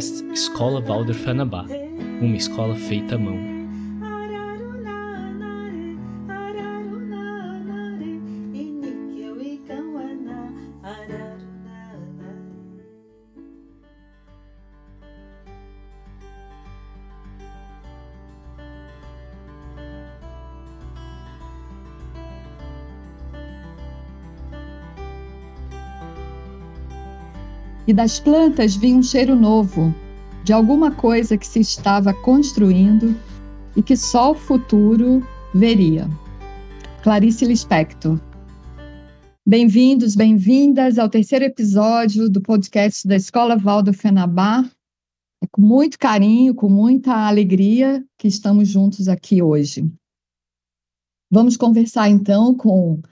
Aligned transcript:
Podcast 0.00 0.24
Escola 0.32 0.80
Valder 0.80 1.14
Fanabá, 1.14 1.66
uma 2.22 2.34
escola 2.34 2.74
feita 2.74 3.16
à 3.16 3.18
mão. 3.18 3.59
E 27.90 27.92
das 27.92 28.20
plantas 28.20 28.76
vinha 28.76 28.96
um 28.96 29.02
cheiro 29.02 29.34
novo, 29.34 29.92
de 30.44 30.52
alguma 30.52 30.92
coisa 30.92 31.36
que 31.36 31.44
se 31.44 31.58
estava 31.58 32.14
construindo 32.14 33.16
e 33.74 33.82
que 33.82 33.96
só 33.96 34.30
o 34.30 34.34
futuro 34.34 35.26
veria. 35.52 36.08
Clarice 37.02 37.44
Lispector. 37.44 38.16
Bem-vindos, 39.44 40.14
bem-vindas 40.14 41.00
ao 41.00 41.08
terceiro 41.08 41.44
episódio 41.44 42.30
do 42.30 42.40
podcast 42.40 43.08
da 43.08 43.16
Escola 43.16 43.56
Valdo 43.56 43.92
Fenabá. 43.92 44.64
É 45.42 45.46
com 45.50 45.60
muito 45.60 45.98
carinho, 45.98 46.54
com 46.54 46.68
muita 46.68 47.26
alegria 47.26 48.04
que 48.16 48.28
estamos 48.28 48.68
juntos 48.68 49.08
aqui 49.08 49.42
hoje. 49.42 49.92
Vamos 51.28 51.56
conversar 51.56 52.08
então 52.08 52.54
com 52.54 53.02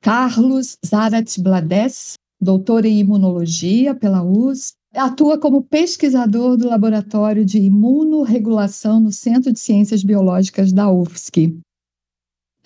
Carlos 0.00 0.76
Zarat 0.84 1.40
Blades, 1.40 2.14
doutor 2.40 2.84
em 2.84 2.98
imunologia 2.98 3.94
pela 3.94 4.22
USP, 4.22 4.76
atua 4.94 5.38
como 5.38 5.62
pesquisador 5.62 6.56
do 6.56 6.68
Laboratório 6.68 7.44
de 7.44 7.58
Imunorregulação 7.58 9.00
no 9.00 9.10
Centro 9.12 9.52
de 9.52 9.58
Ciências 9.58 10.04
Biológicas 10.04 10.72
da 10.72 10.90
UFSC. 10.90 11.56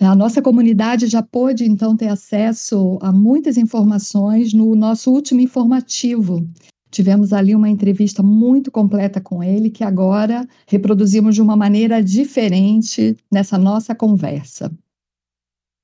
A 0.01 0.15
nossa 0.15 0.41
comunidade 0.41 1.07
já 1.07 1.21
pôde, 1.21 1.65
então, 1.65 1.95
ter 1.95 2.07
acesso 2.07 2.97
a 3.01 3.11
muitas 3.11 3.57
informações 3.57 4.53
no 4.53 4.73
nosso 4.73 5.11
último 5.11 5.41
informativo. 5.41 6.47
Tivemos 6.89 7.33
ali 7.33 7.53
uma 7.53 7.69
entrevista 7.69 8.23
muito 8.23 8.71
completa 8.71 9.19
com 9.19 9.43
ele, 9.43 9.69
que 9.69 9.83
agora 9.83 10.47
reproduzimos 10.67 11.35
de 11.35 11.41
uma 11.41 11.55
maneira 11.55 12.01
diferente 12.01 13.15
nessa 13.31 13.57
nossa 13.57 13.93
conversa. 13.93 14.71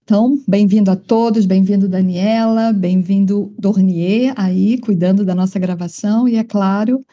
Então, 0.08 0.39
bem-vindo 0.48 0.92
a 0.92 0.95
todos, 0.95 1.48
bem-vindo 1.48 1.89
Daniela, 1.89 2.72
bem-vindo 2.72 3.52
Dornier 3.58 4.36
aí, 4.38 4.78
cuidando 4.78 5.25
da 5.25 5.34
nossa 5.34 5.58
gravação, 5.58 6.28
e 6.28 6.36
é 6.36 6.44
claro, 6.44 7.03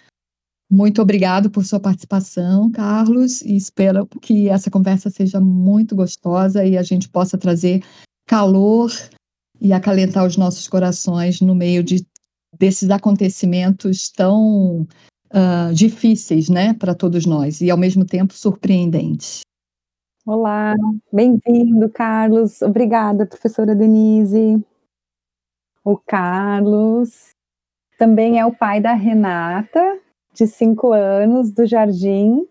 muito 0.70 1.00
obrigado 1.00 1.50
por 1.50 1.64
sua 1.64 1.80
participação, 1.80 2.70
Carlos, 2.70 3.40
e 3.40 3.56
espero 3.56 4.06
que 4.20 4.50
essa 4.50 4.70
conversa 4.70 5.08
seja 5.08 5.40
muito 5.40 5.96
gostosa 5.96 6.66
e 6.66 6.76
a 6.76 6.82
gente 6.82 7.08
possa 7.08 7.38
trazer 7.38 7.82
calor 8.26 8.92
e 9.58 9.72
acalentar 9.72 10.26
os 10.26 10.36
nossos 10.36 10.68
corações 10.68 11.40
no 11.40 11.54
meio 11.54 11.82
de, 11.82 12.06
desses 12.58 12.90
acontecimentos 12.90 14.10
tão 14.10 14.86
uh, 15.32 15.72
difíceis, 15.72 16.50
né, 16.50 16.74
para 16.74 16.94
todos 16.94 17.24
nós, 17.24 17.62
e 17.62 17.70
ao 17.70 17.78
mesmo 17.78 18.04
tempo 18.04 18.34
surpreendentes. 18.34 19.40
Olá, 20.24 20.76
bem-vindo, 21.12 21.90
Carlos. 21.90 22.62
Obrigada, 22.62 23.26
professora 23.26 23.74
Denise. 23.74 24.64
O 25.84 25.98
Carlos 25.98 27.30
também 27.98 28.38
é 28.38 28.46
o 28.46 28.54
pai 28.54 28.80
da 28.80 28.92
Renata, 28.92 29.98
de 30.32 30.46
cinco 30.46 30.92
anos, 30.92 31.50
do 31.50 31.66
Jardim, 31.66 32.46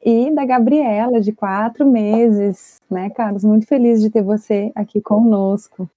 e 0.00 0.30
da 0.32 0.46
Gabriela, 0.46 1.20
de 1.20 1.32
quatro 1.32 1.84
meses, 1.84 2.80
né, 2.88 3.10
Carlos? 3.10 3.42
Muito 3.42 3.66
feliz 3.66 4.00
de 4.00 4.08
ter 4.08 4.22
você 4.22 4.70
aqui 4.72 5.00
conosco. 5.00 5.90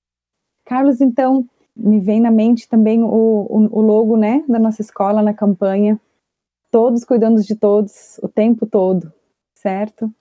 Carlos, 0.65 0.99
então, 0.99 1.47
me 1.75 1.99
vem 1.99 2.19
na 2.19 2.31
mente 2.31 2.67
também 2.67 3.03
o, 3.03 3.07
o, 3.07 3.79
o 3.79 3.81
logo, 3.81 4.17
né, 4.17 4.43
da 4.49 4.57
nossa 4.57 4.81
escola 4.81 5.21
na 5.21 5.33
campanha, 5.33 6.01
todos 6.71 7.05
cuidando 7.05 7.39
de 7.43 7.55
todos, 7.55 8.17
o 8.23 8.27
tempo 8.27 8.65
todo, 8.65 9.13
certo? 9.53 10.11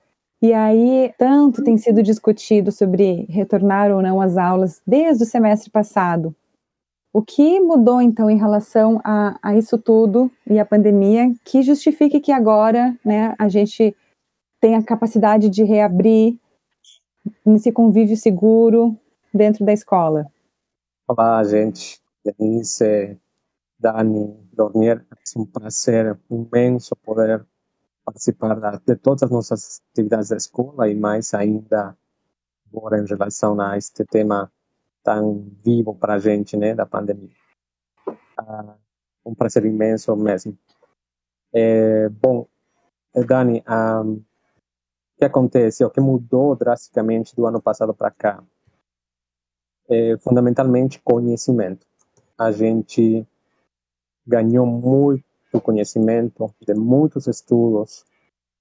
E 0.42 0.54
aí, 0.54 1.12
tanto 1.18 1.62
tem 1.62 1.76
sido 1.76 2.02
discutido 2.02 2.72
sobre 2.72 3.26
retornar 3.28 3.92
ou 3.92 4.00
não 4.00 4.22
às 4.22 4.38
aulas 4.38 4.80
desde 4.86 5.24
o 5.24 5.26
semestre 5.26 5.70
passado. 5.70 6.34
O 7.12 7.20
que 7.20 7.60
mudou, 7.60 8.00
então, 8.00 8.30
em 8.30 8.38
relação 8.38 9.00
a, 9.04 9.38
a 9.42 9.54
isso 9.54 9.76
tudo 9.76 10.30
e 10.48 10.58
a 10.58 10.64
pandemia 10.64 11.30
que 11.44 11.60
justifique 11.60 12.20
que 12.20 12.32
agora 12.32 12.96
né, 13.04 13.34
a 13.38 13.48
gente 13.48 13.94
tenha 14.60 14.78
a 14.78 14.84
capacidade 14.84 15.50
de 15.50 15.62
reabrir 15.62 16.38
nesse 17.44 17.70
convívio 17.70 18.16
seguro 18.16 18.96
dentro 19.34 19.64
da 19.64 19.72
escola? 19.72 20.26
Olá, 21.06 21.42
gente. 21.44 22.00
Denise, 22.24 23.18
Dani, 23.78 24.36
Dornier, 24.52 25.04
é 25.10 25.38
um 25.38 25.44
prazer 25.44 26.18
imenso 26.30 26.94
poder 26.96 27.44
participar 28.10 28.80
de 28.84 28.96
todas 28.96 29.22
as 29.22 29.30
nossas 29.30 29.82
atividades 29.92 30.28
da 30.28 30.36
escola 30.36 30.88
e 30.88 30.94
mais 30.94 31.32
ainda 31.32 31.96
agora 32.72 33.00
em 33.00 33.06
relação 33.06 33.60
a 33.60 33.76
este 33.76 34.04
tema 34.04 34.50
tão 35.02 35.48
vivo 35.64 35.94
para 35.94 36.14
a 36.14 36.18
gente, 36.18 36.56
né, 36.56 36.74
da 36.74 36.84
pandemia. 36.84 37.34
Ah, 38.36 38.74
um 39.24 39.34
prazer 39.34 39.64
imenso 39.64 40.14
mesmo. 40.16 40.58
É, 41.52 42.08
bom, 42.08 42.46
eh, 43.14 43.24
Dani, 43.24 43.62
ah, 43.66 44.02
o 44.02 44.22
que 45.18 45.24
acontece, 45.24 45.84
o 45.84 45.90
que 45.90 46.00
mudou 46.00 46.56
drasticamente 46.56 47.34
do 47.34 47.46
ano 47.46 47.60
passado 47.60 47.94
para 47.94 48.10
cá? 48.10 48.42
É, 49.88 50.16
fundamentalmente 50.18 51.00
conhecimento. 51.02 51.86
A 52.38 52.52
gente 52.52 53.26
ganhou 54.26 54.64
muito 54.64 55.29
do 55.52 55.60
conhecimento 55.60 56.54
de 56.60 56.74
muitos 56.74 57.26
estudos 57.26 58.04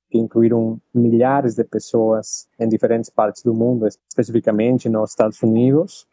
que 0.09 0.17
incluíram 0.17 0.81
milhares 0.93 1.55
de 1.55 1.63
pessoas 1.63 2.49
em 2.59 2.67
diferentes 2.67 3.09
partes 3.09 3.43
do 3.43 3.53
mundo, 3.53 3.87
especificamente 3.87 4.89
nos 4.89 5.11
Estados 5.11 5.41
Unidos 5.43 6.07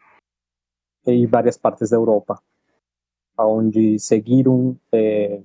e 1.06 1.26
várias 1.26 1.56
partes 1.56 1.91
da 1.91 1.97
Europa, 1.97 2.41
onde 3.38 3.98
seguiram 3.98 4.78
eh, 4.92 5.42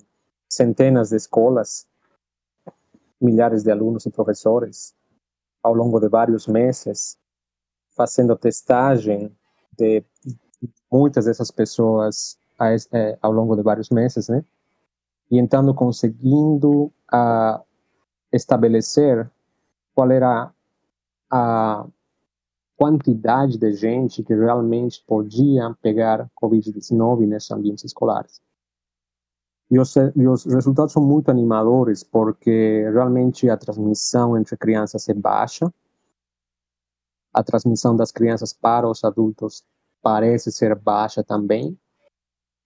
centenas 0.49 1.11
de 1.11 1.15
escolas, 1.15 1.87
milhares 3.21 3.63
de 3.63 3.71
alunos 3.71 4.05
e 4.05 4.11
professores 4.11 4.93
ao 5.63 5.73
longo 5.73 5.99
de 5.99 6.09
vários 6.09 6.47
meses, 6.47 7.17
fazendo 7.91 8.35
testagem 8.35 9.33
de 9.77 10.03
muitas 10.91 11.25
dessas 11.25 11.51
pessoas 11.51 12.37
eh, 12.91 13.17
ao 13.21 13.31
longo 13.31 13.55
de 13.55 13.61
vários 13.61 13.89
meses, 13.89 14.27
né? 14.27 14.43
E 15.31 15.39
então 15.39 15.73
conseguindo 15.73 16.91
uh, 17.13 17.63
estabelecer 18.31 19.31
qual 19.95 20.11
era 20.11 20.51
a 21.31 21.87
quantidade 22.75 23.57
de 23.57 23.73
gente 23.73 24.23
que 24.23 24.35
realmente 24.35 25.01
podia 25.07 25.73
pegar 25.81 26.29
Covid-19 26.41 27.27
nesses 27.27 27.51
ambientes 27.51 27.85
escolares. 27.85 28.41
E 29.69 29.79
os, 29.79 29.95
e 29.95 30.27
os, 30.27 30.43
resultados 30.45 30.91
são 30.91 31.01
muito 31.01 31.31
animadores, 31.31 32.03
porque 32.03 32.89
realmente 32.91 33.49
a 33.49 33.55
transmissão 33.55 34.37
entre 34.37 34.57
crianças 34.57 35.07
é 35.07 35.13
baixa, 35.13 35.73
a 37.33 37.41
transmissão 37.41 37.95
das 37.95 38.11
crianças 38.11 38.51
para 38.51 38.89
os 38.89 39.01
adultos 39.05 39.63
parece 40.01 40.51
ser 40.51 40.75
baixa 40.75 41.23
também, 41.23 41.79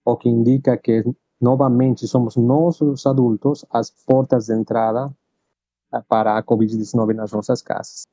o 0.04 0.16
que 0.16 0.28
indica 0.28 0.76
que 0.76 1.04
novamente 1.40 2.06
somos 2.06 2.36
nós, 2.36 2.80
os 2.80 3.06
adultos, 3.06 3.64
as 3.70 3.90
portas 3.90 4.46
de 4.46 4.54
entrada 4.54 5.14
eh, 5.92 6.02
para 6.08 6.36
a 6.36 6.42
Covid-19 6.42 7.14
nas 7.14 7.32
nossas 7.32 7.62
casas. 7.62 8.04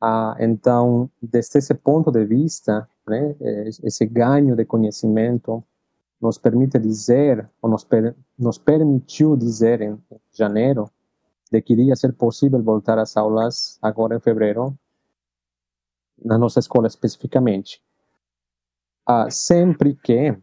Ah, 0.00 0.36
então, 0.40 1.08
desde 1.20 1.58
esse 1.58 1.74
ponto 1.74 2.10
de 2.10 2.24
vista, 2.24 2.88
né, 3.06 3.36
esse 3.84 4.04
ganho 4.06 4.56
de 4.56 4.64
conhecimento 4.64 5.62
nos 6.20 6.38
permite 6.38 6.78
dizer, 6.78 7.48
ou 7.60 7.70
nos, 7.70 7.84
per, 7.84 8.14
nos 8.38 8.58
permitiu 8.58 9.36
dizer 9.36 9.80
em 9.80 10.00
janeiro, 10.32 10.90
de 11.50 11.60
que 11.60 11.72
iria 11.72 11.94
ser 11.96 12.12
possível 12.14 12.62
voltar 12.62 12.98
às 12.98 13.16
aulas 13.16 13.78
agora 13.82 14.16
em 14.16 14.20
fevereiro, 14.20 14.76
na 16.24 16.38
nossa 16.38 16.60
escola 16.60 16.86
especificamente. 16.86 17.82
Ah, 19.06 19.28
sempre 19.30 19.94
que 19.94 20.36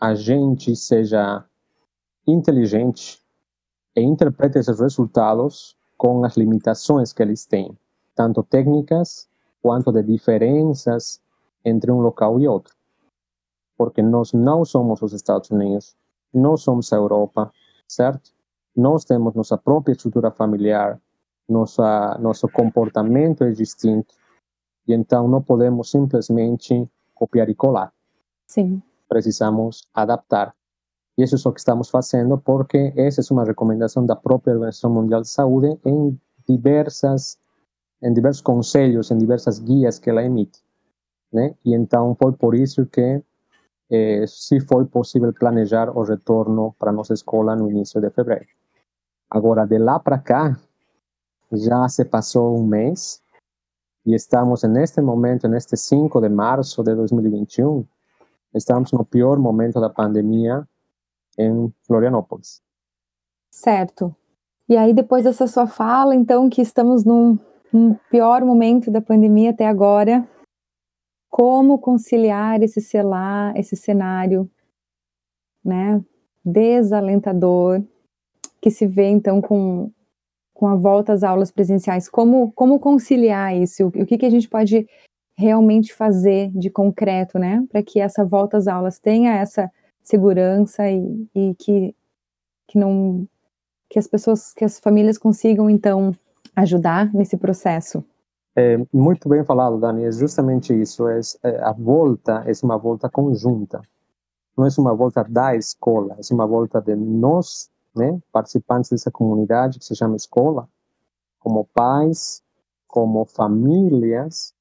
a 0.00 0.14
gente 0.14 0.76
seja 0.76 1.44
inteligente 2.26 3.20
e 3.96 4.00
interprete 4.00 4.58
esses 4.58 4.78
resultados 4.78 5.76
com 5.96 6.24
as 6.24 6.36
limitações 6.36 7.12
que 7.12 7.22
eles 7.22 7.44
têm, 7.46 7.76
tanto 8.14 8.42
técnicas 8.44 9.28
quanto 9.60 9.90
de 9.90 10.02
diferenças 10.02 11.20
entre 11.64 11.90
um 11.90 12.00
local 12.00 12.38
e 12.38 12.46
outro. 12.46 12.74
Porque 13.76 14.00
nós 14.00 14.32
não 14.32 14.64
somos 14.64 15.02
os 15.02 15.12
Estados 15.12 15.50
Unidos, 15.50 15.96
nós 16.32 16.62
somos 16.62 16.92
a 16.92 16.96
Europa, 16.96 17.52
certo? 17.88 18.30
Nós 18.76 19.04
temos 19.04 19.34
nossa 19.34 19.58
própria 19.58 19.92
estrutura 19.92 20.30
familiar, 20.30 21.00
nossa, 21.48 22.16
nosso 22.20 22.48
comportamento 22.48 23.42
é 23.42 23.50
distinto, 23.50 24.14
e 24.86 24.94
então 24.94 25.26
não 25.26 25.42
podemos 25.42 25.90
simplesmente 25.90 26.88
copiar 27.14 27.48
e 27.48 27.54
colar. 27.54 27.92
Sim. 28.46 28.80
Precisamos 29.08 29.86
adaptar. 29.94 30.54
E 31.16 31.22
isso 31.22 31.36
é 31.36 31.50
o 31.50 31.52
que 31.52 31.60
estamos 31.60 31.90
fazendo 31.90 32.38
porque 32.38 32.92
essa 32.96 33.20
é 33.20 33.24
uma 33.32 33.44
recomendação 33.44 34.06
da 34.06 34.14
própria 34.14 34.54
Organização 34.54 34.90
Mundial 34.90 35.22
de 35.22 35.28
Saúde 35.28 35.78
em 35.84 36.18
diversas 36.48 37.38
em 38.00 38.12
diversos 38.12 38.40
conselhos, 38.40 39.10
em 39.10 39.18
diversas 39.18 39.58
guias 39.58 39.98
que 39.98 40.08
ela 40.08 40.22
emite. 40.22 40.62
Né? 41.32 41.54
E 41.64 41.74
então 41.74 42.14
foi 42.14 42.32
por 42.32 42.54
isso 42.54 42.86
que 42.86 43.22
eh, 43.90 44.24
se 44.26 44.60
foi 44.60 44.86
possível 44.86 45.32
planejar 45.32 45.90
o 45.90 46.02
retorno 46.02 46.74
para 46.78 46.92
nossa 46.92 47.14
escola 47.14 47.56
no 47.56 47.70
início 47.70 48.00
de 48.00 48.10
fevereiro. 48.10 48.48
Agora, 49.30 49.66
de 49.66 49.78
lá 49.78 49.98
para 49.98 50.18
cá, 50.18 50.58
já 51.52 51.88
se 51.88 52.04
passou 52.04 52.56
um 52.58 52.66
mês 52.66 53.22
e 54.06 54.14
estamos 54.14 54.62
neste 54.62 55.00
momento, 55.00 55.48
neste 55.48 55.76
5 55.76 56.20
de 56.20 56.28
março 56.28 56.82
de 56.82 56.94
2021, 56.94 57.84
estamos 58.54 58.92
no 58.92 59.04
pior 59.04 59.38
momento 59.38 59.80
da 59.80 59.90
pandemia 59.90 60.66
em 61.38 61.72
Florianópolis. 61.86 62.60
Certo. 63.50 64.14
E 64.68 64.76
aí, 64.76 64.92
depois 64.92 65.24
dessa 65.24 65.46
sua 65.46 65.66
fala, 65.66 66.14
então, 66.14 66.50
que 66.50 66.60
estamos 66.60 67.04
num, 67.04 67.38
num 67.72 67.94
pior 68.10 68.44
momento 68.44 68.90
da 68.90 69.00
pandemia 69.00 69.50
até 69.50 69.66
agora, 69.66 70.28
como 71.30 71.78
conciliar 71.78 72.62
esse 72.62 72.80
celar, 72.80 73.56
esse 73.56 73.76
cenário, 73.76 74.50
né, 75.64 76.02
desalentador, 76.44 77.82
que 78.60 78.70
se 78.70 78.86
vê 78.86 79.08
então 79.08 79.40
com, 79.40 79.90
com 80.52 80.66
a 80.66 80.74
volta 80.74 81.12
às 81.12 81.22
aulas 81.22 81.50
presenciais, 81.50 82.08
como, 82.08 82.52
como 82.52 82.78
conciliar 82.78 83.56
isso, 83.56 83.84
o, 83.84 83.88
o 83.88 84.06
que, 84.06 84.18
que 84.18 84.26
a 84.26 84.30
gente 84.30 84.48
pode 84.48 84.86
realmente 85.38 85.94
fazer 85.94 86.50
de 86.50 86.68
concreto, 86.68 87.38
né, 87.38 87.64
para 87.70 87.80
que 87.80 88.00
essa 88.00 88.24
volta 88.24 88.56
às 88.56 88.66
aulas 88.66 88.98
tenha 88.98 89.36
essa 89.36 89.70
segurança 90.02 90.90
e, 90.90 91.28
e 91.32 91.54
que, 91.54 91.94
que 92.66 92.76
não 92.76 93.24
que 93.88 94.00
as 94.00 94.08
pessoas, 94.08 94.52
que 94.52 94.64
as 94.64 94.80
famílias 94.80 95.16
consigam 95.16 95.70
então 95.70 96.12
ajudar 96.56 97.14
nesse 97.14 97.36
processo. 97.36 98.04
É, 98.56 98.76
muito 98.92 99.28
bem 99.28 99.44
falado, 99.44 99.78
Dani. 99.78 100.04
É 100.04 100.10
justamente 100.10 100.78
isso. 100.78 101.08
É, 101.08 101.20
é, 101.44 101.60
a 101.62 101.72
volta 101.72 102.44
é 102.44 102.52
uma 102.62 102.76
volta 102.76 103.08
conjunta. 103.08 103.80
Não 104.56 104.66
é 104.66 104.68
uma 104.76 104.92
volta 104.92 105.22
da 105.22 105.54
escola, 105.54 106.16
é 106.18 106.34
uma 106.34 106.46
volta 106.46 106.82
de 106.82 106.96
nós, 106.96 107.70
né, 107.94 108.18
participantes 108.32 108.90
dessa 108.90 109.10
comunidade 109.10 109.78
que 109.78 109.84
se 109.84 109.94
chama 109.94 110.16
escola, 110.16 110.68
como 111.38 111.64
pais, 111.72 112.42
como 112.88 113.24
famílias, 113.24 114.52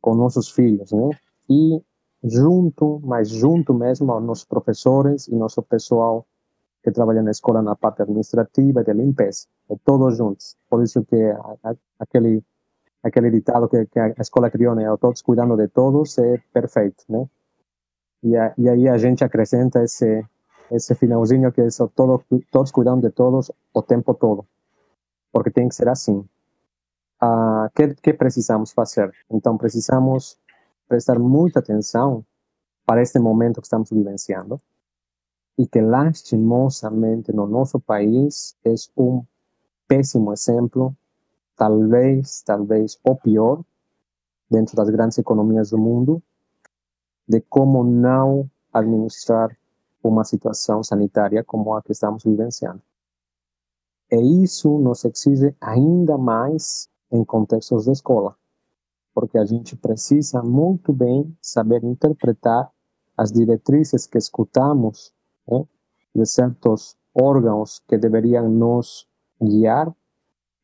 com 0.00 0.14
nossos 0.14 0.50
filhos, 0.50 0.92
né? 0.92 1.10
E 1.48 1.82
junto, 2.22 3.00
mas 3.04 3.28
junto 3.28 3.74
mesmo 3.74 4.12
aos 4.12 4.22
nossos 4.22 4.44
professores 4.44 5.28
e 5.28 5.34
nosso 5.34 5.62
pessoal 5.62 6.26
que 6.82 6.90
trabalha 6.90 7.22
na 7.22 7.30
escola 7.30 7.62
na 7.62 7.76
parte 7.76 8.02
administrativa 8.02 8.82
de 8.82 8.92
limpeza, 8.92 9.46
é 9.68 9.76
todos 9.84 10.16
juntos. 10.16 10.56
Por 10.68 10.82
isso 10.82 11.04
que 11.04 11.16
aquele 11.98 12.42
aquele 13.02 13.30
ditado 13.30 13.68
que, 13.68 13.86
que, 13.86 13.98
a 13.98 14.14
escola 14.18 14.50
criou, 14.50 14.74
né? 14.74 14.84
Todos 14.98 15.22
cuidando 15.22 15.56
de 15.56 15.68
todos 15.68 16.18
é 16.18 16.38
perfeito, 16.52 17.04
né? 17.08 17.26
E, 18.22 18.36
a, 18.36 18.52
e 18.58 18.68
aí 18.68 18.88
a 18.88 18.98
gente 18.98 19.24
acrescenta 19.24 19.82
esse 19.82 20.24
esse 20.70 20.94
finalzinho 20.94 21.50
que 21.50 21.60
é 21.60 21.68
todo, 21.94 22.22
todos 22.50 22.70
cuidando 22.70 23.02
de 23.02 23.10
todos 23.10 23.50
o 23.74 23.82
tempo 23.82 24.14
todo, 24.14 24.46
porque 25.32 25.50
tem 25.50 25.68
que 25.68 25.74
ser 25.74 25.88
assim. 25.88 26.24
Ah, 27.20 27.70
que, 27.74 27.94
que 27.94 28.14
precisamos 28.14 28.72
fazer? 28.72 29.12
Então 29.30 29.58
precisamos 29.58 30.38
prestar 30.88 31.18
muita 31.18 31.60
atenção 31.60 32.24
para 32.86 33.02
este 33.02 33.18
momento 33.18 33.60
que 33.60 33.66
estamos 33.66 33.90
vivenciando 33.90 34.60
e 35.58 35.66
que 35.66 35.80
lastimosamente 35.80 37.32
no 37.32 37.46
nosso 37.46 37.78
país 37.78 38.56
é 38.64 38.74
um 38.96 39.24
péssimo 39.86 40.32
exemplo 40.32 40.96
talvez, 41.60 42.42
talvez 42.42 42.98
o 43.04 43.14
pior, 43.14 43.62
dentro 44.50 44.74
das 44.74 44.88
grandes 44.88 45.18
economias 45.18 45.70
do 45.70 45.78
mundo, 45.78 46.22
de 47.28 47.42
como 47.42 47.84
não 47.84 48.50
administrar 48.72 49.54
uma 50.02 50.24
situação 50.24 50.82
sanitária 50.82 51.44
como 51.44 51.74
a 51.74 51.82
que 51.82 51.92
estamos 51.92 52.24
vivenciando. 52.24 52.80
E 54.10 54.42
isso 54.42 54.78
nos 54.78 55.04
exige 55.04 55.54
ainda 55.60 56.16
mais 56.16 56.89
em 57.12 57.24
contextos 57.24 57.84
de 57.84 57.92
escola, 57.92 58.36
porque 59.14 59.38
a 59.38 59.44
gente 59.44 59.76
precisa 59.76 60.42
muito 60.42 60.92
bem 60.92 61.36
saber 61.40 61.82
interpretar 61.84 62.70
as 63.16 63.32
diretrizes 63.32 64.06
que 64.06 64.18
escutamos 64.18 65.12
né, 65.48 65.66
de 66.14 66.26
certos 66.26 66.96
órgãos 67.14 67.82
que 67.88 67.98
deveriam 67.98 68.48
nos 68.48 69.06
guiar 69.42 69.92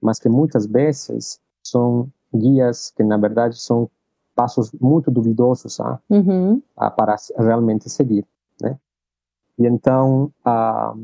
mas 0.01 0.19
que 0.19 0.29
muitas 0.29 0.67
vezes 0.67 1.41
são 1.63 2.11
guias 2.33 2.91
que 2.91 3.03
na 3.03 3.17
verdade 3.17 3.59
são 3.61 3.91
passos 4.35 4.71
muito 4.73 5.11
duvidosos 5.11 5.81
ah, 5.81 5.99
uhum. 6.11 6.63
ah, 6.77 6.91
para 6.91 7.17
realmente 7.39 7.89
seguir, 7.89 8.25
né? 8.61 8.79
E 9.59 9.67
então 9.67 10.31
a 10.45 10.95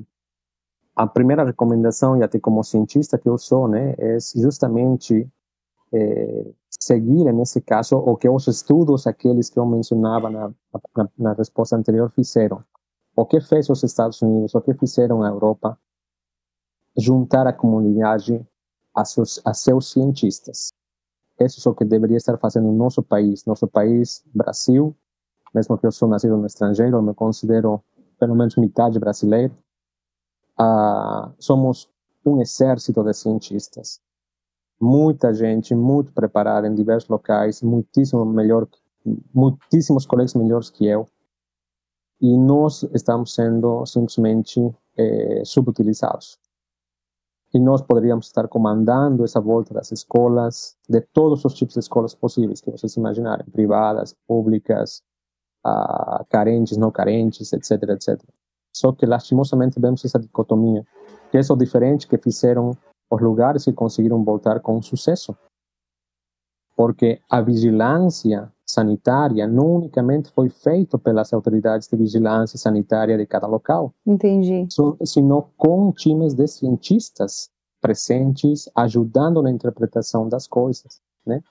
a 0.95 1.07
primeira 1.07 1.45
recomendação 1.45 2.17
e 2.17 2.23
até 2.23 2.39
como 2.39 2.63
cientista 2.63 3.19
que 3.19 3.29
eu 3.29 3.39
sou, 3.39 3.67
né, 3.67 3.95
é 3.99 4.19
justamente 4.37 5.29
é, 5.93 6.53
seguir 6.71 7.33
nesse 7.33 7.61
caso 7.61 7.97
o 7.97 8.17
que 8.17 8.29
os 8.29 8.47
estudos 8.47 9.07
aqueles 9.07 9.49
que 9.49 9.59
eu 9.59 9.67
mencionava 9.67 10.29
na, 10.29 10.53
na, 10.97 11.09
na 11.19 11.33
resposta 11.33 11.77
anterior 11.77 12.11
fizeram. 12.11 12.63
O 13.15 13.27
que 13.27 13.41
fez 13.41 13.69
os 13.69 13.83
Estados 13.83 14.21
Unidos, 14.23 14.55
o 14.55 14.61
que 14.61 14.75
fizeram 14.75 15.23
a 15.23 15.29
Europa, 15.29 15.79
juntar 16.97 17.47
a 17.47 17.53
comunidade 17.53 18.45
a 18.95 19.05
seus, 19.05 19.41
a 19.45 19.55
seus 19.55 19.91
cientistas. 19.91 20.71
Isso 21.39 21.69
é 21.69 21.73
o 21.73 21.75
que 21.75 21.85
deveria 21.85 22.17
estar 22.17 22.37
fazendo 22.39 22.69
o 22.69 22.73
nosso 22.73 23.03
país. 23.03 23.45
Nosso 23.45 23.67
país, 23.67 24.23
Brasil, 24.35 24.97
mesmo 25.55 25.77
que 25.77 25.87
eu 25.87 25.93
sou 25.93 26.09
nascido 26.09 26.37
no 26.37 26.47
estrangeiro, 26.47 26.97
eu 26.97 27.03
me 27.03 27.15
considero 27.15 27.83
pelo 28.19 28.35
menos 28.35 28.57
metade 28.57 28.99
brasileiro. 28.99 29.53
Uh, 30.59 31.33
somos 31.39 31.89
um 32.25 32.41
exército 32.41 33.03
de 33.03 33.13
cientistas. 33.13 34.01
Muita 34.81 35.33
gente, 35.33 35.75
muito 35.75 36.13
preparada 36.13 36.67
em 36.67 36.75
diversos 36.75 37.09
locais, 37.09 37.63
muitíssimo 37.63 38.25
melhor, 38.25 38.69
muitíssimos 39.35 40.07
colegas 40.07 40.35
melhores 40.35 40.71
que 40.71 40.87
eu. 40.87 41.09
E 42.21 42.37
nós 42.37 42.83
estamos 42.93 43.35
sendo 43.35 43.85
simplesmente 43.87 44.61
eh, 44.97 45.43
subutilizados 45.45 46.39
e 47.55 47.59
nós 47.59 47.83
poderíamos 47.83 48.27
estar 48.27 48.49
comandando 48.49 49.25
essa 49.25 49.41
volta 49.41 49.75
das 49.75 49.93
escolas, 49.93 50.77
de 50.89 51.01
todos 51.13 51.45
os 51.45 51.53
tipos 51.55 51.75
de 51.75 51.81
escolas 51.81 52.15
possíveis 52.15 52.61
que 52.61 52.71
vocês 52.71 52.97
imaginarem, 52.97 53.45
privadas, 53.47 54.17
públicas, 54.27 55.03
uh, 55.67 56.25
carentes, 56.31 56.79
não 56.79 56.91
carentes, 56.91 57.53
etc, 57.53 57.83
etc. 57.91 58.23
Só 58.73 58.93
que 58.93 59.05
lastimosamente 59.05 59.79
vemos 59.79 60.05
essa 60.05 60.19
dicotomia, 60.19 60.85
que 61.31 61.37
é 61.37 61.41
o 61.41 61.57
diferente 61.57 62.09
que 62.09 62.17
fizeram 62.17 62.77
os 63.11 63.21
lugares 63.21 63.65
que 63.65 63.73
conseguiram 63.73 64.25
voltar 64.25 64.61
com 64.61 64.81
sucesso. 64.81 65.37
Porque 66.75 67.21
a 67.29 67.43
vigilância 67.43 68.51
sanitária 68.65 69.47
não 69.47 69.77
unicamente 69.77 70.31
foi 70.31 70.49
feita 70.49 70.99
pelas 70.99 71.33
autoridades 71.33 71.87
de 71.87 71.97
vigilância 71.97 72.59
sanitária 72.59 73.19
de 73.19 73.27
cada 73.27 73.47
local. 73.47 73.93
Entendi. 74.07 74.67
Sino 75.05 75.51
com 75.59 75.93
times 75.93 76.33
de 76.33 76.47
cientistas 76.47 77.51
presentes, 77.83 78.71
ajudando 78.75 79.43
na 79.43 79.51
interpretação 79.51 80.29
das 80.29 80.47
coisas, 80.47 81.03
né? 81.27 81.43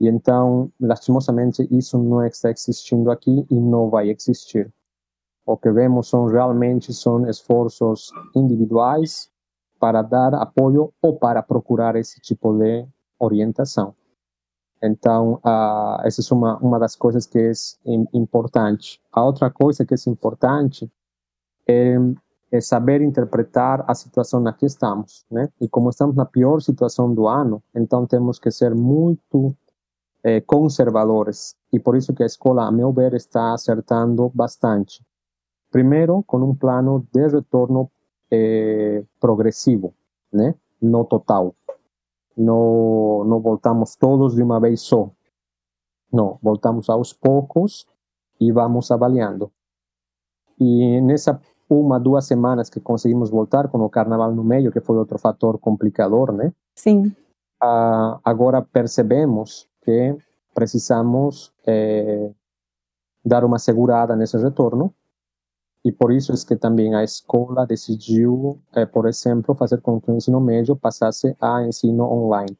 E 0.00 0.08
então, 0.08 0.72
lastimosamente, 0.80 1.68
isso 1.70 1.98
não 1.98 2.24
está 2.24 2.50
existindo 2.50 3.10
aqui 3.10 3.46
e 3.50 3.60
não 3.60 3.90
vai 3.90 4.10
existir. 4.10 4.72
O 5.46 5.56
que 5.56 5.70
vemos 5.70 6.08
são 6.08 6.26
realmente 6.26 6.92
são 6.92 7.28
esforços 7.28 8.10
individuais 8.34 9.30
para 9.78 10.00
dar 10.00 10.34
apoio 10.34 10.92
ou 11.02 11.18
para 11.18 11.42
procurar 11.42 11.96
esse 11.96 12.20
tipo 12.20 12.52
de 12.54 12.86
orientação. 13.18 13.94
Então, 14.82 15.34
uh, 15.44 16.00
essa 16.04 16.22
é 16.22 16.36
uma, 16.36 16.58
uma 16.58 16.78
das 16.78 16.94
coisas 16.94 17.26
que 17.26 17.38
é 17.38 17.52
importante. 18.12 19.00
A 19.12 19.24
outra 19.24 19.50
coisa 19.50 19.84
que 19.84 19.94
é 19.94 19.96
importante 20.06 20.90
é, 21.66 21.96
é 22.52 22.60
saber 22.60 23.00
interpretar 23.00 23.84
a 23.86 23.94
situação 23.94 24.40
na 24.40 24.52
que 24.52 24.66
estamos, 24.66 25.24
né? 25.30 25.48
E 25.60 25.68
como 25.68 25.88
estamos 25.88 26.14
na 26.14 26.26
pior 26.26 26.60
situação 26.60 27.14
do 27.14 27.26
ano, 27.26 27.62
então 27.74 28.06
temos 28.06 28.38
que 28.38 28.50
ser 28.50 28.74
muito 28.74 29.56
é, 30.22 30.40
conservadores. 30.40 31.56
E 31.72 31.78
por 31.78 31.96
isso 31.96 32.12
que 32.14 32.22
a 32.22 32.26
escola, 32.26 32.66
a 32.66 32.72
meu 32.72 32.92
ver, 32.92 33.14
está 33.14 33.54
acertando 33.54 34.30
bastante. 34.34 35.02
Primeiro 35.74 36.22
com 36.22 36.38
um 36.38 36.54
plano 36.54 37.04
de 37.12 37.26
retorno 37.26 37.90
eh, 38.30 39.02
progressivo, 39.18 39.92
né? 40.32 40.54
No 40.80 41.04
total. 41.04 41.52
Não, 42.36 43.24
não 43.24 43.40
voltamos 43.40 43.96
todos 43.96 44.36
de 44.36 44.42
uma 44.42 44.60
vez 44.60 44.82
só. 44.82 45.10
Não, 46.12 46.38
voltamos 46.40 46.88
aos 46.88 47.12
poucos 47.12 47.88
e 48.40 48.52
vamos 48.52 48.88
avaliando. 48.92 49.50
E 50.60 51.00
nessa 51.00 51.40
uma, 51.68 51.98
duas 51.98 52.24
semanas 52.24 52.70
que 52.70 52.78
conseguimos 52.78 53.28
voltar 53.28 53.66
com 53.66 53.78
o 53.80 53.90
carnaval 53.90 54.32
no 54.32 54.44
meio, 54.44 54.70
que 54.70 54.80
foi 54.80 54.96
outro 54.96 55.18
fator 55.18 55.58
complicador, 55.58 56.30
né? 56.30 56.52
Sim. 56.76 57.12
Ah, 57.60 58.20
agora 58.22 58.62
percebemos 58.62 59.68
que 59.82 60.16
precisamos 60.54 61.52
eh, 61.66 62.30
dar 63.24 63.44
uma 63.44 63.58
segurada 63.58 64.14
nesse 64.14 64.36
retorno 64.36 64.94
e 65.84 65.92
por 65.92 66.10
isso 66.10 66.32
é 66.32 66.36
que 66.36 66.56
também 66.56 66.94
a 66.94 67.04
escola 67.04 67.66
decidiu, 67.66 68.58
eh, 68.74 68.86
por 68.86 69.06
exemplo, 69.06 69.54
fazer 69.54 69.80
com 69.82 70.00
que 70.00 70.10
o 70.10 70.16
ensino 70.16 70.40
médio 70.40 70.74
passasse 70.74 71.36
a 71.40 71.62
ensino 71.62 72.04
online. 72.04 72.56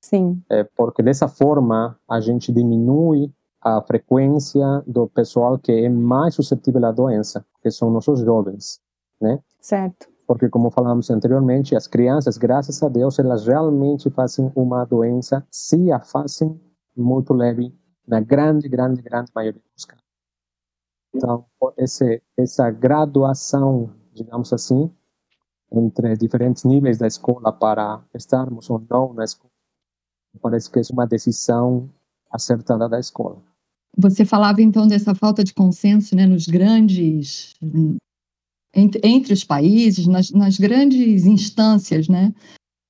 Sim. 0.00 0.42
Eh, 0.50 0.64
porque 0.76 1.02
dessa 1.02 1.28
forma 1.28 1.96
a 2.08 2.20
gente 2.20 2.52
diminui 2.52 3.32
a 3.60 3.80
frequência 3.82 4.82
do 4.86 5.08
pessoal 5.08 5.58
que 5.58 5.72
é 5.72 5.88
mais 5.88 6.34
suscetível 6.34 6.84
à 6.84 6.92
doença, 6.92 7.44
que 7.62 7.70
são 7.70 7.90
nossos 7.90 8.20
jovens, 8.20 8.80
né? 9.20 9.40
Certo. 9.60 10.08
Porque, 10.26 10.48
como 10.48 10.70
falamos 10.70 11.08
anteriormente, 11.08 11.76
as 11.76 11.86
crianças, 11.86 12.36
graças 12.36 12.82
a 12.82 12.88
Deus, 12.88 13.18
elas 13.18 13.46
realmente 13.46 14.10
fazem 14.10 14.50
uma 14.56 14.84
doença, 14.84 15.46
se 15.50 15.92
a 15.92 16.00
fazem 16.00 16.60
muito 16.96 17.32
leve, 17.32 17.72
na 18.06 18.20
grande, 18.20 18.68
grande, 18.68 19.02
grande 19.02 19.30
maioria 19.34 19.60
dos 19.74 19.84
casos. 19.84 20.05
Então, 21.16 21.46
esse, 21.76 22.22
essa 22.36 22.70
graduação, 22.70 23.90
digamos 24.14 24.52
assim, 24.52 24.90
entre 25.72 26.16
diferentes 26.16 26.64
níveis 26.64 26.98
da 26.98 27.06
escola 27.06 27.52
para 27.52 28.04
estarmos 28.14 28.68
ou 28.70 28.84
não 28.88 29.12
na 29.12 29.24
escola, 29.24 29.50
parece 30.40 30.70
que 30.70 30.78
é 30.78 30.82
uma 30.92 31.06
decisão 31.06 31.90
acertada 32.30 32.88
da 32.88 33.00
escola. 33.00 33.42
Você 33.96 34.24
falava 34.24 34.60
então 34.60 34.86
dessa 34.86 35.14
falta 35.14 35.42
de 35.42 35.54
consenso 35.54 36.14
né, 36.14 36.26
nos 36.26 36.46
grandes. 36.46 37.54
Entre, 38.74 39.00
entre 39.02 39.32
os 39.32 39.42
países, 39.42 40.06
nas, 40.06 40.30
nas 40.30 40.58
grandes 40.58 41.24
instâncias, 41.24 42.08
né? 42.08 42.34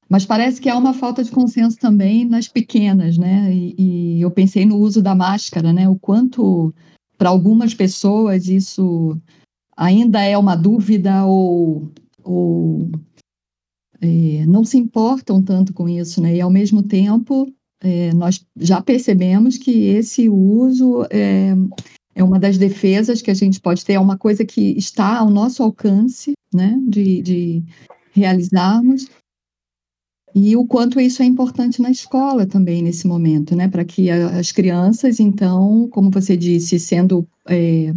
Mas 0.08 0.26
parece 0.26 0.60
que 0.60 0.68
há 0.68 0.76
uma 0.76 0.92
falta 0.92 1.22
de 1.22 1.30
consenso 1.30 1.78
também 1.78 2.24
nas 2.24 2.48
pequenas, 2.48 3.16
né? 3.16 3.52
E, 3.52 3.74
e 4.16 4.20
eu 4.20 4.30
pensei 4.32 4.64
no 4.66 4.76
uso 4.78 5.00
da 5.00 5.14
máscara, 5.14 5.72
né? 5.72 5.88
O 5.88 5.96
quanto, 5.96 6.74
para 7.16 7.28
algumas 7.28 7.74
pessoas, 7.74 8.48
isso 8.48 9.18
ainda 9.76 10.22
é 10.22 10.36
uma 10.36 10.56
dúvida 10.56 11.24
ou, 11.24 11.90
ou 12.22 12.90
é, 14.00 14.44
não 14.46 14.64
se 14.64 14.76
importam 14.76 15.42
tanto 15.42 15.72
com 15.72 15.88
isso, 15.88 16.20
né? 16.20 16.36
E 16.36 16.40
ao 16.40 16.50
mesmo 16.50 16.82
tempo 16.82 17.52
é, 17.82 18.12
nós 18.14 18.44
já 18.56 18.80
percebemos 18.80 19.58
que 19.58 19.88
esse 19.88 20.28
uso 20.28 21.06
é, 21.10 21.52
é, 22.14 22.24
uma 22.24 22.38
das 22.38 22.56
defesas 22.56 23.20
que 23.20 23.30
a 23.30 23.34
gente 23.34 23.60
pode 23.60 23.84
ter, 23.84 23.94
é 23.94 24.00
uma 24.00 24.16
coisa 24.16 24.44
que 24.44 24.76
está 24.76 25.18
ao 25.18 25.30
nosso 25.30 25.62
alcance, 25.62 26.32
né, 26.52 26.78
de, 26.88 27.20
de 27.22 27.64
realizarmos, 28.12 29.06
e 30.38 30.54
o 30.54 30.66
quanto 30.66 31.00
isso 31.00 31.22
é 31.22 31.24
importante 31.24 31.80
na 31.80 31.90
escola 31.90 32.44
também 32.44 32.82
nesse 32.82 33.06
momento, 33.06 33.56
né, 33.56 33.68
para 33.68 33.86
que 33.86 34.10
as 34.10 34.52
crianças, 34.52 35.18
então, 35.18 35.88
como 35.88 36.10
você 36.10 36.36
disse, 36.36 36.78
sendo 36.78 37.26
é, 37.48 37.94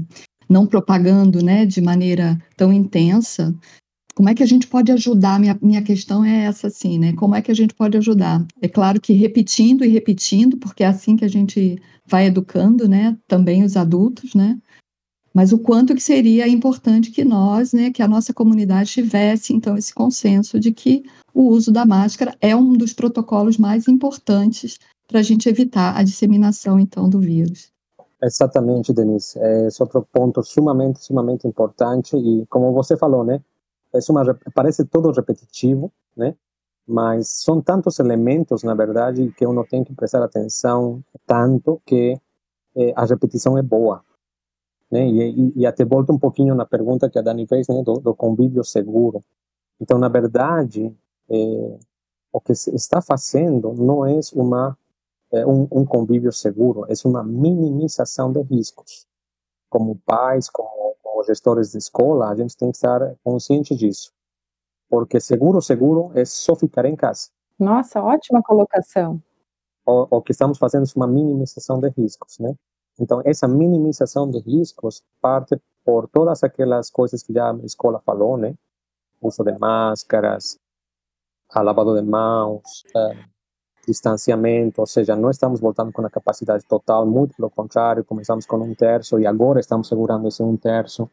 não 0.48 0.65
propagando, 0.65 1.43
né, 1.43 1.65
de 1.65 1.81
maneira 1.81 2.41
tão 2.55 2.72
intensa, 2.72 3.53
como 4.15 4.29
é 4.29 4.34
que 4.34 4.41
a 4.41 4.46
gente 4.46 4.67
pode 4.67 4.89
ajudar? 4.89 5.38
Minha, 5.38 5.60
minha 5.62 5.81
questão 5.81 6.24
é 6.24 6.46
essa, 6.46 6.67
assim, 6.67 6.98
né? 6.98 7.13
Como 7.13 7.36
é 7.36 7.41
que 7.41 7.51
a 7.51 7.55
gente 7.55 7.74
pode 7.74 7.98
ajudar? 7.98 8.46
É 8.62 8.67
claro 8.67 9.00
que 9.00 9.13
repetindo 9.13 9.84
e 9.84 9.88
repetindo, 9.89 10.58
porque 10.58 10.84
é 10.84 10.88
assim 10.88 11.15
que 11.15 11.24
a 11.24 11.29
gente 11.29 11.81
vai 12.05 12.25
educando, 12.25 12.88
né? 12.88 13.17
Também 13.27 13.63
os 13.63 13.77
adultos, 13.77 14.34
né? 14.34 14.58
Mas 15.34 15.53
o 15.53 15.60
quanto 15.60 15.96
que 15.96 16.01
seria 16.01 16.48
importante 16.48 17.12
que 17.12 17.24
nós, 17.24 17.72
né, 17.72 17.91
que 17.91 18.01
a 18.01 18.08
nossa 18.08 18.34
comunidade 18.34 18.91
tivesse, 18.91 19.53
então, 19.53 19.77
esse 19.77 19.93
consenso 19.93 20.60
de 20.60 20.72
que 20.72 21.03
o 21.39 21.48
uso 21.48 21.72
da 21.72 21.86
máscara 21.86 22.36
é 22.41 22.53
um 22.53 22.74
dos 22.74 22.91
protocolos 22.91 23.58
mais 23.58 23.88
importantes 23.88 24.77
para 25.08 25.22
a 25.22 25.24
gente 25.24 25.48
evitar 25.48 25.98
a 25.98 26.03
disseminação, 26.03 26.77
então, 26.77 27.10
do 27.10 27.22
vírus. 27.22 27.72
Exatamente, 28.22 28.91
Denise. 28.91 29.39
É 29.39 29.69
outro 29.79 30.05
ponto 30.12 30.43
sumamente, 30.43 31.01
sumamente 31.01 31.48
importante 31.48 32.17
e, 32.17 32.46
como 32.48 32.74
você 32.74 32.98
falou, 32.98 33.24
né, 33.24 33.41
é 33.93 34.00
uma, 34.10 34.38
parece 34.53 34.84
todo 34.84 35.12
repetitivo, 35.12 35.89
né? 36.15 36.36
Mas 36.86 37.29
são 37.29 37.62
tantos 37.62 38.00
elementos, 38.00 38.62
na 38.62 38.75
verdade, 38.75 39.31
que 39.38 39.46
uno 39.46 39.65
tem 39.65 39.81
que 39.81 39.93
prestar 39.93 40.22
atenção 40.22 41.01
tanto 41.25 41.81
que 41.86 42.19
eh, 42.75 42.93
a 42.98 43.05
repetição 43.05 43.58
é 43.58 43.62
boa. 43.62 44.03
Né? 44.91 45.08
E, 45.08 45.29
e, 45.29 45.53
e, 45.62 45.65
até 45.65 45.86
volta 45.86 46.12
um 46.12 46.19
pouquinho 46.19 46.53
na 46.53 46.65
pergunta 46.65 47.10
que 47.10 47.17
a 47.17 47.22
Dani 47.22 47.48
fez 47.48 47.67
né? 47.67 47.81
do, 47.84 47.93
do 47.93 48.13
convívio 48.13 48.63
seguro. 48.63 49.24
Então, 49.79 49.98
na 49.98 50.10
verdade, 50.10 50.93
eh, 51.29 51.79
o 52.31 52.41
que 52.41 52.55
se 52.55 52.74
está 52.75 53.01
fazendo 53.01 53.74
não 53.74 54.05
é 54.05 54.19
uma, 54.33 54.77
é 55.31 55.45
um, 55.45 55.67
um 55.71 55.86
convívio 55.86 56.31
seguro, 56.31 56.86
é 56.89 56.93
uma 57.05 57.24
minimização 57.24 58.31
de 58.31 58.41
riscos. 58.41 59.07
Como 59.69 60.00
pais, 60.05 60.50
como 60.50 60.79
como 61.19 61.24
gestores 61.24 61.71
de 61.71 61.77
escola, 61.77 62.29
a 62.29 62.36
gente 62.36 62.55
tem 62.55 62.71
que 62.71 62.77
estar 62.77 63.15
consciente 63.24 63.75
disso. 63.75 64.12
Porque 64.89 65.19
seguro, 65.19 65.62
seguro 65.62 66.12
é 66.15 66.25
só 66.25 66.55
ficar 66.55 66.86
em 66.86 66.95
casa. 66.95 67.29
Nossa, 67.59 68.01
ótima 68.01 68.41
colocação. 68.41 69.21
O, 69.86 70.17
o 70.17 70.21
que 70.21 70.31
estamos 70.31 70.57
fazendo 70.57 70.86
é 70.86 70.91
uma 70.95 71.07
minimização 71.07 71.79
de 71.79 71.89
riscos, 71.89 72.39
né? 72.39 72.55
Então, 73.00 73.21
essa 73.25 73.48
minimização 73.48 74.29
de 74.29 74.39
riscos 74.39 75.03
parte 75.21 75.59
por 75.86 76.07
todas 76.07 76.43
aquelas 76.43 76.89
coisas 76.89 77.24
que 77.24 77.33
já 77.33 77.51
a 77.51 77.55
escola 77.65 78.01
falou, 78.05 78.38
né? 78.38 78.55
Uso 79.21 79.43
de 79.43 79.57
máscaras, 79.57 80.57
lavado 81.56 81.96
de 81.96 82.01
mãos, 82.01 82.84
uh, 82.96 83.29
distanciamento, 83.88 84.82
ou 84.82 84.88
seja, 84.88 85.15
não 85.15 85.29
estamos 85.29 85.60
voltando 85.60 85.91
com 85.91 86.06
a 86.06 86.10
capacidade 86.10 86.63
total, 86.65 87.06
muito 87.06 87.36
pelo 87.36 87.50
contrário, 87.50 88.03
começamos 88.03 88.46
com 88.46 88.58
um 88.58 88.75
terço 88.75 89.20
e 89.20 89.25
agora 89.25 89.60
estamos 89.60 89.88
segurando 89.88 90.27
esse 90.27 90.44
um 90.44 90.56
terço, 90.56 91.10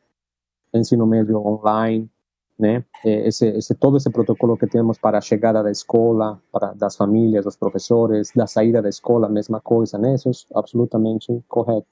ensino 0.74 1.06
médio 1.06 1.38
online, 1.38 2.10
né? 2.58 2.84
Esse, 3.04 3.46
esse 3.48 3.74
todo 3.74 3.96
esse 3.96 4.10
protocolo 4.10 4.56
que 4.56 4.66
temos 4.66 4.98
para 4.98 5.18
a 5.18 5.20
chegada 5.20 5.62
da 5.62 5.70
escola, 5.70 6.40
para 6.52 6.72
das 6.72 6.96
famílias, 6.96 7.44
dos 7.44 7.56
professores, 7.56 8.30
da 8.34 8.46
saída 8.46 8.82
da 8.82 8.88
escola, 8.88 9.26
a 9.26 9.30
mesma 9.30 9.60
coisa, 9.60 9.98
né? 9.98 10.14
Isso 10.14 10.28
é 10.28 10.58
absolutamente 10.58 11.42
correto, 11.48 11.86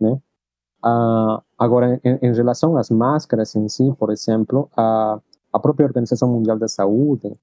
né? 0.00 0.20
Ah, 0.82 1.42
agora, 1.58 2.00
em, 2.04 2.18
em, 2.22 2.32
relação 2.32 2.76
às 2.76 2.88
máscaras 2.90 3.54
em 3.56 3.68
si, 3.68 3.92
por 3.98 4.10
exemplo, 4.10 4.70
a, 4.76 5.20
a 5.52 5.58
própria 5.58 5.86
Organização 5.86 6.28
Mundial 6.28 6.56
da 6.56 6.68
Saúde 6.68 7.36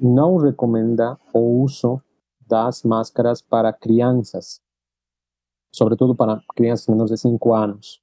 não 0.00 0.36
recomenda 0.36 1.18
o 1.32 1.62
uso 1.62 2.00
das 2.46 2.82
máscaras 2.82 3.40
para 3.40 3.72
crianças, 3.72 4.60
sobretudo 5.72 6.14
para 6.14 6.42
crianças 6.56 6.88
menores 6.88 7.10
de 7.12 7.18
5 7.18 7.54
anos. 7.54 8.02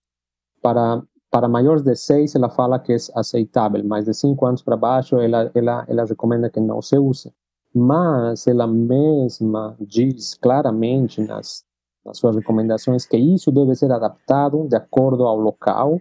Para, 0.61 1.01
para 1.29 1.49
maiores 1.49 1.83
de 1.83 1.95
6, 1.95 2.35
ela 2.35 2.49
fala 2.49 2.79
que 2.79 2.93
é 2.93 2.97
aceitável, 3.15 3.83
mas 3.83 4.05
de 4.05 4.13
5 4.13 4.45
anos 4.45 4.61
para 4.61 4.77
baixo, 4.77 5.17
ela, 5.17 5.51
ela, 5.53 5.85
ela 5.87 6.05
recomenda 6.05 6.49
que 6.49 6.59
não 6.59 6.81
se 6.81 6.97
use. 6.97 7.33
Mas 7.73 8.47
ela 8.47 8.65
mesma 8.65 9.75
diz 9.79 10.33
claramente 10.35 11.21
nas, 11.21 11.65
nas 12.05 12.17
suas 12.17 12.35
recomendações 12.35 13.05
que 13.05 13.17
isso 13.17 13.51
deve 13.51 13.75
ser 13.75 13.91
adaptado 13.91 14.67
de 14.67 14.75
acordo 14.77 15.25
ao 15.25 15.37
local 15.37 15.99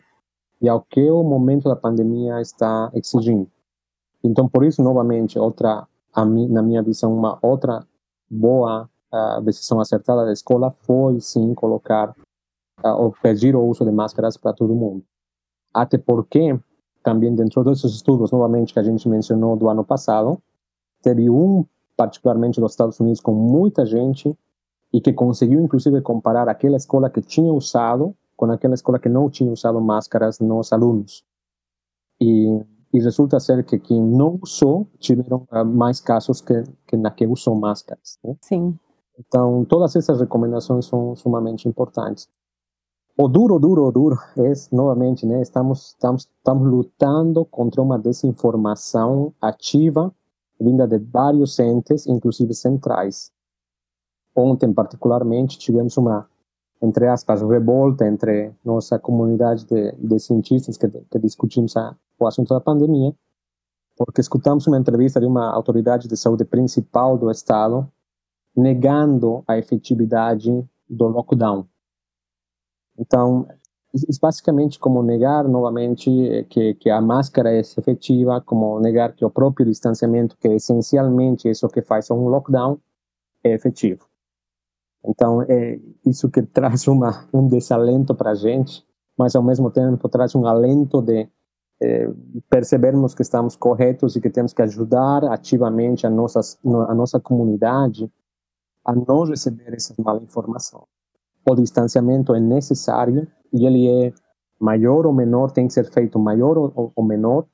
e 0.60 0.68
ao 0.68 0.80
que 0.82 1.10
o 1.10 1.22
momento 1.22 1.68
da 1.68 1.76
pandemia 1.76 2.40
está 2.40 2.90
exigindo. 2.94 3.50
Então, 4.23 4.49
por 4.49 4.64
isso, 4.64 4.82
novamente, 4.82 5.38
outra, 5.38 5.87
mim, 6.26 6.49
na 6.49 6.62
minha 6.62 6.82
visão, 6.82 7.14
uma 7.14 7.38
outra 7.42 7.87
boa 8.28 8.88
uh, 9.12 9.40
decisão 9.42 9.80
acertada 9.80 10.25
da 10.25 10.32
escola 10.32 10.70
foi, 10.70 11.20
sim, 11.20 11.54
colocar 11.54 12.14
uh, 12.85 12.88
ou 12.88 13.14
pedir 13.23 13.54
o 13.54 13.64
uso 13.64 13.85
de 13.85 13.92
máscaras 13.92 14.37
para 14.37 14.52
todo 14.52 14.75
mundo. 14.75 15.04
Até 15.73 15.99
porque, 15.99 16.58
também 17.02 17.35
dentro 17.35 17.62
desses 17.64 17.92
estudos, 17.92 18.30
novamente, 18.32 18.73
que 18.73 18.80
a 18.80 18.82
gente 18.82 19.08
mencionou 19.08 19.56
do 19.56 19.68
ano 19.68 19.85
passado, 19.85 20.40
teve 21.02 21.30
um, 21.30 21.64
particularmente 21.96 22.61
dos 22.61 22.73
Estados 22.73 22.99
Unidos, 22.99 23.20
com 23.20 23.32
muita 23.32 23.87
gente 23.87 24.37
e 24.92 25.00
que 25.00 25.12
conseguiu, 25.12 25.61
inclusive, 25.61 26.00
comparar 26.00 26.49
aquela 26.49 26.76
escola 26.76 27.11
que 27.11 27.20
tinha 27.20 27.52
usado 27.52 28.14
com 28.37 28.50
aquela 28.50 28.75
escola 28.75 28.99
que 28.99 29.08
não 29.08 29.30
tinha 29.30 29.50
usado 29.50 29.80
máscaras 29.80 30.38
nos 30.38 30.73
alunos. 30.73 31.25
E 32.20 32.61
e 32.93 33.00
resulta 33.00 33.38
ser 33.40 33.64
que 33.64 33.78
quem 33.78 34.00
não 34.00 34.38
usou 34.43 34.87
tiveram 34.99 35.47
mais 35.66 36.00
casos 36.00 36.40
que, 36.40 36.62
que 36.87 36.97
na 36.97 37.11
que 37.11 37.26
usou 37.26 37.55
máscaras. 37.55 38.19
Né? 38.25 38.37
Sim. 38.40 38.78
Então, 39.19 39.64
todas 39.64 39.97
essas 39.97 40.21
recomendações 40.21 40.87
são 40.87 41.16
sumamente 41.16 41.69
importantes. 41.69 42.28
o 43.19 43.28
duro, 43.28 43.59
duro, 43.59 43.90
duro 43.90 44.16
é 44.37 44.52
novamente, 44.73 45.25
né? 45.25 45.40
Estamos, 45.40 45.88
estamos, 45.88 46.28
estamos 46.37 46.69
lutando 46.69 47.45
contra 47.47 47.81
uma 47.81 47.99
desinformação 47.99 49.33
ativa 49.40 50.12
vinda 50.61 50.87
de 50.87 50.99
vários 50.99 51.59
entes, 51.59 52.07
inclusive 52.07 52.55
centrais. 52.55 53.31
Ontem, 54.35 54.73
particularmente, 54.73 55.59
tivemos 55.59 55.97
uma, 55.97 56.28
entre 56.83 57.09
aspas, 57.09 57.43
revolta 57.43 58.07
entre 58.07 58.52
nossa 58.64 58.99
comunidade 58.99 59.64
de, 59.66 59.93
de 59.93 60.19
cientistas 60.19 60.76
que, 60.76 60.88
que 60.88 61.19
discutimos 61.19 61.76
a, 61.76 61.97
o 62.18 62.26
assunto 62.26 62.49
da 62.49 62.61
pandemia, 62.61 63.14
porque 63.96 64.20
escutamos 64.20 64.66
uma 64.66 64.78
entrevista 64.78 65.20
de 65.20 65.26
uma 65.26 65.50
autoridade 65.50 66.08
de 66.08 66.16
saúde 66.16 66.44
principal 66.44 67.16
do 67.16 67.30
Estado 67.30 67.90
negando 68.54 69.42
a 69.46 69.58
efetividade 69.58 70.66
do 70.88 71.06
lockdown. 71.08 71.66
Então, 72.99 73.46
é 73.50 74.18
basicamente 74.20 74.78
como 74.78 75.02
negar 75.02 75.49
novamente 75.49 76.11
que, 76.50 76.75
que 76.75 76.90
a 76.90 77.00
máscara 77.00 77.52
é 77.52 77.61
efetiva, 77.61 78.40
como 78.40 78.78
negar 78.80 79.14
que 79.14 79.25
o 79.25 79.30
próprio 79.30 79.66
distanciamento, 79.66 80.37
que 80.37 80.49
é 80.49 80.54
essencialmente 80.54 81.49
isso 81.49 81.68
que 81.68 81.82
faz 81.82 82.11
um 82.11 82.28
lockdown, 82.28 82.78
é 83.44 83.52
efetivo. 83.52 84.06
Então, 85.04 85.42
é 85.42 85.78
isso 86.04 86.28
que 86.30 86.42
traz 86.42 86.87
uma, 86.88 87.26
um 87.32 87.46
desalento 87.49 88.14
para 88.14 88.32
a 88.32 88.35
gente, 88.35 88.85
mas 89.16 89.35
ao 89.35 89.42
mesmo 89.42 89.70
tempo 89.70 90.08
traz 90.08 90.35
um 90.35 90.46
alento 90.46 91.00
de 91.00 91.28
é, 91.83 92.09
percebermos 92.49 93.14
que 93.14 93.23
estamos 93.23 93.56
corretos 93.56 94.16
e 94.16 94.21
que 94.21 94.30
temos 94.30 94.52
que 94.52 94.62
ajudar 94.62 95.25
ativamente 95.25 96.06
a, 96.06 96.11
nossas, 96.11 96.59
a 96.64 96.95
nossa 96.95 97.21
comunidade 97.21 98.11
a 98.85 98.95
não 98.95 99.25
receber 99.25 99.75
essa 99.75 99.95
mala 99.99 100.23
informação. 100.23 100.87
O 101.49 101.54
distanciamento 101.54 102.35
é 102.35 102.40
necessário 102.40 103.26
e 103.52 103.66
ele 103.66 103.88
é 103.88 104.12
maior 104.59 105.06
ou 105.06 105.12
menor, 105.12 105.50
tem 105.50 105.66
que 105.66 105.75
ser 105.75 105.90
feito 105.90 106.18
maior 106.18 106.56
ou, 106.56 106.92
ou 106.95 107.04
menor, 107.04 107.47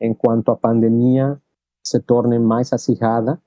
enquanto 0.00 0.50
a 0.50 0.56
pandemia 0.56 1.40
se 1.82 2.00
torne 2.00 2.38
mais 2.38 2.72
acirrada, 2.72 3.40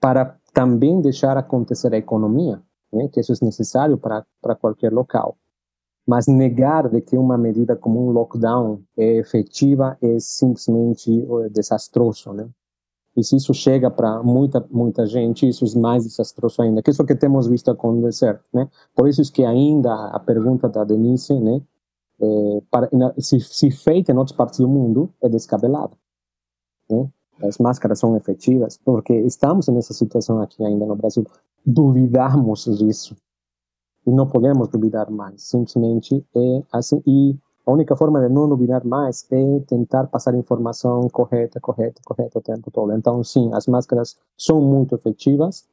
para 0.00 0.36
também 0.52 1.00
deixar 1.00 1.36
acontecer 1.36 1.92
a 1.94 1.98
economia 1.98 2.62
né, 2.92 3.08
que 3.08 3.20
isso 3.20 3.32
é 3.32 3.44
necessário 3.44 3.98
para 3.98 4.56
qualquer 4.56 4.92
local. 4.92 5.36
Mas 6.08 6.26
negar 6.26 6.88
de 6.88 7.02
que 7.02 7.18
uma 7.18 7.36
medida 7.36 7.76
como 7.76 8.08
um 8.08 8.10
lockdown 8.10 8.80
é 8.96 9.18
efetiva 9.18 9.98
é 10.00 10.18
simplesmente 10.18 11.22
é 11.44 11.48
desastroso, 11.50 12.32
né? 12.32 12.48
E 13.14 13.22
se 13.22 13.36
isso 13.36 13.52
chega 13.52 13.90
para 13.90 14.22
muita 14.22 14.66
muita 14.70 15.04
gente, 15.04 15.46
isso 15.46 15.66
é 15.66 15.78
mais 15.78 16.04
desastroso 16.04 16.62
ainda. 16.62 16.80
Que 16.80 16.88
é 16.88 16.92
isso 16.92 17.04
que 17.04 17.14
temos 17.14 17.46
visto 17.46 17.70
acontecer, 17.70 18.40
né? 18.54 18.70
Por 18.94 19.06
isso 19.06 19.20
é 19.20 19.24
que 19.26 19.44
ainda 19.44 19.92
a 20.06 20.18
pergunta 20.18 20.66
da 20.66 20.82
Denise, 20.82 21.38
né? 21.38 21.60
É, 22.20 22.62
para, 22.70 22.88
se, 23.18 23.38
se 23.40 23.70
feita 23.70 24.10
em 24.10 24.16
outras 24.16 24.34
partes 24.34 24.60
do 24.60 24.68
mundo, 24.68 25.12
é 25.22 25.28
descabelada. 25.28 25.94
Né? 26.90 27.06
As 27.42 27.58
máscaras 27.58 27.98
são 27.98 28.16
efetivas, 28.16 28.78
porque 28.82 29.12
estamos 29.12 29.68
nessa 29.68 29.92
situação 29.92 30.40
aqui 30.40 30.64
ainda 30.64 30.86
no 30.86 30.96
Brasil 30.96 31.24
duvidarmos 31.64 32.64
disso. 32.78 33.14
E 34.08 34.10
não 34.10 34.26
podemos 34.26 34.68
duvidar 34.68 35.10
mais. 35.10 35.42
Simplesmente 35.42 36.24
é 36.34 36.62
assim. 36.72 37.02
E 37.06 37.36
a 37.66 37.70
única 37.70 37.94
forma 37.94 38.18
de 38.20 38.32
não 38.32 38.48
duvidar 38.48 38.82
mais 38.82 39.26
é 39.30 39.60
tentar 39.66 40.06
passar 40.06 40.34
informação 40.34 41.06
correta, 41.10 41.60
correta, 41.60 42.00
correta 42.02 42.38
o 42.38 42.40
tempo 42.40 42.70
todo. 42.70 42.94
Então, 42.94 43.22
sim, 43.22 43.50
as 43.52 43.66
máscaras 43.66 44.16
são 44.34 44.62
muito 44.62 44.94
efetivas. 44.94 45.68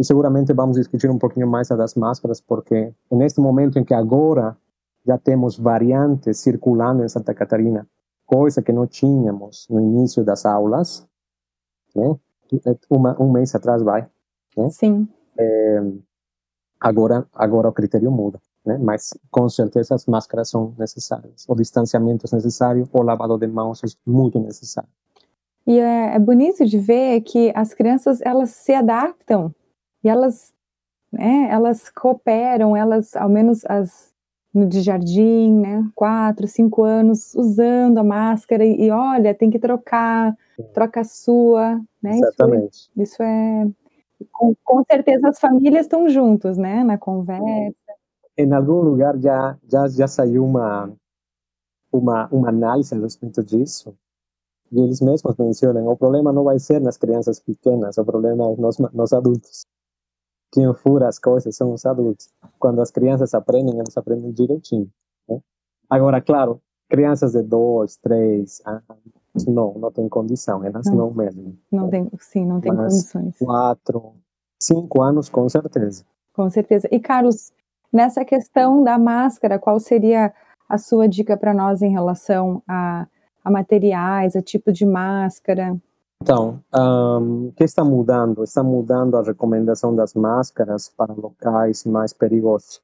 E 0.00 0.04
seguramente 0.04 0.54
vamos 0.54 0.78
discutir 0.78 1.10
um 1.10 1.18
pouquinho 1.18 1.46
mais 1.46 1.68
das 1.68 1.94
máscaras, 1.94 2.40
porque 2.40 2.92
neste 3.12 3.38
momento 3.38 3.78
em 3.78 3.84
que 3.84 3.92
agora 3.92 4.56
já 5.06 5.18
temos 5.18 5.58
variantes 5.58 6.38
circulando 6.38 7.04
em 7.04 7.08
Santa 7.08 7.34
Catarina, 7.34 7.86
coisa 8.24 8.62
que 8.62 8.72
não 8.72 8.86
tínhamos 8.86 9.66
no 9.68 9.78
início 9.78 10.24
das 10.24 10.46
aulas, 10.46 11.06
né? 11.94 12.16
Uma, 12.88 13.20
um 13.20 13.30
mês 13.30 13.54
atrás 13.54 13.82
vai, 13.82 14.08
né? 14.56 14.70
Sim 14.70 15.06
é, 15.38 15.82
agora, 16.84 17.26
agora 17.34 17.68
o 17.68 17.72
critério 17.72 18.10
muda. 18.10 18.38
Né? 18.64 18.78
Mas 18.78 19.16
com 19.30 19.48
certeza 19.48 19.94
as 19.94 20.06
máscaras 20.06 20.50
são 20.50 20.74
necessárias, 20.78 21.44
o 21.48 21.54
distanciamento 21.54 22.26
é 22.30 22.34
necessário, 22.34 22.88
o 22.92 23.02
lavado 23.02 23.36
de 23.38 23.46
mãos 23.46 23.82
é 23.82 23.86
muito 24.06 24.38
necessário. 24.38 24.88
E 25.66 25.78
é, 25.78 26.14
é 26.14 26.18
bonito 26.18 26.64
de 26.64 26.78
ver 26.78 27.22
que 27.22 27.50
as 27.54 27.72
crianças 27.72 28.20
elas 28.22 28.50
se 28.50 28.72
adaptam 28.72 29.54
e 30.02 30.08
elas, 30.08 30.52
né, 31.10 31.48
elas 31.50 31.88
cooperam, 31.90 32.76
elas, 32.76 33.16
ao 33.16 33.28
menos 33.28 33.64
as 33.66 34.12
no 34.52 34.68
de 34.68 34.82
jardim, 34.82 35.52
né, 35.52 35.84
quatro, 35.96 36.46
cinco 36.46 36.84
anos, 36.84 37.34
usando 37.34 37.98
a 37.98 38.04
máscara 38.04 38.64
e, 38.64 38.84
e 38.84 38.90
olha, 38.90 39.34
tem 39.34 39.50
que 39.50 39.58
trocar, 39.58 40.36
troca 40.72 41.00
a 41.00 41.04
sua, 41.04 41.80
né? 42.00 42.18
Exatamente. 42.18 42.88
Isso, 42.96 43.14
isso 43.14 43.22
é 43.22 43.66
com, 44.32 44.54
com 44.64 44.84
certeza 44.84 45.28
as 45.28 45.38
famílias 45.38 45.86
estão 45.86 46.08
juntos, 46.08 46.56
né, 46.56 46.82
na 46.84 46.98
conversa. 46.98 47.74
Em 48.36 48.52
algum 48.52 48.80
lugar 48.80 49.16
já 49.18 49.56
já 49.70 49.88
já 49.88 50.08
saiu 50.08 50.44
uma 50.44 50.92
uma 51.92 52.28
uma 52.32 52.48
análise 52.48 52.94
a 52.94 52.98
respeito 52.98 53.42
disso. 53.42 53.96
E 54.72 54.80
eles 54.80 55.00
mesmos 55.00 55.36
mencionam, 55.36 55.86
o 55.86 55.96
problema 55.96 56.32
não 56.32 56.42
vai 56.42 56.58
ser 56.58 56.80
nas 56.80 56.96
crianças 56.96 57.38
pequenas, 57.38 57.96
o 57.96 58.04
problema 58.04 58.52
é 58.52 58.56
nos, 58.56 58.78
nos 58.78 59.12
adultos. 59.12 59.64
Quem 60.52 60.72
fura 60.74 61.08
as 61.08 61.18
coisas 61.18 61.54
são 61.54 61.72
os 61.72 61.84
adultos. 61.86 62.28
Quando 62.58 62.80
as 62.80 62.90
crianças 62.90 63.34
aprendem, 63.34 63.74
elas 63.74 63.96
aprendem 63.96 64.32
direitinho. 64.32 64.90
Né? 65.28 65.40
Agora, 65.88 66.20
claro, 66.20 66.60
crianças 66.88 67.32
de 67.32 67.42
dois, 67.42 67.96
três 67.96 68.60
anos, 68.64 68.82
não, 69.46 69.74
não 69.74 69.90
tem 69.90 70.08
condição, 70.08 70.64
elas 70.64 70.86
não, 70.86 70.96
não 70.96 71.10
mesmo. 71.14 71.58
Não 71.70 71.88
tem, 71.88 72.08
sim, 72.20 72.46
não 72.46 72.60
tem 72.60 72.72
Mas 72.72 72.92
condições. 73.12 73.38
Quatro, 73.38 74.12
cinco 74.58 75.02
anos, 75.02 75.28
com 75.28 75.48
certeza. 75.48 76.04
Com 76.32 76.48
certeza. 76.48 76.88
E 76.90 77.00
Carlos, 77.00 77.52
nessa 77.92 78.24
questão 78.24 78.84
da 78.84 78.98
máscara, 78.98 79.58
qual 79.58 79.80
seria 79.80 80.32
a 80.68 80.78
sua 80.78 81.08
dica 81.08 81.36
para 81.36 81.52
nós 81.52 81.82
em 81.82 81.90
relação 81.90 82.62
a, 82.68 83.06
a, 83.44 83.50
materiais, 83.50 84.36
a 84.36 84.42
tipo 84.42 84.72
de 84.72 84.86
máscara? 84.86 85.76
Então, 86.22 86.60
um, 86.74 87.48
o 87.48 87.52
que 87.52 87.64
está 87.64 87.84
mudando? 87.84 88.44
Está 88.44 88.62
mudando 88.62 89.16
a 89.16 89.22
recomendação 89.22 89.94
das 89.94 90.14
máscaras 90.14 90.88
para 90.88 91.12
locais 91.12 91.84
mais 91.84 92.12
perigosos. 92.12 92.80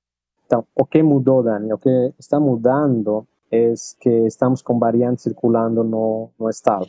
Então, 0.47 0.65
o 0.75 0.85
que 0.85 1.03
mudou, 1.03 1.43
Dani? 1.43 1.73
O 1.73 1.79
que 1.79 2.13
está 2.19 2.41
mudando 2.41 3.27
é 3.51 3.75
que 4.01 4.11
estamos 4.27 4.63
com 4.63 4.79
variantes 4.79 5.25
circulando 5.25 5.83
no, 5.83 6.31
no 6.39 6.49
estado. 6.49 6.87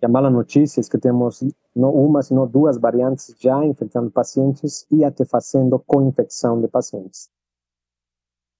E 0.00 0.06
a 0.06 0.08
mala 0.08 0.30
notícia 0.30 0.80
é 0.80 0.84
que 0.84 0.98
temos 0.98 1.44
não 1.74 1.92
uma, 1.92 2.22
sino 2.22 2.46
duas 2.46 2.78
variantes 2.78 3.34
já 3.38 3.64
infectando 3.64 4.10
pacientes 4.10 4.86
e 4.90 5.04
até 5.04 5.24
fazendo 5.24 5.78
co-infecção 5.78 6.60
de 6.60 6.68
pacientes. 6.68 7.28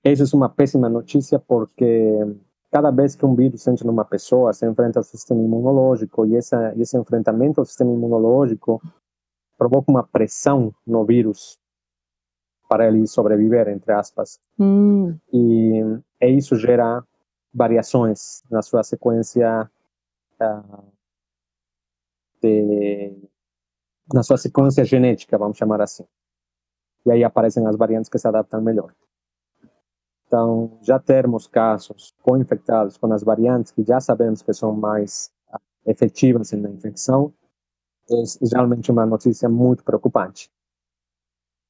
Essa 0.04 0.24
é 0.24 0.36
uma 0.36 0.48
péssima 0.48 0.88
notícia 0.88 1.38
porque 1.38 2.18
cada 2.70 2.90
vez 2.90 3.14
que 3.14 3.24
um 3.24 3.34
vírus 3.34 3.66
entra 3.66 3.86
numa 3.86 4.04
pessoa, 4.04 4.52
se 4.52 4.66
enfrenta 4.66 4.98
ao 4.98 5.04
sistema 5.04 5.42
imunológico 5.42 6.26
e 6.26 6.36
essa, 6.36 6.74
esse 6.76 6.98
enfrentamento 6.98 7.60
ao 7.60 7.64
sistema 7.64 7.92
imunológico 7.92 8.80
provoca 9.56 9.90
uma 9.90 10.06
pressão 10.06 10.72
no 10.86 11.04
vírus 11.04 11.58
para 12.68 12.86
ele 12.86 13.06
sobreviver, 13.06 13.68
entre 13.68 13.92
aspas. 13.92 14.38
Hum. 14.58 15.16
E, 15.32 15.82
e, 16.20 16.28
isso 16.28 16.56
gera 16.56 17.04
variações 17.52 18.42
na 18.50 18.62
sua 18.62 18.82
sequência 18.82 19.70
uh, 20.40 20.92
de, 22.42 23.12
na 24.12 24.22
sua 24.22 24.36
sequência 24.36 24.84
genética, 24.84 25.38
vamos 25.38 25.56
chamar 25.56 25.80
assim. 25.80 26.06
E 27.06 27.12
aí 27.12 27.24
aparecem 27.24 27.66
as 27.66 27.76
variantes 27.76 28.10
que 28.10 28.18
se 28.18 28.28
adaptam 28.28 28.60
melhor. 28.60 28.94
Então, 30.26 30.78
já 30.82 30.98
termos 30.98 31.46
casos 31.46 32.14
co-infectados 32.22 32.98
com 32.98 33.10
as 33.12 33.22
variantes 33.22 33.72
que 33.72 33.82
já 33.82 33.98
sabemos 33.98 34.42
que 34.42 34.52
são 34.52 34.74
mais 34.74 35.32
ah, 35.50 35.58
efetivas 35.86 36.52
na 36.52 36.68
infecção, 36.68 37.32
é 38.10 38.22
realmente 38.54 38.90
uma 38.90 39.06
notícia 39.06 39.48
muito 39.48 39.82
preocupante. 39.82 40.50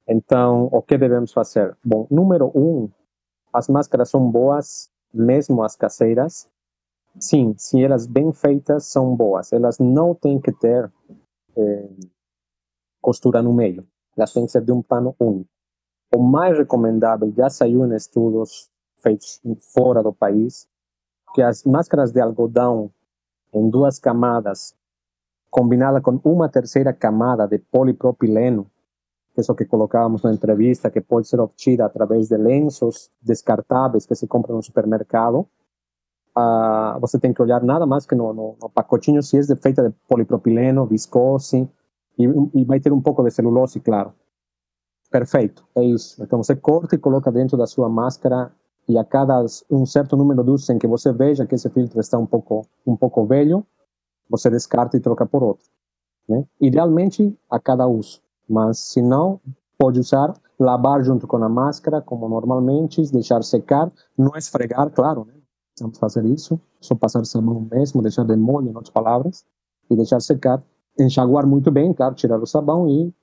Então, 0.08 0.68
o 0.72 0.82
que 0.82 0.96
devemos 0.98 1.32
fazer? 1.32 1.76
Bom, 1.84 2.06
número 2.10 2.50
um, 2.54 2.90
as 3.52 3.68
máscaras 3.68 4.10
são 4.10 4.30
boas, 4.30 4.90
mesmo 5.12 5.62
as 5.62 5.76
caseiras. 5.76 6.48
Sim, 7.18 7.54
se 7.56 7.82
elas 7.82 8.06
bem 8.06 8.32
feitas, 8.32 8.86
são 8.86 9.14
boas. 9.14 9.52
Elas 9.52 9.78
não 9.78 10.14
têm 10.14 10.40
que 10.40 10.52
ter 10.52 10.90
eh, 11.56 11.88
costura 13.00 13.42
no 13.42 13.52
meio. 13.52 13.86
Elas 14.16 14.32
têm 14.32 14.46
que 14.46 14.52
ser 14.52 14.62
de 14.62 14.72
um 14.72 14.82
pano 14.82 15.14
único. 15.18 15.48
O 16.14 16.22
mais 16.22 16.56
recomendável, 16.56 17.32
já 17.36 17.50
saiu 17.50 17.84
em 17.84 17.94
estudos 17.94 18.70
feitos 18.96 19.40
fora 19.74 20.02
do 20.02 20.12
país, 20.12 20.68
que 21.34 21.42
as 21.42 21.64
máscaras 21.64 22.12
de 22.12 22.20
algodão 22.20 22.90
em 23.52 23.68
duas 23.68 23.98
camadas, 23.98 24.74
combinada 25.50 26.00
com 26.00 26.20
uma 26.24 26.48
terceira 26.48 26.92
camada 26.92 27.46
de 27.46 27.58
polipropileno, 27.58 28.70
que 29.46 29.52
o 29.52 29.54
que 29.54 29.64
colocávamos 29.64 30.22
na 30.22 30.32
entrevista, 30.32 30.90
que 30.90 31.00
pode 31.00 31.28
ser 31.28 31.38
obtida 31.40 31.86
através 31.86 32.28
de 32.28 32.36
lenços 32.36 33.10
descartáveis 33.22 34.04
que 34.04 34.14
se 34.14 34.26
compram 34.26 34.56
no 34.56 34.62
supermercado, 34.62 35.46
uh, 36.36 36.98
você 37.00 37.18
tem 37.18 37.32
que 37.32 37.40
olhar 37.40 37.62
nada 37.62 37.86
mais 37.86 38.04
que 38.04 38.14
no, 38.14 38.32
no, 38.32 38.56
no 38.60 38.68
pacotinho 38.68 39.22
se 39.22 39.38
é 39.38 39.56
feita 39.56 39.88
de 39.88 39.94
polipropileno, 40.08 40.86
viscose, 40.86 41.68
e, 42.18 42.24
e 42.54 42.64
vai 42.64 42.80
ter 42.80 42.92
um 42.92 43.00
pouco 43.00 43.22
de 43.22 43.30
celulose, 43.30 43.78
claro. 43.78 44.12
Perfeito, 45.10 45.64
é 45.74 45.84
isso. 45.84 46.22
Então 46.22 46.42
você 46.42 46.56
corta 46.56 46.94
e 46.96 46.98
coloca 46.98 47.30
dentro 47.30 47.56
da 47.56 47.66
sua 47.66 47.88
máscara 47.88 48.52
e 48.88 48.98
a 48.98 49.04
cada 49.04 49.44
um 49.70 49.86
certo 49.86 50.16
número 50.16 50.42
de 50.42 50.50
usos 50.50 50.68
em 50.70 50.78
que 50.78 50.86
você 50.86 51.12
veja 51.12 51.46
que 51.46 51.54
esse 51.54 51.70
filtro 51.70 52.00
está 52.00 52.18
um 52.18 52.26
pouco 52.26 52.66
um 52.86 52.96
pouco 52.96 53.24
velho, 53.24 53.64
você 54.28 54.50
descarta 54.50 54.96
e 54.96 55.00
troca 55.00 55.24
por 55.24 55.42
outro. 55.42 55.66
Né? 56.28 56.44
Idealmente 56.60 57.38
a 57.48 57.58
cada 57.58 57.86
uso, 57.86 58.20
mas 58.48 58.78
se 58.78 59.02
não, 59.02 59.40
pode 59.78 60.00
usar, 60.00 60.34
lavar 60.58 61.02
junto 61.04 61.26
com 61.26 61.36
a 61.36 61.48
máscara, 61.48 62.00
como 62.00 62.28
normalmente, 62.28 63.02
deixar 63.12 63.42
secar, 63.44 63.92
não 64.16 64.36
esfregar, 64.36 64.90
claro, 64.90 65.24
né? 65.24 65.34
Vamos 65.80 65.98
fazer 65.98 66.24
isso, 66.24 66.60
só 66.80 66.94
passar 66.96 67.24
sabão 67.24 67.68
mesmo, 67.70 68.02
deixar 68.02 68.24
de 68.24 68.34
molho, 68.36 68.66
em 68.66 68.74
outras 68.74 68.90
palavras, 68.90 69.44
e 69.88 69.94
deixar 69.94 70.20
secar, 70.20 70.62
enxaguar 70.98 71.46
muito 71.46 71.70
bem, 71.70 71.92
claro, 71.92 72.16
tirar 72.16 72.40
o 72.40 72.46
sabão 72.46 72.88
e 72.88 73.14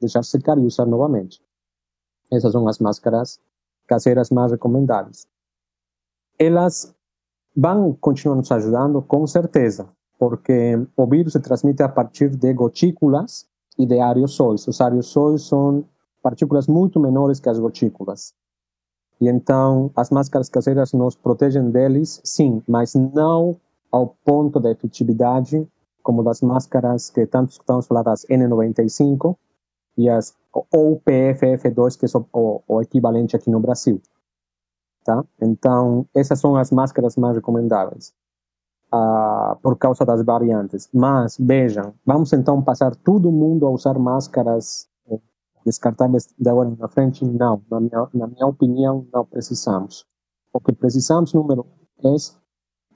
deixar 0.00 0.22
secar 0.24 0.56
e 0.58 0.64
usar 0.64 0.86
novamente. 0.86 1.42
Essas 2.32 2.52
são 2.52 2.66
as 2.66 2.78
máscaras 2.78 3.38
caseiras 3.86 4.30
mais 4.30 4.52
recomendáveis. 4.52 5.26
Elas 6.38 6.94
vão 7.56 7.92
continuar 7.94 8.36
nos 8.36 8.52
ajudando, 8.52 9.02
com 9.02 9.26
certeza, 9.26 9.88
porque 10.18 10.74
o 10.96 11.06
vírus 11.06 11.32
se 11.32 11.40
transmite 11.40 11.82
a 11.82 11.88
partir 11.88 12.30
de 12.30 12.52
gotículas 12.52 13.47
e 13.78 13.86
de 13.86 14.00
aerossóis. 14.00 14.66
Os 14.66 14.80
aerossóis 14.80 15.42
são 15.42 15.84
partículas 16.22 16.66
muito 16.66 16.98
menores 16.98 17.38
que 17.38 17.48
as 17.48 17.58
gotículas. 17.58 18.34
E 19.20 19.28
então, 19.28 19.90
as 19.96 20.10
máscaras 20.10 20.48
caseiras 20.48 20.92
nos 20.92 21.16
protegem 21.16 21.70
deles, 21.70 22.20
sim, 22.24 22.62
mas 22.68 22.94
não 22.94 23.56
ao 23.90 24.08
ponto 24.24 24.60
da 24.60 24.70
efetividade 24.70 25.66
como 26.02 26.22
das 26.22 26.40
máscaras 26.40 27.10
que 27.10 27.26
tanto 27.26 27.50
estamos 27.52 27.86
falando, 27.86 28.06
das 28.06 28.24
N95 28.26 29.36
e 29.96 30.08
as 30.08 30.36
ou 30.72 31.00
PFF2, 31.00 31.98
que 31.98 32.06
é 32.06 32.08
o, 32.32 32.62
o 32.66 32.80
equivalente 32.80 33.36
aqui 33.36 33.50
no 33.50 33.60
Brasil. 33.60 34.00
Tá? 35.04 35.24
Então, 35.40 36.06
essas 36.14 36.40
são 36.40 36.56
as 36.56 36.70
máscaras 36.70 37.16
mais 37.16 37.36
recomendáveis 37.36 38.14
uh, 38.92 39.56
por 39.62 39.76
causa 39.76 40.04
das 40.04 40.22
variantes. 40.22 40.88
Mas, 40.92 41.36
vejam, 41.38 41.94
vamos 42.04 42.32
então 42.32 42.62
passar 42.62 42.94
todo 42.96 43.30
mundo 43.30 43.66
a 43.66 43.70
usar 43.70 43.98
máscaras 43.98 44.88
eh, 45.10 45.18
descartáveis 45.64 46.28
de 46.38 46.48
agora 46.48 46.70
na 46.78 46.88
frente? 46.88 47.24
Não, 47.24 47.62
na 47.70 47.80
minha, 47.80 48.08
na 48.14 48.26
minha 48.26 48.46
opinião, 48.46 49.06
não 49.12 49.24
precisamos. 49.24 50.04
O 50.52 50.60
que 50.60 50.72
precisamos, 50.72 51.32
número 51.32 51.66
um, 52.02 52.14
é 52.14 52.16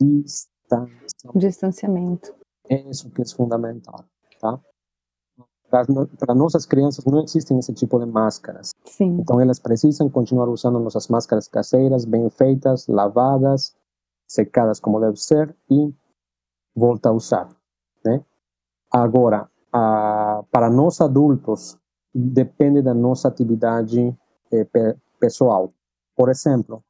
distanciamento. 0.01 1.39
Distanciamento. 1.39 2.35
É 2.69 2.81
isso 2.89 3.11
que 3.11 3.23
é 3.23 3.25
fundamental, 3.27 4.05
tá? 4.41 4.59
para 6.19 6.35
nossas 6.35 6.67
crianças 6.67 7.03
não 7.07 7.23
existem 7.23 7.59
esse 7.59 7.73
tipo 7.73 7.99
de 7.99 8.05
máscaras. 8.05 8.73
Sim. 8.85 9.17
Então 9.21 9.41
elas 9.41 9.59
precisam 9.59 10.11
continuar 10.11 10.47
usando 10.51 10.79
nossas 10.79 11.09
máscaras 11.09 11.49
caseiras, 11.49 12.05
bem 12.05 12.29
feitas, 12.29 12.87
lavadas, 12.87 13.75
secadas 14.27 14.81
como 14.81 15.01
deve 15.01 15.17
ser 15.17 15.55
e 15.71 15.95
volta 16.75 17.11
a 17.11 17.13
usar, 17.13 17.49
né? 18.05 18.25
Agora, 18.91 19.49
a, 19.73 20.45
para 20.51 20.71
nós 20.71 21.01
adultos 21.01 21.79
depende 22.15 22.83
da 22.83 22.93
nossa 22.93 23.29
atividade 23.29 24.17
eh, 24.53 24.65
pe, 24.65 24.97
pessoal. 25.19 25.73
Por 26.15 26.29
exemplo, 26.29 26.85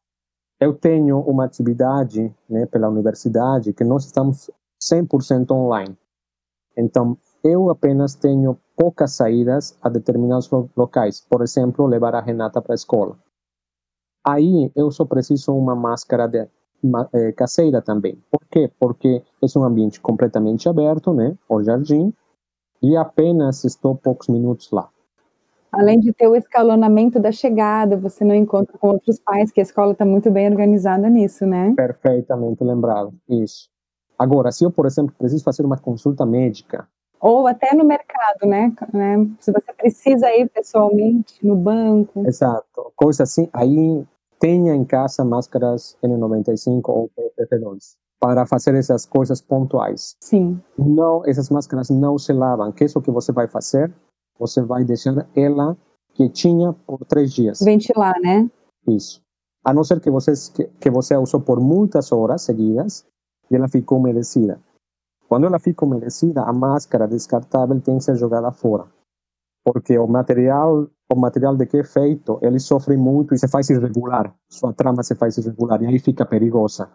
eu 0.60 0.74
tenho 0.74 1.20
uma 1.20 1.44
atividade, 1.44 2.34
né, 2.48 2.66
pela 2.66 2.88
universidade 2.88 3.72
que 3.72 3.84
nós 3.84 4.04
estamos 4.04 4.50
100% 4.80 5.50
online. 5.52 5.96
Então, 6.76 7.16
eu 7.44 7.70
apenas 7.70 8.14
tenho 8.14 8.58
poucas 8.76 9.12
saídas 9.12 9.76
a 9.82 9.88
determinados 9.88 10.48
locais, 10.76 11.20
por 11.20 11.42
exemplo, 11.42 11.86
levar 11.86 12.14
a 12.14 12.20
Renata 12.20 12.62
para 12.62 12.74
a 12.74 12.76
escola. 12.76 13.18
Aí 14.24 14.70
eu 14.74 14.90
só 14.90 15.04
preciso 15.04 15.52
uma 15.52 15.74
máscara 15.74 16.28
de, 16.28 16.48
é, 17.12 17.32
caseira 17.32 17.80
também. 17.80 18.18
Por 18.30 18.40
quê? 18.50 18.70
Porque 18.78 19.22
é 19.42 19.58
um 19.58 19.64
ambiente 19.64 20.00
completamente 20.00 20.68
aberto, 20.68 21.12
né? 21.12 21.36
O 21.48 21.62
jardim, 21.62 22.12
e 22.82 22.96
apenas 22.96 23.64
estou 23.64 23.94
poucos 23.94 24.28
minutos 24.28 24.70
lá. 24.70 24.88
Além 25.70 25.98
de 26.00 26.12
ter 26.12 26.28
o 26.28 26.36
escalonamento 26.36 27.18
da 27.18 27.32
chegada, 27.32 27.96
você 27.96 28.24
não 28.24 28.34
encontra 28.34 28.76
com 28.76 28.88
outros 28.88 29.18
pais, 29.18 29.50
que 29.50 29.60
a 29.60 29.62
escola 29.62 29.92
está 29.92 30.04
muito 30.04 30.30
bem 30.30 30.46
organizada 30.46 31.08
nisso, 31.08 31.46
né? 31.46 31.72
Perfeitamente 31.74 32.62
lembrado, 32.62 33.14
isso. 33.28 33.70
Agora, 34.18 34.52
se 34.52 34.64
eu, 34.64 34.70
por 34.70 34.84
exemplo, 34.84 35.14
preciso 35.16 35.42
fazer 35.42 35.64
uma 35.64 35.78
consulta 35.78 36.26
médica, 36.26 36.86
ou 37.22 37.46
até 37.46 37.72
no 37.72 37.84
mercado, 37.84 38.46
né? 38.48 38.72
né? 38.92 39.16
Se 39.38 39.52
você 39.52 39.72
precisa 39.72 40.28
ir 40.34 40.48
pessoalmente 40.48 41.34
no 41.46 41.54
banco. 41.54 42.26
Exato, 42.26 42.92
coisa 42.96 43.22
assim. 43.22 43.48
Aí 43.52 44.04
tenha 44.42 44.74
em 44.74 44.84
casa 44.84 45.24
máscaras 45.24 45.96
N95 46.02 46.88
ou 46.88 47.08
PPF2 47.16 47.94
para 48.18 48.44
fazer 48.44 48.74
essas 48.74 49.06
coisas 49.06 49.40
pontuais. 49.40 50.16
Sim. 50.20 50.60
Não, 50.76 51.24
essas 51.24 51.48
máscaras 51.48 51.90
não 51.90 52.18
se 52.18 52.32
lavam. 52.32 52.72
Que 52.72 52.82
é 52.82 52.86
isso 52.86 53.00
que 53.00 53.10
você 53.10 53.30
vai 53.30 53.46
fazer? 53.46 53.92
Você 54.38 54.60
vai 54.60 54.84
deixar 54.84 55.28
ela 55.36 55.76
quietinha 56.14 56.72
por 56.72 57.04
três 57.04 57.32
dias. 57.32 57.60
Ventilar, 57.60 58.14
né? 58.20 58.50
Isso. 58.88 59.22
A 59.64 59.72
não 59.72 59.84
ser 59.84 60.00
que 60.00 60.10
você 60.10 60.32
que, 60.52 60.64
que 60.80 60.90
você 60.90 61.16
usou 61.16 61.40
por 61.40 61.60
muitas 61.60 62.10
horas 62.10 62.42
seguidas 62.42 63.06
e 63.48 63.54
ela 63.54 63.68
ficou 63.68 63.98
umedecida. 63.98 64.60
Quando 65.28 65.46
ela 65.46 65.60
fica 65.60 65.84
umedecida, 65.84 66.42
a 66.42 66.52
máscara 66.52 67.06
descartável 67.06 67.80
tem 67.80 67.98
que 67.98 68.04
ser 68.04 68.16
jogada 68.16 68.50
fora. 68.50 68.86
Porque 69.64 69.96
o 69.96 70.08
material, 70.08 70.88
o 71.12 71.18
material 71.18 71.56
de 71.56 71.66
que 71.66 71.78
é 71.78 71.84
feito, 71.84 72.38
ele 72.42 72.58
sofre 72.58 72.96
muito 72.96 73.34
e 73.34 73.38
se 73.38 73.48
faz 73.48 73.70
irregular. 73.70 74.32
Sua 74.48 74.72
trama 74.72 75.02
se 75.02 75.14
faz 75.14 75.36
irregular 75.38 75.82
e 75.82 75.86
aí 75.86 75.98
fica 75.98 76.24
perigosa. 76.24 76.88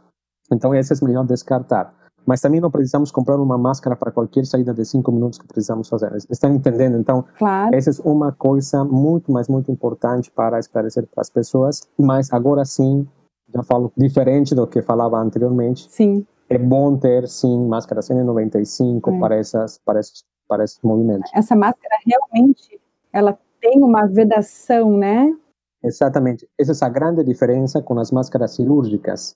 Então, 0.52 0.74
esse 0.74 0.94
é 0.94 1.06
melhor 1.06 1.26
descartar. 1.26 1.94
Mas 2.26 2.42
também 2.42 2.60
não 2.60 2.70
precisamos 2.70 3.10
comprar 3.10 3.40
uma 3.40 3.58
máscara 3.58 3.96
para 3.96 4.12
qualquer 4.12 4.46
saída 4.46 4.74
de 4.74 4.84
cinco 4.84 5.12
minutos 5.12 5.40
que 5.40 5.48
precisamos 5.48 5.88
fazer. 5.88 6.14
Estão 6.30 6.54
entendendo? 6.54 6.98
Então, 6.98 7.24
claro. 7.38 7.74
essa 7.74 7.90
é 7.90 7.94
uma 8.04 8.34
coisa 8.34 8.84
muito, 8.84 9.32
mas 9.32 9.48
muito 9.48 9.72
importante 9.72 10.30
para 10.30 10.60
esclarecer 10.60 11.08
para 11.08 11.22
as 11.22 11.30
pessoas. 11.30 11.82
Mas 11.98 12.32
agora 12.34 12.66
sim, 12.66 13.08
já 13.54 13.64
falo 13.64 13.94
diferente 13.96 14.54
do 14.54 14.68
que 14.68 14.82
falava 14.82 15.18
anteriormente. 15.18 15.88
Sim 15.90 16.26
é 16.50 16.58
bom 16.58 16.98
ter, 16.98 17.28
sim, 17.28 17.68
máscaras 17.68 18.10
N95 18.10 19.16
é. 19.16 19.20
para, 19.20 19.36
essas, 19.36 19.80
para, 19.80 20.00
esses, 20.00 20.24
para 20.48 20.64
esses 20.64 20.80
movimentos. 20.82 21.30
Essa 21.34 21.56
máscara 21.56 21.96
realmente, 22.06 22.80
ela 23.12 23.38
tem 23.62 23.84
uma 23.84 24.06
vedação, 24.08 24.98
né? 24.98 25.36
Exatamente. 25.84 26.48
Essa 26.60 26.86
é 26.86 26.88
a 26.88 26.92
grande 26.92 27.24
diferença 27.24 27.82
com 27.82 28.00
as 28.00 28.12
máscaras 28.12 28.52
cirúrgicas. 28.52 29.36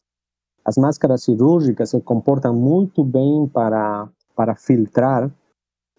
As 0.66 0.78
máscaras 0.78 1.24
cirúrgicas 1.24 1.90
se 1.90 2.02
comportam 2.02 2.54
muito 2.54 3.04
bem 3.04 3.48
para, 3.48 4.08
para 4.36 4.56
filtrar, 4.56 5.32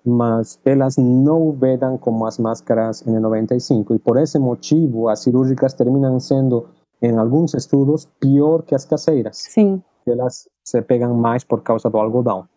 mas 0.04 0.58
elas 0.64 0.96
não 0.96 1.52
vedam 1.52 1.96
como 1.98 2.26
as 2.26 2.38
máscaras 2.38 3.02
N95. 3.04 3.96
E 3.96 3.98
por 3.98 4.16
esse 4.18 4.38
motivo, 4.38 5.08
as 5.08 5.20
cirúrgicas 5.20 5.74
terminam 5.74 6.18
sendo, 6.20 6.68
em 7.00 7.16
alguns 7.16 7.54
estudos, 7.54 8.06
pior 8.20 8.62
que 8.62 8.74
as 8.74 8.84
caseiras. 8.84 9.36
Sim 9.38 9.82
elas 10.06 10.48
se 10.64 10.82
pegam 10.82 11.14
mais 11.14 11.44
por 11.44 11.62
causa 11.62 11.88
do 11.88 11.98
algodão, 11.98 12.48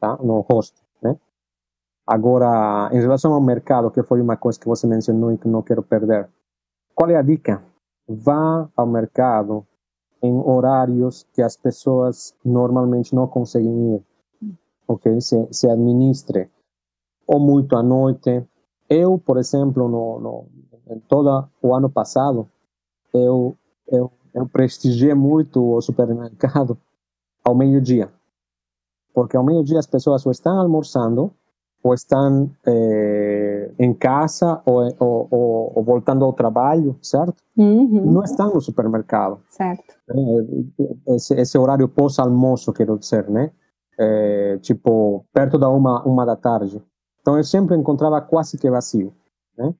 tá? 0.00 0.16
No 0.16 0.40
rosto, 0.40 0.80
né? 1.02 1.16
Agora, 2.06 2.90
em 2.92 3.00
relação 3.00 3.32
ao 3.32 3.40
mercado, 3.40 3.90
que 3.90 4.02
foi 4.02 4.20
uma 4.20 4.36
coisa 4.36 4.58
que 4.58 4.66
você 4.66 4.86
mencionou 4.86 5.32
e 5.32 5.38
que 5.38 5.48
não 5.48 5.62
quero 5.62 5.82
perder, 5.82 6.28
qual 6.94 7.10
é 7.10 7.16
a 7.16 7.22
dica? 7.22 7.62
Vá 8.06 8.68
ao 8.76 8.86
mercado 8.86 9.66
em 10.22 10.32
horários 10.32 11.26
que 11.32 11.42
as 11.42 11.56
pessoas 11.56 12.34
normalmente 12.44 13.14
não 13.14 13.26
conseguem 13.26 13.96
ir, 13.96 14.02
ok? 14.86 15.20
Se, 15.20 15.48
se 15.50 15.68
administre 15.68 16.50
ou 17.26 17.40
muito 17.40 17.76
à 17.76 17.82
noite. 17.82 18.44
Eu, 18.88 19.18
por 19.18 19.38
exemplo, 19.38 19.88
no, 19.88 20.20
no 20.20 21.00
todo 21.08 21.48
o 21.62 21.74
ano 21.74 21.88
passado, 21.88 22.46
eu, 23.14 23.56
eu 23.88 24.10
eu 24.34 24.48
prestigiei 24.48 25.14
muito 25.14 25.76
o 25.76 25.80
supermercado 25.80 26.76
ao 27.44 27.54
meio-dia. 27.54 28.12
Porque 29.14 29.36
ao 29.36 29.44
meio-dia 29.44 29.78
as 29.78 29.86
pessoas 29.86 30.26
ou 30.26 30.32
estão 30.32 30.58
almoçando, 30.58 31.32
ou 31.84 31.92
estão 31.92 32.50
é, 32.66 33.70
em 33.78 33.92
casa, 33.92 34.62
ou, 34.64 34.88
ou, 34.98 35.28
ou, 35.74 35.84
voltando 35.84 36.24
ao 36.24 36.32
trabalho, 36.32 36.96
certo? 37.02 37.34
Uhum. 37.54 38.10
Não 38.10 38.24
estão 38.24 38.54
no 38.54 38.60
supermercado. 38.62 39.38
Certo. 39.50 39.94
É, 40.08 41.14
esse, 41.14 41.34
esse, 41.34 41.58
horário 41.58 41.86
pós-almoço, 41.86 42.72
quero 42.72 42.98
dizer, 42.98 43.28
né? 43.28 43.50
É, 43.98 44.58
tipo, 44.62 45.26
perto 45.30 45.58
da 45.58 45.68
uma, 45.68 46.02
uma 46.04 46.24
da 46.24 46.34
tarde. 46.34 46.82
Então 47.20 47.36
eu 47.36 47.44
sempre 47.44 47.76
encontrava 47.76 48.18
quase 48.22 48.56
que 48.56 48.70
vazio, 48.70 49.12
né? 49.56 49.74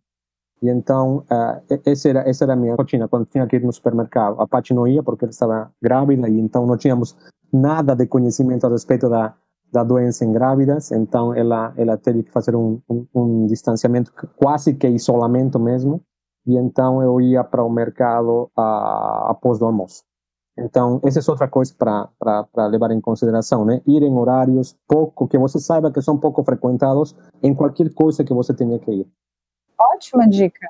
E 0.61 0.69
então, 0.69 1.25
uh, 1.31 1.81
essa, 1.87 2.09
era, 2.11 2.29
essa 2.29 2.45
era 2.45 2.53
a 2.53 2.57
minha 2.57 2.75
rotina 2.75 3.09
quando 3.09 3.27
tinha 3.27 3.47
que 3.47 3.57
ir 3.57 3.65
no 3.65 3.73
supermercado. 3.73 4.41
A 4.41 4.47
Paty 4.47 4.75
não 4.75 4.87
ia 4.87 5.03
porque 5.03 5.25
ela 5.25 5.31
estava 5.31 5.73
grávida 5.81 6.29
e 6.29 6.39
então 6.39 6.67
não 6.67 6.77
tínhamos 6.77 7.17
nada 7.51 7.95
de 7.95 8.07
conhecimento 8.07 8.67
a 8.67 8.71
respeito 8.71 9.09
da, 9.09 9.35
da 9.75 9.83
doença 9.83 10.25
em 10.25 10.33
grávidas. 10.33 10.93
Então, 10.93 11.35
ela, 11.35 11.75
ela 11.77 11.99
teve 11.99 12.23
que 12.23 12.31
fazer 12.31 12.55
um, 12.55 12.81
um, 12.89 13.07
um 13.13 13.47
distanciamento, 13.47 14.13
quase 14.37 14.73
que 14.75 14.87
isolamento 14.89 15.59
mesmo. 15.59 16.01
E 16.47 16.57
então 16.57 17.03
eu 17.03 17.21
ia 17.21 17.43
para 17.43 17.65
o 17.65 17.71
mercado 17.71 18.51
uh, 18.57 19.27
após 19.27 19.61
o 19.61 19.67
almoço. 19.67 20.05
Então, 20.57 21.01
essa 21.05 21.19
é 21.19 21.23
outra 21.29 21.49
coisa 21.49 21.75
para 21.77 22.67
levar 22.69 22.93
em 22.93 23.01
consideração, 23.01 23.65
né? 23.65 23.81
Ir 23.85 24.05
em 24.05 24.15
horários 24.17 24.77
pouco, 24.87 25.27
que 25.27 25.37
você 25.37 25.59
saiba 25.59 25.91
que 25.91 26.01
são 26.01 26.17
pouco 26.17 26.45
frequentados 26.45 27.17
em 27.43 27.53
qualquer 27.53 27.93
coisa 27.93 28.23
que 28.23 28.33
você 28.33 28.55
tenha 28.55 28.79
que 28.79 28.93
ir. 28.93 29.09
Ótima 29.77 30.29
dica. 30.29 30.69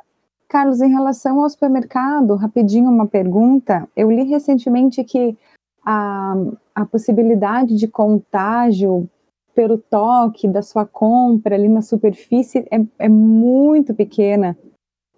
Carlos, 0.49 0.81
em 0.81 0.91
relação 0.91 1.43
ao 1.43 1.51
supermercado, 1.51 2.37
rapidinho 2.37 2.89
uma 2.89 3.07
pergunta. 3.07 3.87
Eu 3.95 4.11
li 4.11 4.23
recentemente 4.23 5.05
que 5.05 5.37
a, 5.85 6.35
a 6.75 6.87
possibilidade 6.87 7.77
de 7.77 7.87
contágio 7.87 9.09
pelo 9.55 9.79
toque 9.79 10.49
da 10.49 10.63
sua 10.63 10.85
compra 10.85 11.55
ali 11.55 11.69
na 11.69 11.83
superfície 11.83 12.67
é, 12.71 12.81
é 12.99 13.09
muito 13.09 13.95
pequena, 13.95 14.59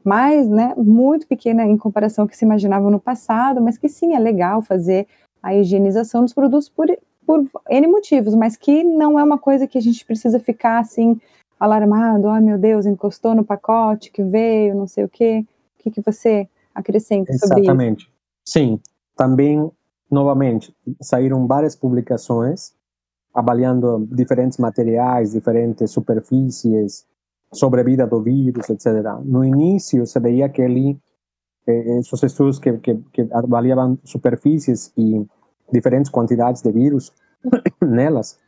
mas, 0.04 0.48
né, 0.48 0.74
muito 0.76 1.26
pequena 1.26 1.64
em 1.64 1.76
comparação 1.76 2.24
ao 2.24 2.28
que 2.28 2.36
se 2.36 2.44
imaginava 2.44 2.90
no 2.90 3.00
passado, 3.00 3.60
mas 3.62 3.78
que 3.78 3.88
sim, 3.88 4.14
é 4.14 4.18
legal 4.18 4.60
fazer 4.60 5.06
a 5.42 5.54
higienização 5.54 6.22
dos 6.22 6.34
produtos 6.34 6.68
por, 6.68 6.86
por 7.26 7.44
N 7.70 7.86
motivos, 7.86 8.34
mas 8.34 8.56
que 8.56 8.84
não 8.84 9.18
é 9.18 9.24
uma 9.24 9.38
coisa 9.38 9.66
que 9.66 9.78
a 9.78 9.80
gente 9.80 10.04
precisa 10.04 10.38
ficar 10.38 10.80
assim 10.80 11.18
alarmado, 11.58 12.28
oh 12.28 12.40
meu 12.40 12.58
Deus, 12.58 12.84
encostou 12.84 13.34
no 13.34 13.44
pacote 13.44 14.10
que 14.10 14.22
veio, 14.22 14.74
não 14.74 14.86
sei 14.86 15.04
o 15.04 15.08
quê. 15.08 15.44
O 15.78 15.82
que, 15.82 15.90
que 15.90 16.00
você 16.02 16.48
acrescenta 16.74 17.32
Exatamente. 17.32 17.38
sobre 17.38 17.62
isso? 17.62 17.70
Exatamente. 17.70 18.12
Sim, 18.44 18.80
também, 19.16 19.70
novamente, 20.10 20.74
saíram 21.00 21.46
várias 21.46 21.76
publicações 21.76 22.74
avaliando 23.34 24.08
diferentes 24.10 24.56
materiais, 24.56 25.32
diferentes 25.32 25.90
superfícies, 25.90 27.06
sobrevida 27.52 28.06
do 28.06 28.22
vírus, 28.22 28.70
etc. 28.70 28.86
No 29.24 29.44
início, 29.44 30.06
se 30.06 30.18
veia 30.20 30.48
que 30.48 30.62
ele, 30.62 30.98
eh, 31.66 31.98
esses 31.98 32.22
estudos 32.22 32.58
que, 32.58 32.78
que, 32.78 32.94
que 33.12 33.28
avaliavam 33.30 33.98
superfícies 34.04 34.90
e 34.96 35.26
diferentes 35.70 36.10
quantidades 36.10 36.62
de 36.62 36.72
vírus 36.72 37.12
nelas, 37.82 38.38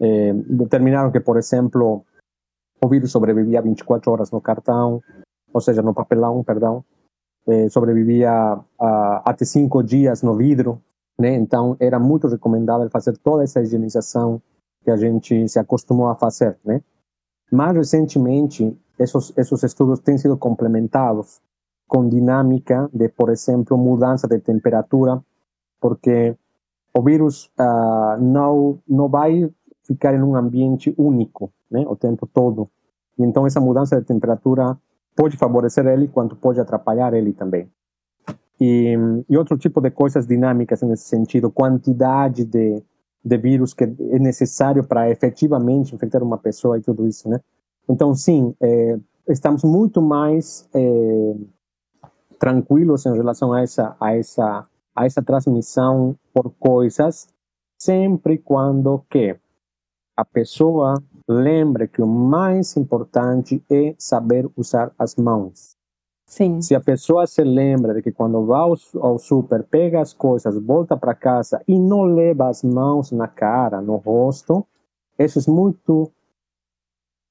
eh, 0.00 0.32
determinaram 0.48 1.10
que, 1.10 1.18
por 1.18 1.36
exemplo, 1.36 2.04
o 2.80 2.88
vírus 2.88 3.10
sobrevivia 3.10 3.60
24 3.60 4.12
horas 4.12 4.30
no 4.30 4.40
cartão, 4.40 5.02
ou 5.52 5.60
seja, 5.60 5.82
no 5.82 5.92
papelão, 5.92 6.44
perdão, 6.44 6.84
eh, 7.48 7.68
sobrevivia 7.68 8.54
uh, 8.56 9.20
até 9.24 9.44
cinco 9.44 9.82
dias 9.82 10.22
no 10.22 10.36
vidro, 10.36 10.80
né? 11.20 11.34
Então 11.36 11.76
era 11.78 11.98
muito 11.98 12.26
recomendável 12.26 12.88
fazer 12.88 13.16
toda 13.18 13.44
essa 13.44 13.60
higienização 13.60 14.40
que 14.82 14.90
a 14.90 14.96
gente 14.96 15.46
se 15.46 15.58
acostumou 15.58 16.08
a 16.08 16.16
fazer, 16.16 16.58
né? 16.64 16.82
Mais 17.52 17.76
recentemente, 17.76 18.74
esses, 18.98 19.32
esses 19.36 19.62
estudos 19.62 20.00
têm 20.00 20.16
sido 20.16 20.36
complementados 20.38 21.42
com 21.86 22.08
dinâmica 22.08 22.88
de, 22.92 23.08
por 23.08 23.28
exemplo, 23.28 23.76
mudança 23.76 24.26
de 24.26 24.38
temperatura, 24.38 25.22
porque 25.80 26.34
o 26.96 27.02
vírus 27.02 27.50
uh, 27.58 28.20
não 28.20 28.78
não 28.88 29.08
vai 29.08 29.52
ficar 29.84 30.14
em 30.14 30.22
um 30.22 30.34
ambiente 30.34 30.94
único, 30.96 31.52
né, 31.70 31.84
o 31.86 31.96
tempo 31.96 32.26
todo. 32.26 32.70
Então 33.18 33.46
essa 33.46 33.60
mudança 33.60 34.00
de 34.00 34.06
temperatura 34.06 34.78
pode 35.14 35.36
favorecer 35.36 35.86
ele, 35.86 36.08
quanto 36.08 36.34
pode 36.34 36.60
atrapalhar 36.60 37.12
ele 37.12 37.34
também. 37.34 37.70
E, 38.60 38.94
e 39.28 39.38
outro 39.38 39.56
tipo 39.56 39.80
de 39.80 39.90
coisas 39.90 40.26
dinâmicas 40.26 40.82
nesse 40.82 41.04
sentido, 41.04 41.50
quantidade 41.50 42.44
de, 42.44 42.82
de 43.24 43.38
vírus 43.38 43.72
que 43.72 43.84
é 43.84 44.18
necessário 44.18 44.84
para 44.84 45.10
efetivamente 45.10 45.94
infectar 45.94 46.22
uma 46.22 46.36
pessoa 46.36 46.78
e 46.78 46.82
tudo 46.82 47.06
isso, 47.08 47.28
né? 47.28 47.40
Então, 47.88 48.14
sim, 48.14 48.54
é, 48.60 48.98
estamos 49.28 49.64
muito 49.64 50.02
mais 50.02 50.68
é, 50.74 51.34
tranquilos 52.38 53.06
em 53.06 53.14
relação 53.14 53.52
a 53.52 53.62
essa, 53.62 53.96
a 53.98 54.14
essa, 54.14 54.66
a 54.94 55.06
essa 55.06 55.22
transmissão 55.22 56.14
por 56.32 56.50
coisas, 56.58 57.28
sempre 57.78 58.38
quando 58.38 59.04
que 59.10 59.36
a 60.16 60.24
pessoa 60.24 61.02
lembre 61.26 61.88
que 61.88 62.02
o 62.02 62.06
mais 62.06 62.76
importante 62.76 63.62
é 63.70 63.94
saber 63.98 64.50
usar 64.56 64.92
as 64.98 65.16
mãos. 65.16 65.79
Sim. 66.30 66.62
Se 66.62 66.76
a 66.76 66.80
pessoa 66.80 67.26
se 67.26 67.42
lembra 67.42 67.92
de 67.92 68.02
que 68.02 68.12
quando 68.12 68.46
vai 68.46 68.60
ao, 68.60 68.76
ao 69.00 69.18
super, 69.18 69.64
pega 69.64 70.00
as 70.00 70.12
coisas, 70.12 70.56
volta 70.62 70.96
para 70.96 71.12
casa 71.12 71.60
e 71.66 71.76
não 71.76 72.02
leva 72.02 72.48
as 72.48 72.62
mãos 72.62 73.10
na 73.10 73.26
cara, 73.26 73.80
no 73.80 73.96
rosto, 73.96 74.64
isso 75.18 75.40
é 75.40 75.52
muito, 75.52 76.08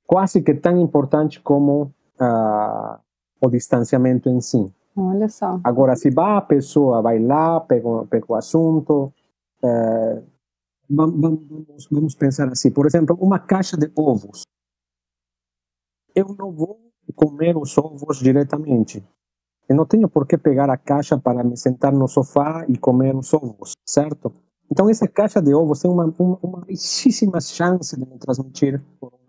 quase 0.05 0.41
que 0.41 0.53
tão 0.53 0.77
importante 0.77 1.39
como 1.39 1.93
uh, 2.19 2.99
o 3.39 3.49
distanciamento 3.49 4.27
em 4.27 4.41
si. 4.41 4.69
Olha 4.97 5.29
só. 5.29 5.61
Agora, 5.63 5.95
se 5.95 6.09
vai 6.11 6.35
a 6.35 6.41
pessoa, 6.41 7.01
vai 7.01 7.19
lá, 7.19 7.61
pega, 7.61 8.05
pega 8.09 8.25
o 8.27 8.35
assunto, 8.35 9.13
uh, 9.63 10.23
vamos, 10.89 11.87
vamos 11.89 12.15
pensar 12.15 12.49
assim, 12.49 12.69
por 12.69 12.85
exemplo, 12.85 13.17
uma 13.21 13.39
caixa 13.39 13.77
de 13.77 13.89
ovos. 13.95 14.43
Eu 16.13 16.35
não 16.37 16.51
vou 16.51 16.88
comer 17.13 17.57
os 17.57 17.77
ovos 17.77 18.19
diretamente. 18.19 19.03
Eu 19.67 19.75
não 19.75 19.85
tenho 19.85 20.09
por 20.09 20.25
que 20.25 20.37
pegar 20.37 20.69
a 20.69 20.77
caixa 20.77 21.17
para 21.17 21.43
me 21.43 21.55
sentar 21.55 21.93
no 21.93 22.07
sofá 22.07 22.65
e 22.67 22.77
comer 22.77 23.15
os 23.15 23.33
ovos, 23.33 23.73
certo? 23.85 24.33
Então, 24.71 24.89
essa 24.89 25.07
caixa 25.07 25.41
de 25.41 25.53
ovos 25.53 25.79
tem 25.79 25.89
uma, 25.89 26.05
uma, 26.17 26.39
uma 26.41 26.59
baixíssima 26.61 27.39
chance 27.41 27.95
de 27.95 28.05
me 28.05 28.17
transmitir 28.19 28.83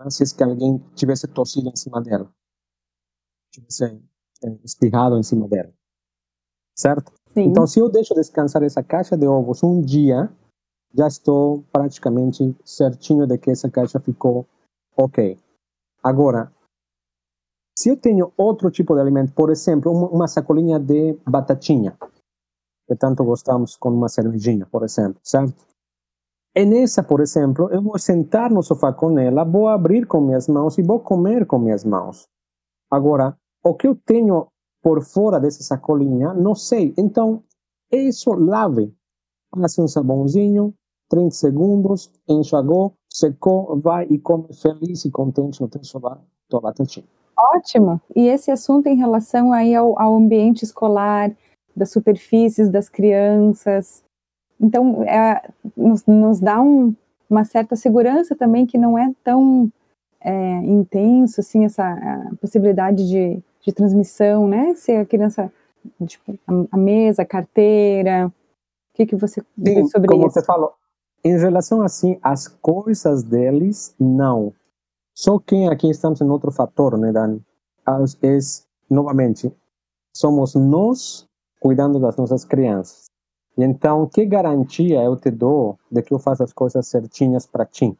se 0.09 0.35
que 0.35 0.43
alguém 0.43 0.79
tivesse 0.95 1.27
tossido 1.29 1.69
em 1.69 1.77
cima 1.77 2.01
dela, 2.01 2.31
tivesse 3.53 3.85
é, 3.85 4.49
espirrado 4.65 5.19
em 5.19 5.23
cima 5.23 5.49
dela, 5.49 5.73
certo? 6.75 7.13
Sim. 7.35 7.43
Então, 7.43 7.67
se 7.67 7.79
eu 7.79 7.89
deixo 7.89 8.15
descansar 8.15 8.63
essa 8.63 8.83
caixa 8.83 9.17
de 9.17 9.27
ovos 9.27 9.63
um 9.63 9.81
dia, 9.81 10.31
já 10.95 11.07
estou 11.07 11.63
praticamente 11.73 12.57
certinho 12.65 13.27
de 13.27 13.39
que 13.39 13.51
essa 13.51 13.71
caixa 13.71 14.01
ficou 14.01 14.47
ok. 14.97 15.39
Agora, 16.03 16.53
se 17.81 17.89
eu 17.89 17.97
tenho 17.97 18.31
outro 18.37 18.71
tipo 18.71 18.95
de 18.95 19.01
alimento, 19.01 19.33
por 19.33 19.51
exemplo, 19.51 19.91
uma, 19.91 20.29
sacolinha 20.29 20.79
de 20.79 21.19
batatinha, 21.27 21.97
que 22.87 22.95
tanto 22.95 23.25
gostamos 23.25 23.75
com 23.75 23.89
uma 23.89 24.07
cervejinha, 24.07 24.67
por 24.67 24.85
exemplo, 24.85 25.19
certo? 25.25 25.55
E 26.55 26.67
nessa, 26.67 27.03
por 27.03 27.23
exemplo, 27.23 27.71
eu 27.73 27.81
vou 27.81 27.99
sentar 27.99 28.51
no 28.51 28.63
sofá 28.63 28.93
com 28.93 29.19
ela, 29.19 29.45
vou 29.45 29.67
abrir 29.67 30.07
com 30.07 30.21
minhas 30.21 30.47
mãos 30.47 30.77
e 30.77 30.83
vou 30.83 31.01
comer 31.01 31.47
com 31.47 31.59
minhas 31.59 31.83
mãos. 31.83 32.29
Agora, 32.91 33.35
o 33.65 33.75
que 33.75 33.87
eu 33.87 33.95
tenho 33.95 34.49
por 34.83 35.03
fora 35.03 35.41
dessa 35.41 35.63
sacolinha, 35.63 36.35
não 36.35 36.55
sei. 36.55 36.93
Então, 36.99 37.43
isso 37.91 38.31
lave. 38.35 38.95
Passe 39.51 39.81
um 39.81 39.89
sabãozinho, 39.89 40.75
30 41.09 41.35
segundos, 41.35 42.13
enxagou, 42.29 42.93
secou, 43.09 43.81
vai 43.81 44.07
e 44.11 44.19
come 44.19 44.53
feliz 44.53 45.07
e 45.07 45.11
contente 45.11 45.63
no 45.63 45.69
teu 45.69 45.83
sofá, 45.83 46.21
tua 46.47 46.61
batatinha. 46.61 47.07
Ótimo. 47.55 48.01
E 48.15 48.29
esse 48.29 48.51
assunto 48.51 48.87
em 48.87 48.97
relação 48.97 49.53
aí 49.53 49.75
ao, 49.75 49.99
ao 50.01 50.17
ambiente 50.17 50.63
escolar, 50.63 51.31
das 51.75 51.91
superfícies 51.91 52.69
das 52.69 52.89
crianças, 52.89 54.03
então 54.61 55.03
é, 55.05 55.49
nos, 55.77 56.05
nos, 56.05 56.41
dá 56.41 56.61
um, 56.61 56.95
uma 57.29 57.45
certa 57.45 57.77
segurança 57.77 58.37
também 58.37 58.67
que 58.67 58.77
não 58.77 58.99
é 58.99 59.11
tão 59.25 59.71
é, 60.21 60.33
intenso 60.65 61.41
assim 61.41 61.65
essa 61.65 61.97
possibilidade 62.41 63.09
de, 63.09 63.43
de 63.63 63.73
transmissão, 63.73 64.47
né? 64.47 64.75
Se 64.75 64.93
a 64.93 65.07
criança 65.07 65.51
tipo, 66.05 66.39
a, 66.47 66.53
a 66.73 66.77
mesa, 66.77 67.23
a 67.23 67.27
carteira, 67.27 68.27
o 68.27 68.33
que 68.95 69.07
que 69.07 69.17
você 69.17 69.43
diz 69.57 69.91
sobre 69.91 70.09
como 70.09 70.27
isso? 70.27 70.29
Como 70.29 70.31
você 70.31 70.45
falou, 70.45 70.75
em 71.25 71.39
relação 71.39 71.83
assim 71.83 72.19
às 72.23 72.47
coisas 72.49 73.23
deles, 73.23 73.95
não. 73.99 74.53
Só 75.15 75.39
que 75.39 75.67
aqui 75.67 75.89
estamos 75.91 76.21
em 76.21 76.29
outro 76.29 76.51
fator, 76.51 76.97
né, 76.97 77.13
Dani? 77.13 77.43
É, 77.87 78.39
novamente, 78.89 79.53
somos 80.15 80.55
nós 80.55 81.27
cuidando 81.61 81.99
das 81.99 82.17
nossas 82.17 82.45
crianças. 82.45 83.07
E 83.57 83.65
então, 83.65 84.07
que 84.07 84.25
garantia 84.25 85.03
eu 85.03 85.17
te 85.17 85.31
dou 85.31 85.79
de 85.91 86.03
que 86.03 86.15
eu 86.15 86.19
faço 86.19 86.43
as 86.43 86.53
coisas 86.53 86.87
certinhas 86.87 87.47
para 87.47 87.67
ti? 87.67 87.97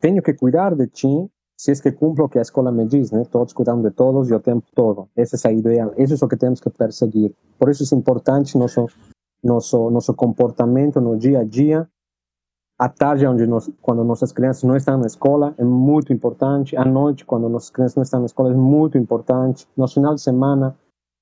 Tenho 0.00 0.22
que 0.22 0.34
cuidar 0.34 0.74
de 0.74 0.86
ti 0.88 1.30
se 1.56 1.70
é 1.70 1.74
que 1.76 1.92
cumpro 1.92 2.24
o 2.24 2.28
que 2.28 2.40
a 2.40 2.42
escola 2.42 2.72
me 2.72 2.84
diz, 2.84 3.12
né? 3.12 3.24
Todos 3.30 3.52
cuidando 3.52 3.88
de 3.88 3.94
todos 3.94 4.28
e 4.28 4.34
o 4.34 4.40
tempo 4.40 4.66
todo. 4.74 5.08
Essa 5.14 5.36
é 5.46 5.50
a 5.50 5.54
ideia. 5.54 5.92
Isso 5.96 6.14
é 6.14 6.26
o 6.26 6.28
que 6.28 6.36
temos 6.36 6.58
que 6.58 6.68
perseguir. 6.68 7.32
Por 7.56 7.70
isso 7.70 7.94
é 7.94 7.96
importante 7.96 8.58
nosso 8.58 8.88
nosso 9.44 9.90
nosso 9.90 10.12
comportamento 10.14 11.00
no 11.00 11.16
dia 11.16 11.40
a 11.40 11.44
dia 11.44 11.88
à 12.78 12.88
tarde, 12.88 13.26
onde 13.26 13.46
nós, 13.46 13.70
quando 13.80 14.02
nossas 14.04 14.32
crianças 14.32 14.62
não 14.64 14.76
estão 14.76 14.98
na 14.98 15.06
escola, 15.06 15.54
é 15.58 15.64
muito 15.64 16.12
importante. 16.12 16.76
À 16.76 16.84
noite, 16.84 17.24
quando 17.24 17.48
nossas 17.48 17.70
crianças 17.70 17.96
não 17.96 18.02
estão 18.02 18.20
na 18.20 18.26
escola, 18.26 18.50
é 18.50 18.54
muito 18.54 18.98
importante. 18.98 19.68
No 19.76 19.86
final 19.86 20.14
de 20.14 20.20
semana, 20.20 20.76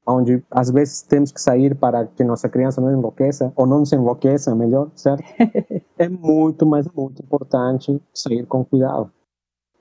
onde 0.06 0.42
às 0.50 0.70
vezes 0.70 1.02
temos 1.02 1.30
que 1.30 1.40
sair 1.40 1.74
para 1.74 2.06
que 2.06 2.24
nossa 2.24 2.48
criança 2.48 2.80
não 2.80 2.92
enlouqueça, 2.92 3.52
ou 3.56 3.66
não 3.66 3.84
se 3.84 3.94
enlouqueça, 3.94 4.54
melhor, 4.54 4.90
certo? 4.94 5.22
é 5.98 6.08
muito, 6.08 6.66
mas 6.66 6.86
muito 6.88 7.22
importante 7.22 8.00
sair 8.12 8.46
com 8.46 8.64
cuidado, 8.64 9.10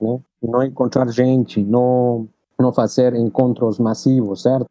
né? 0.00 0.20
Não 0.42 0.62
encontrar 0.62 1.08
gente, 1.08 1.62
não, 1.62 2.28
não 2.58 2.72
fazer 2.72 3.14
encontros 3.14 3.78
massivos, 3.78 4.42
certo? 4.42 4.66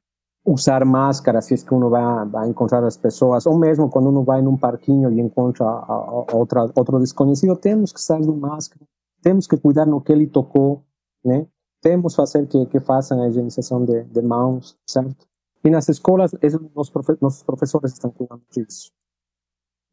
Usar 0.45 0.83
máscara 0.85 1.41
se 1.41 1.53
é 1.53 1.57
que 1.57 1.73
uno 1.73 1.89
vai, 1.89 2.25
vai 2.25 2.47
encontrar 2.47 2.83
as 2.83 2.97
pessoas, 2.97 3.45
ou 3.45 3.57
mesmo 3.57 3.89
quando 3.89 4.09
uno 4.09 4.23
vai 4.23 4.41
num 4.41 4.57
parquinho 4.57 5.11
e 5.11 5.19
encontra 5.19 5.65
a, 5.65 5.93
a, 5.93 6.35
outra, 6.35 6.61
outro 6.75 6.99
desconhecido, 6.99 7.55
temos 7.55 7.91
que 7.91 7.99
estar 7.99 8.19
de 8.19 8.31
máscara, 8.31 8.85
temos 9.21 9.47
que 9.47 9.57
cuidar 9.57 9.85
no 9.85 10.01
que 10.01 10.11
ele 10.11 10.27
tocou, 10.27 10.83
né? 11.23 11.45
Temos 11.81 12.13
que 12.13 12.17
fazer 12.17 12.47
que, 12.47 12.65
que 12.65 12.79
façam 12.79 13.21
a 13.21 13.27
higienização 13.27 13.83
de, 13.85 14.03
de 14.05 14.21
mãos, 14.21 14.77
certo? 14.87 15.27
E 15.63 15.69
nas 15.69 15.89
escolas, 15.89 16.31
os 16.75 16.89
profe 16.89 17.17
nossos 17.21 17.43
professores 17.43 17.91
estão 17.91 18.11
cuidando 18.11 18.43
disso. 18.51 18.91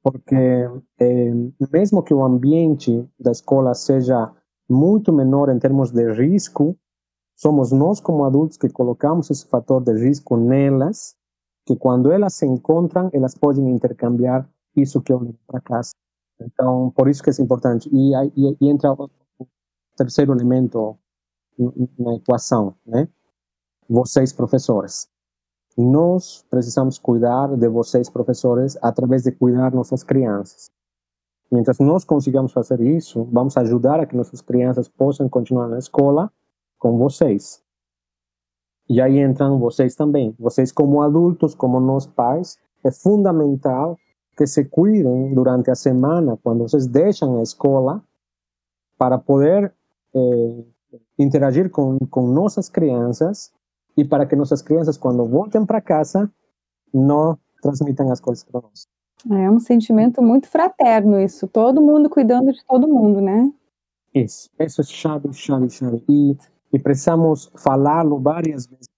Porque 0.02 0.36
é, 1.00 1.30
mesmo 1.72 2.02
que 2.02 2.14
o 2.14 2.24
ambiente 2.24 3.04
da 3.18 3.32
escola 3.32 3.74
seja 3.74 4.32
muito 4.68 5.12
menor 5.12 5.48
em 5.48 5.58
termos 5.58 5.90
de 5.90 6.12
risco, 6.12 6.76
somos 7.36 7.70
nós 7.70 8.00
como 8.00 8.24
adultos 8.24 8.56
que 8.56 8.68
colocamos 8.68 9.30
esse 9.30 9.46
fator 9.46 9.82
de 9.82 9.92
risco 9.92 10.36
nelas, 10.36 11.14
que 11.64 11.76
quando 11.76 12.10
elas 12.10 12.34
se 12.34 12.46
encontram, 12.46 13.10
elas 13.12 13.36
podem 13.36 13.68
intercambiar 13.70 14.48
isso 14.74 15.00
que 15.00 15.12
eu 15.12 15.20
levo 15.20 15.38
para 15.46 15.60
casa. 15.60 15.90
Então, 16.40 16.90
por 16.90 17.08
isso 17.08 17.22
que 17.22 17.30
é 17.30 17.32
importante. 17.40 17.88
E, 17.92 18.12
e, 18.36 18.56
e 18.60 18.68
entra 18.68 18.92
o 18.92 19.08
terceiro 19.96 20.32
elemento 20.32 20.98
na 21.98 22.14
equação, 22.14 22.74
né? 22.84 23.08
Vocês, 23.88 24.32
professores 24.32 25.08
nós 25.76 26.44
precisamos 26.48 26.98
cuidar 26.98 27.54
de 27.54 27.68
vocês, 27.68 28.08
professores, 28.08 28.78
através 28.80 29.24
de 29.24 29.32
cuidar 29.32 29.74
nossas 29.74 30.02
crianças. 30.02 30.70
Mientras 31.52 31.78
nós 31.78 32.02
consigamos 32.02 32.52
fazer 32.52 32.80
isso, 32.80 33.24
vamos 33.30 33.56
ajudar 33.56 34.00
a 34.00 34.06
que 34.06 34.16
nossas 34.16 34.40
crianças 34.40 34.88
possam 34.88 35.28
continuar 35.28 35.68
na 35.68 35.78
escola 35.78 36.32
com 36.78 36.96
vocês. 36.98 37.62
E 38.88 39.00
aí 39.00 39.18
entram 39.18 39.58
vocês 39.58 39.94
também. 39.94 40.34
Vocês, 40.38 40.70
como 40.70 41.02
adultos, 41.02 41.54
como 41.54 41.80
nós 41.80 42.06
pais, 42.06 42.58
é 42.84 42.90
fundamental 42.90 43.98
que 44.36 44.46
se 44.46 44.64
cuidem 44.64 45.34
durante 45.34 45.70
a 45.70 45.74
semana, 45.74 46.38
quando 46.42 46.60
vocês 46.60 46.86
deixam 46.86 47.38
a 47.38 47.42
escola, 47.42 48.02
para 48.98 49.18
poder 49.18 49.72
eh, 50.14 50.64
interagir 51.18 51.70
com, 51.70 51.98
com 52.10 52.28
nossas 52.28 52.68
crianças 52.68 53.50
e 53.96 54.04
para 54.04 54.26
que 54.26 54.36
nossas 54.36 54.62
crianças, 54.62 54.96
quando 54.96 55.26
voltem 55.26 55.64
para 55.64 55.80
casa, 55.80 56.30
não 56.92 57.38
transmitam 57.62 58.10
as 58.12 58.20
coisas 58.20 58.44
para 58.44 58.60
nós. 58.60 58.86
É 59.30 59.50
um 59.50 59.58
sentimento 59.58 60.22
muito 60.22 60.48
fraterno 60.48 61.18
isso, 61.18 61.48
todo 61.48 61.80
mundo 61.80 62.08
cuidando 62.08 62.52
de 62.52 62.64
todo 62.64 62.86
mundo, 62.86 63.20
né? 63.20 63.50
Isso, 64.14 64.50
isso 64.60 64.80
é 64.80 64.84
chave, 64.84 65.32
chave, 65.32 65.70
chave. 65.70 66.04
E, 66.08 66.36
e 66.72 66.78
precisamos 66.78 67.50
falá-lo 67.56 68.18
várias 68.20 68.66
vezes, 68.66 68.88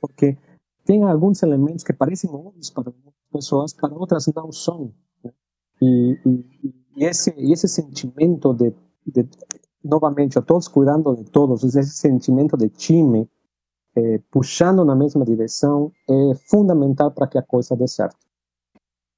porque 0.00 0.36
tem 0.84 1.02
alguns 1.04 1.42
elementos 1.42 1.84
que 1.84 1.92
parecem 1.92 2.30
óbvios 2.30 2.70
para 2.70 2.88
algumas 2.88 3.14
pessoas, 3.32 3.72
para 3.72 3.94
outras 3.94 4.26
não 4.34 4.50
são. 4.50 4.92
Né? 5.24 5.32
E, 5.80 6.18
e, 6.26 6.74
e, 6.96 7.04
esse, 7.04 7.30
esse 7.38 7.68
sentimento 7.68 8.52
de, 8.52 8.74
de, 9.06 9.28
novamente, 9.82 10.40
todos 10.42 10.68
cuidando 10.68 11.14
de 11.16 11.24
todos, 11.24 11.62
esse 11.64 11.96
sentimento 11.96 12.56
de 12.56 12.68
time, 12.68 13.28
é, 13.94 14.18
puxando 14.30 14.84
na 14.84 14.94
mesma 14.94 15.24
direção 15.24 15.92
é 16.08 16.34
fundamental 16.48 17.10
para 17.10 17.26
que 17.26 17.38
a 17.38 17.42
coisa 17.42 17.76
dê 17.76 17.86
certo. 17.86 18.16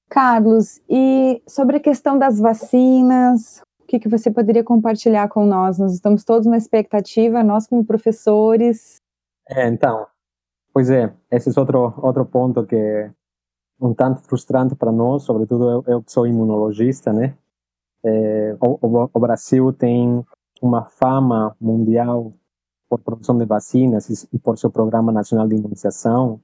Carlos, 0.09 0.81
e 0.89 1.43
sobre 1.49 1.77
a 1.77 1.81
questão 1.81 2.19
das 2.19 2.39
vacinas, 2.39 3.63
o 3.85 3.87
que, 3.87 3.99
que 3.99 4.09
você 4.09 4.31
poderia 4.31 4.65
compartilhar 4.65 5.29
com 5.29 5.45
nós? 5.45 5.79
Nós 5.79 5.93
estamos 5.93 6.25
todos 6.25 6.47
na 6.47 6.57
expectativa, 6.57 7.45
nós 7.45 7.67
como 7.67 7.85
professores. 7.85 8.97
É, 9.47 9.69
então, 9.69 10.07
pois 10.73 10.89
é, 10.89 11.15
esse 11.31 11.51
é 11.51 11.61
outro, 11.61 11.93
outro 11.99 12.25
ponto 12.25 12.65
que 12.65 12.75
é 12.75 13.13
um 13.79 13.93
tanto 13.93 14.23
frustrante 14.23 14.75
para 14.75 14.91
nós, 14.91 15.25
sobretudo 15.25 15.71
eu, 15.71 15.85
eu 15.87 16.05
sou 16.07 16.27
imunologista, 16.27 17.13
né? 17.13 17.37
É, 18.03 18.57
o, 18.59 19.09
o 19.13 19.21
Brasil 19.21 19.71
tem 19.73 20.25
uma 20.63 20.87
fama 20.87 21.55
mundial 21.61 22.33
por 22.89 23.01
produção 23.01 23.37
de 23.37 23.45
vacinas 23.45 24.27
e 24.33 24.39
por 24.39 24.57
seu 24.57 24.71
Programa 24.71 25.13
Nacional 25.13 25.47
de 25.47 25.57
Imunização, 25.57 26.41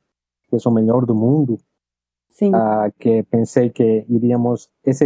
que 0.48 0.56
é 0.56 0.68
o 0.68 0.70
melhor 0.70 1.06
do 1.06 1.14
mundo, 1.14 1.58
Sim. 2.40 2.52
Uh, 2.54 2.90
que 2.98 3.22
pensei 3.24 3.68
que 3.68 4.06
iríamos, 4.08 4.70
esse, 4.82 5.04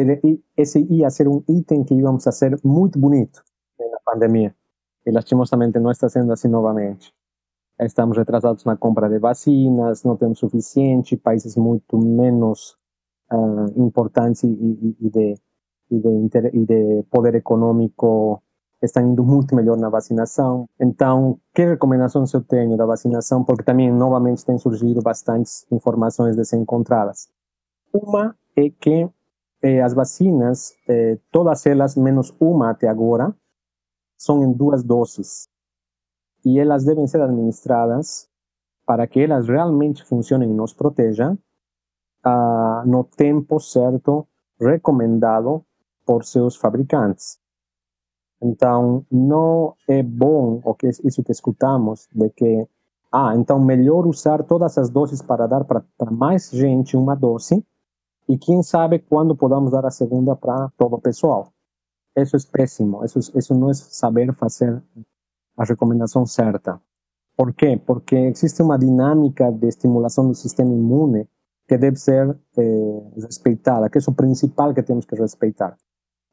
esse 0.57 0.87
ia 0.89 1.11
ser 1.11 1.27
um 1.27 1.43
item 1.49 1.83
que 1.83 1.93
íamos 1.93 2.23
fazer 2.23 2.57
muito 2.63 2.97
bonito 2.97 3.43
na 3.77 3.99
pandemia. 4.05 4.55
E 5.05 5.11
lastimosamente 5.11 5.81
não 5.81 5.91
está 5.91 6.09
sendo 6.09 6.33
assim 6.33 6.47
novamente. 6.47 7.13
Estamos 7.81 8.17
retrasados 8.17 8.65
na 8.65 8.77
compra 8.77 9.09
de 9.09 9.19
vacinas, 9.19 10.05
não 10.05 10.17
temos 10.17 10.39
suficiente, 10.39 11.17
países 11.17 11.57
muito 11.57 11.99
menos 11.99 12.77
uh, 13.33 13.83
importantes 13.83 14.45
e, 14.45 14.47
e, 14.47 14.97
e, 15.01 15.11
de, 15.11 15.35
e, 15.91 15.99
de 15.99 16.65
de 16.67 17.03
poder 17.11 17.35
econômico 17.35 18.44
estão 18.85 19.03
indo 19.07 19.25
muito 19.25 19.55
melhor 19.55 19.77
na 19.77 19.89
vacinação. 19.89 20.69
Então, 20.81 21.39
que 21.55 21.65
recomendações 21.65 22.33
eu 22.33 22.43
tenho 22.43 22.77
da 22.77 22.87
vacinação? 22.87 23.45
Porque 23.45 23.63
também, 23.63 23.93
novamente, 23.93 24.45
tem 24.45 24.59
surgido 24.59 25.03
bastantes 25.03 25.67
informações 25.71 26.37
desencontradas. 26.37 27.29
Uma 27.93 28.37
é 28.57 28.71
que 28.71 29.09
eh, 29.63 29.81
as 29.81 29.95
vacinas, 29.95 30.73
eh, 30.89 31.19
todas 31.31 31.65
elas, 31.67 31.97
menos 31.97 32.35
uma 32.41 32.71
até 32.71 32.89
agora, 32.89 33.35
são 34.17 34.43
em 34.43 34.53
duas 34.53 34.83
doses. 34.83 35.49
E 36.45 36.59
elas 36.59 36.85
devem 36.85 37.07
ser 37.07 37.21
administradas 37.21 38.29
para 38.87 39.07
que 39.07 39.21
elas 39.21 39.49
realmente 39.49 40.05
funcionem 40.05 40.51
e 40.51 40.55
nos 40.55 40.75
protejam 40.75 41.39
ah, 42.23 42.83
no 42.87 43.05
tempo 43.05 43.59
certo 43.59 44.27
recomendado 44.61 45.65
por 46.05 46.25
seus 46.25 46.57
fabricantes. 46.57 47.39
Então, 48.45 49.07
não 49.11 49.75
é 49.89 50.03
bom 50.03 50.61
o 50.63 50.75
que 50.75 50.87
isso 50.87 51.23
que 51.25 51.33
escutamos 51.33 52.07
de 52.13 52.29
que, 52.29 52.69
ah, 53.11 53.35
então 53.35 53.59
melhor 53.59 54.07
usar 54.07 54.43
todas 54.43 54.77
as 54.77 54.91
doses 54.91 55.23
para 55.23 55.47
dar 55.47 55.65
para 55.65 55.83
mais 56.11 56.51
gente 56.51 56.95
uma 56.95 57.15
dose 57.15 57.65
e 58.29 58.37
quem 58.37 58.63
sabe 58.63 58.99
quando 58.99 59.35
podamos 59.35 59.73
dar 59.73 59.87
a 59.87 59.91
segunda 59.91 60.37
para 60.37 60.71
todo 60.77 60.97
o 60.97 61.01
pessoal. 61.01 61.49
Isso 62.15 62.37
é 62.37 62.41
péssimo, 62.53 63.03
isso, 63.03 63.19
isso 63.19 63.55
não 63.55 63.71
é 63.71 63.75
saber 63.75 64.35
fazer 64.35 64.83
a 65.57 65.65
recomendação 65.65 66.27
certa. 66.27 66.79
Por 67.35 67.55
quê? 67.55 67.81
Porque 67.85 68.15
existe 68.15 68.63
uma 68.63 68.79
dinâmica 68.79 69.51
de 69.51 69.69
estimulação 69.69 70.29
do 70.29 70.35
sistema 70.35 70.75
imune 70.75 71.27
que 71.67 71.79
deve 71.79 71.97
ser 71.97 72.39
eh, 72.59 73.03
respeitada, 73.17 73.89
que 73.89 73.97
é 73.97 74.01
o 74.07 74.13
principal 74.13 74.75
que 74.75 74.83
temos 74.83 75.07
que 75.07 75.17
respeitar. 75.17 75.77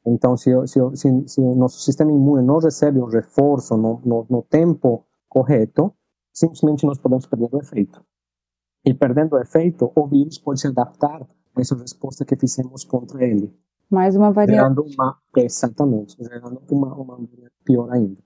Então, 0.06 0.36
se, 0.36 0.52
se, 0.68 0.80
se, 0.96 1.28
se 1.28 1.42
o 1.42 1.56
nosso 1.56 1.80
sistema 1.80 2.12
imune 2.12 2.46
não 2.46 2.58
recebe 2.58 3.00
o 3.00 3.06
reforço 3.06 3.78
no, 3.78 4.02
no, 4.04 4.26
no 4.30 4.42
tempo 4.42 5.06
correto, 5.30 5.94
simplesmente 6.34 6.86
nós 6.86 6.98
podemos 6.98 7.26
perder 7.26 7.50
o 7.52 7.60
efeito. 7.60 8.04
E 8.84 8.94
perdendo 8.94 9.34
o 9.34 9.40
efeito, 9.40 9.92
o 9.96 10.08
vírus 10.08 10.40
pode 10.40 10.60
se 10.60 10.68
adaptar 10.68 11.22
a 11.22 11.62
essa 11.62 11.76
resposta 11.76 12.26
que 12.26 12.36
fizemos 12.36 12.84
contra 12.84 13.24
ele. 13.24 13.54
Mais 13.90 14.16
uma 14.16 14.32
variante. 14.32 14.58
Gerando 14.58 14.86
uma, 14.86 15.20
exatamente, 15.38 16.16
gerando 16.20 16.62
uma, 16.72 16.96
uma 16.96 17.20
pior 17.64 17.92
ainda. 17.92 18.18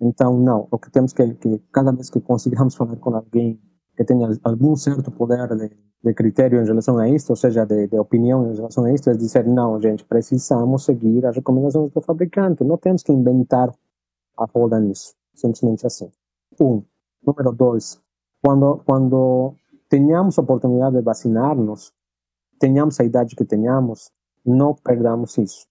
Então, 0.00 0.38
não, 0.38 0.68
o 0.70 0.78
que 0.78 0.90
temos 0.90 1.12
que, 1.12 1.34
que 1.34 1.58
cada 1.72 1.90
vez 1.90 2.10
que 2.10 2.20
conseguimos 2.20 2.74
falar 2.76 2.96
com 2.96 3.16
alguém 3.16 3.60
que 3.96 4.04
tenha 4.04 4.28
algum 4.44 4.76
certo 4.76 5.10
poder 5.10 5.48
de 5.56 5.70
de 6.04 6.12
critério 6.12 6.60
em 6.60 6.66
relação 6.66 6.98
a 6.98 7.08
isto, 7.08 7.30
ou 7.30 7.36
seja, 7.36 7.64
de, 7.64 7.86
de 7.88 7.98
opinião 7.98 8.52
em 8.52 8.54
relação 8.54 8.84
a 8.84 8.92
isto, 8.92 9.08
é 9.08 9.14
dizer, 9.14 9.46
não, 9.46 9.80
gente, 9.80 10.04
precisamos 10.04 10.84
seguir 10.84 11.24
as 11.24 11.34
recomendações 11.34 11.90
do 11.90 12.00
fabricante, 12.02 12.62
não 12.62 12.76
temos 12.76 13.02
que 13.02 13.10
inventar 13.10 13.74
a 14.36 14.44
roda 14.44 14.78
nisso, 14.78 15.14
simplesmente 15.34 15.86
assim. 15.86 16.10
Um. 16.60 16.82
Número 17.26 17.52
dois, 17.52 17.98
quando, 18.44 18.82
quando 18.84 19.54
tenhamos 19.88 20.38
a 20.38 20.42
oportunidade 20.42 20.96
de 20.96 21.02
vacinar-nos, 21.02 21.90
tenhamos 22.58 23.00
a 23.00 23.04
idade 23.04 23.34
que 23.34 23.46
tenhamos, 23.46 24.10
não 24.44 24.74
perdamos 24.74 25.38
isso. 25.38 25.66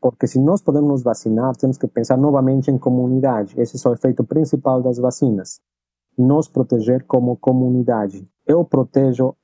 Porque 0.00 0.26
se 0.26 0.40
nós 0.40 0.62
podemos 0.62 0.88
nos 0.88 1.02
vacinar, 1.02 1.54
temos 1.56 1.76
que 1.76 1.86
pensar 1.86 2.16
novamente 2.16 2.70
em 2.70 2.78
comunidade. 2.78 3.60
Esse 3.60 3.86
é 3.86 3.90
o 3.90 3.92
efeito 3.92 4.24
principal 4.24 4.80
das 4.80 4.96
vacinas. 4.96 5.60
Nos 6.16 6.48
proteger 6.48 7.04
como 7.06 7.36
comunidade. 7.36 8.28
Eu 8.46 8.64
protejo 8.64 9.36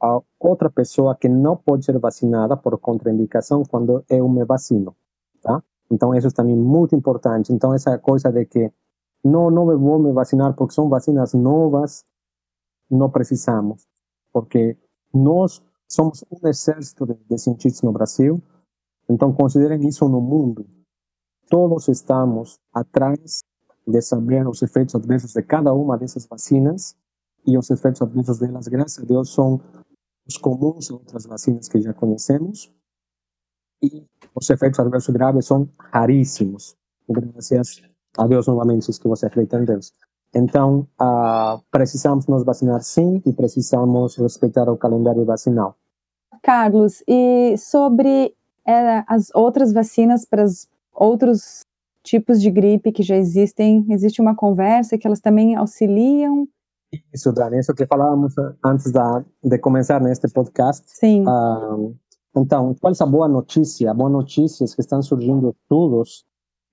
a 0.00 0.20
outra 0.38 0.70
pessoa 0.70 1.16
que 1.16 1.28
não 1.28 1.56
pode 1.56 1.84
ser 1.84 1.98
vacinada 1.98 2.56
por 2.56 2.78
contraindicação 2.78 3.62
quando 3.64 4.04
eu 4.08 4.28
me 4.28 4.44
vacino, 4.44 4.94
tá? 5.42 5.62
Então 5.90 6.14
isso 6.14 6.28
é 6.28 6.30
também 6.30 6.56
muito 6.56 6.94
importante. 6.94 7.52
Então 7.52 7.72
essa 7.72 7.98
coisa 7.98 8.30
de 8.30 8.44
que 8.44 8.72
não, 9.24 9.50
não 9.50 9.66
vou 9.78 9.98
me 9.98 10.12
vacinar 10.12 10.54
porque 10.54 10.74
são 10.74 10.88
vacinas 10.88 11.32
novas, 11.32 12.04
não 12.90 13.10
precisamos, 13.10 13.86
porque 14.32 14.76
nós 15.12 15.62
somos 15.88 16.24
um 16.30 16.46
exército 16.46 17.06
de, 17.06 17.14
de 17.14 17.38
cientistas 17.38 17.82
no 17.82 17.92
Brasil, 17.92 18.42
então 19.08 19.32
considerem 19.32 19.86
isso 19.88 20.06
no 20.08 20.20
mundo. 20.20 20.66
Todos 21.48 21.88
estamos 21.88 22.58
atrás 22.72 23.42
de 23.86 24.00
saber 24.00 24.46
os 24.46 24.62
efeitos 24.62 24.94
adversos 24.94 25.32
de 25.32 25.42
cada 25.42 25.72
uma 25.72 25.96
dessas 25.96 26.26
vacinas 26.26 26.96
e 27.46 27.58
os 27.58 27.70
efeitos 27.70 28.00
adversos 28.00 28.38
delas, 28.38 28.68
graças 28.68 29.02
a 29.02 29.06
Deus, 29.06 29.32
são 29.32 29.60
os 30.26 30.36
comuns 30.38 30.90
a 30.90 30.94
outras 30.94 31.26
vacinas 31.26 31.68
que 31.68 31.80
já 31.80 31.92
conhecemos 31.92 32.72
e 33.82 34.06
os 34.34 34.48
efeitos 34.48 34.80
adversos 34.80 35.14
graves 35.14 35.46
são 35.46 35.68
raríssimos, 35.78 36.76
graças 37.08 37.82
a 38.16 38.26
Deus 38.26 38.46
novamente, 38.46 38.90
se 38.90 39.00
que 39.00 39.08
você 39.08 39.26
acredita 39.26 39.58
em 39.58 39.64
Deus. 39.64 39.92
Então, 40.34 40.88
uh, 41.00 41.62
precisamos 41.70 42.26
nos 42.26 42.44
vacinar 42.44 42.82
sim 42.82 43.22
e 43.24 43.32
precisamos 43.32 44.16
respeitar 44.16 44.68
o 44.68 44.76
calendário 44.76 45.24
vacinal. 45.24 45.76
Carlos, 46.42 47.02
e 47.06 47.56
sobre 47.56 48.34
é, 48.66 49.04
as 49.06 49.30
outras 49.34 49.72
vacinas 49.72 50.24
para 50.24 50.44
os 50.44 50.68
outros 50.92 51.64
tipos 52.04 52.40
de 52.40 52.50
gripe 52.50 52.92
que 52.92 53.02
já 53.02 53.16
existem, 53.16 53.84
existe 53.90 54.20
uma 54.20 54.36
conversa 54.36 54.98
que 54.98 55.06
elas 55.06 55.20
também 55.20 55.56
auxiliam? 55.56 56.46
Isso, 57.12 57.32
Dani, 57.32 57.58
isso 57.58 57.74
que 57.74 57.86
falávamos 57.86 58.34
antes 58.64 58.92
da, 58.92 59.24
de 59.42 59.58
começar 59.58 60.00
neste 60.00 60.28
podcast. 60.28 60.84
Sim. 60.86 61.24
Uh, 61.26 61.96
então, 62.36 62.74
qual 62.80 62.92
é 62.92 63.02
a 63.02 63.06
boa 63.06 63.26
notícia? 63.26 63.90
A 63.90 63.94
boa 63.94 64.10
notícia 64.10 64.64
é 64.64 64.68
que 64.68 64.80
estão 64.80 65.02
surgindo 65.02 65.50
estudos 65.50 66.24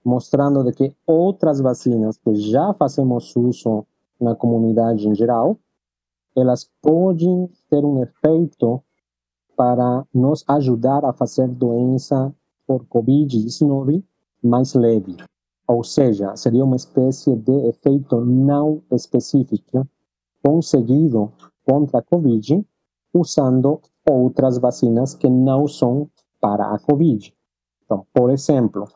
mostrando 0.04 0.64
de 0.64 0.74
que 0.74 0.96
outras 1.06 1.60
vacinas 1.60 2.18
que 2.18 2.34
já 2.36 2.74
fazemos 2.74 3.36
uso 3.36 3.86
na 4.20 4.36
comunidade 4.36 5.08
em 5.08 5.16
geral, 5.16 5.58
elas 6.36 6.70
podem 6.82 7.50
ter 7.70 7.84
um 7.86 8.02
efeito 8.02 8.84
para 9.56 10.06
nos 10.14 10.44
ajudar 10.48 11.06
a 11.06 11.14
fazer 11.14 11.48
doença 11.48 12.34
por 12.66 12.84
Covid-19 12.86 14.04
mais 14.44 14.74
leve. 14.74 15.18
Ou 15.68 15.84
seja, 15.84 16.36
seria 16.36 16.64
uma 16.64 16.76
espécie 16.76 17.36
de 17.36 17.68
efeito 17.68 18.24
não 18.26 18.82
específico 18.92 19.88
conseguido 20.44 21.32
contra 21.66 22.00
a 22.00 22.02
Covid 22.02 22.66
usando 23.14 23.80
outras 24.10 24.58
vacinas 24.58 25.14
que 25.14 25.30
não 25.30 25.68
são 25.68 26.10
para 26.40 26.74
a 26.74 26.80
Covid. 26.80 27.34
Então, 27.86 28.06
por 28.14 28.32
exemplo, 28.32 28.88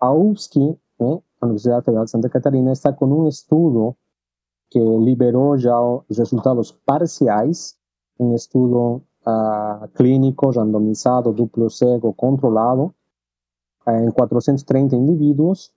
a 0.00 0.12
UFSC, 0.12 0.58
né, 0.98 1.20
a 1.40 1.46
Universidade 1.46 1.84
Federal 1.84 2.04
de 2.04 2.10
Santa 2.10 2.28
Catarina, 2.28 2.72
está 2.72 2.92
com 2.92 3.06
um 3.06 3.28
estudo 3.28 3.96
que 4.70 4.78
liberou 4.78 5.56
já 5.56 5.78
os 5.80 6.18
resultados 6.18 6.72
parciais, 6.72 7.76
um 8.18 8.34
estudo 8.34 9.02
uh, 9.26 9.88
clínico 9.94 10.50
randomizado, 10.50 11.32
duplo 11.32 11.70
cego, 11.70 12.12
controlado, 12.12 12.94
em 13.88 14.10
430 14.10 14.96
indivíduos, 14.96 15.72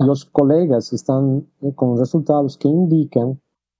e 0.00 0.08
os 0.08 0.24
colegas 0.24 0.92
estão 0.92 1.44
eh, 1.62 1.72
com 1.72 1.94
resultados 1.94 2.56
que 2.56 2.68
indicam 2.68 3.36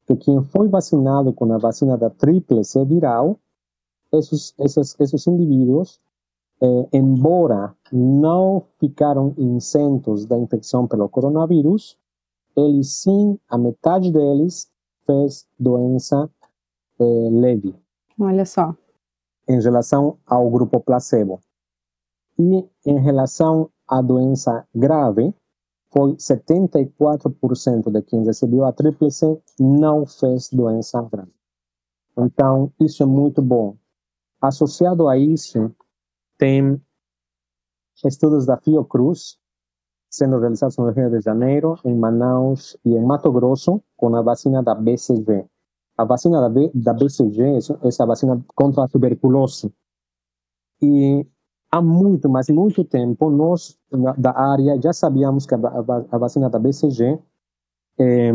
que 0.07 0.17
quem 0.17 0.43
foi 0.43 0.69
vacinado 0.69 1.33
com 1.33 1.51
a 1.53 1.59
vacina 1.59 1.97
da 1.97 2.11
tríplice 2.11 2.85
viral, 2.85 3.39
esses, 4.13 4.55
esses, 4.59 4.97
esses 4.99 5.27
indivíduos 5.27 6.01
eh, 6.63 6.89
embora 6.93 7.75
não 7.91 8.61
ficaram 8.79 9.35
isentos 9.39 10.27
da 10.27 10.37
infecção 10.37 10.87
pelo 10.87 11.09
coronavírus, 11.09 11.97
eles 12.55 12.93
sim, 12.93 13.39
a 13.49 13.57
metade 13.57 14.13
deles 14.13 14.71
fez 15.07 15.47
doença 15.59 16.31
eh, 16.99 17.29
leve. 17.33 17.75
Olha 18.19 18.45
só. 18.45 18.75
Em 19.49 19.59
relação 19.61 20.19
ao 20.27 20.51
grupo 20.51 20.81
placebo. 20.81 21.41
E 22.41 22.67
em 22.87 22.99
relação 22.99 23.71
à 23.87 24.01
doença 24.01 24.67
grave, 24.75 25.35
foi 25.93 26.15
74% 26.15 27.91
de 27.91 28.03
quem 28.03 28.25
recebeu 28.25 28.65
a 28.65 28.73
tríplice 28.73 29.27
não 29.59 30.07
fez 30.07 30.49
doença 30.49 31.03
grave. 31.03 31.35
Então, 32.17 32.73
isso 32.81 33.03
é 33.03 33.07
muito 33.07 33.43
bom. 33.43 33.77
Associado 34.41 35.07
a 35.07 35.19
isso, 35.19 35.71
tem 36.39 36.81
estudos 38.05 38.47
da 38.47 38.57
Fiocruz 38.57 39.39
sendo 40.09 40.39
realizados 40.41 40.77
no 40.77 40.91
Rio 40.91 41.11
de 41.11 41.21
Janeiro, 41.21 41.79
em 41.85 41.95
Manaus 41.95 42.77
e 42.85 42.95
em 42.95 43.05
Mato 43.05 43.31
Grosso, 43.31 43.83
com 43.97 44.15
a 44.17 44.23
vacina 44.23 44.63
da 44.63 44.75
BCG. 44.75 45.47
A 45.97 46.05
vacina 46.05 46.41
da, 46.41 46.49
B, 46.49 46.71
da 46.75 46.95
BCG 46.95 47.43
é 47.43 47.87
essa 47.87 48.07
vacina 48.07 48.43
contra 48.55 48.85
a 48.85 48.89
tuberculose. 48.89 49.73
E 50.83 51.25
há 51.71 51.81
muito, 51.81 52.29
mas 52.29 52.49
muito 52.49 52.85
tempo, 52.85 53.31
nós 53.31 53.79
da 54.19 54.37
área 54.37 54.81
já 54.83 54.93
sabíamos 54.93 55.47
que 55.47 55.55
a, 55.55 56.19
vacina 56.19 56.51
da 56.51 56.59
BCG 56.59 57.19
eh, 57.99 58.33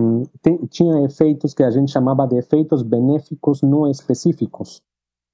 tinha 0.69 1.03
efeitos 1.03 1.53
que 1.53 1.63
a 1.63 1.69
gente 1.69 1.91
chamava 1.91 2.25
de 2.27 2.37
efeitos 2.37 2.81
benéficos 2.81 3.61
não 3.61 3.89
específicos 3.89 4.81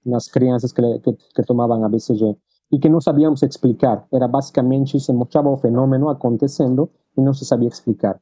nas 0.05 0.27
crianças 0.27 0.71
que, 0.71 0.81
que, 0.99 1.13
que 1.13 1.43
tomavam 1.43 1.83
a 1.83 1.89
BCG 1.89 2.35
e 2.71 2.79
que 2.79 2.89
não 2.89 3.01
sabíamos 3.01 3.43
explicar. 3.43 4.07
Era 4.11 4.27
basicamente 4.27 4.99
se 4.99 5.13
mostrava 5.13 5.49
o 5.49 5.57
fenômeno 5.57 6.09
acontecendo 6.09 6.89
e 7.17 7.21
não 7.21 7.33
se 7.33 7.45
sabia 7.45 7.67
explicar. 7.67 8.19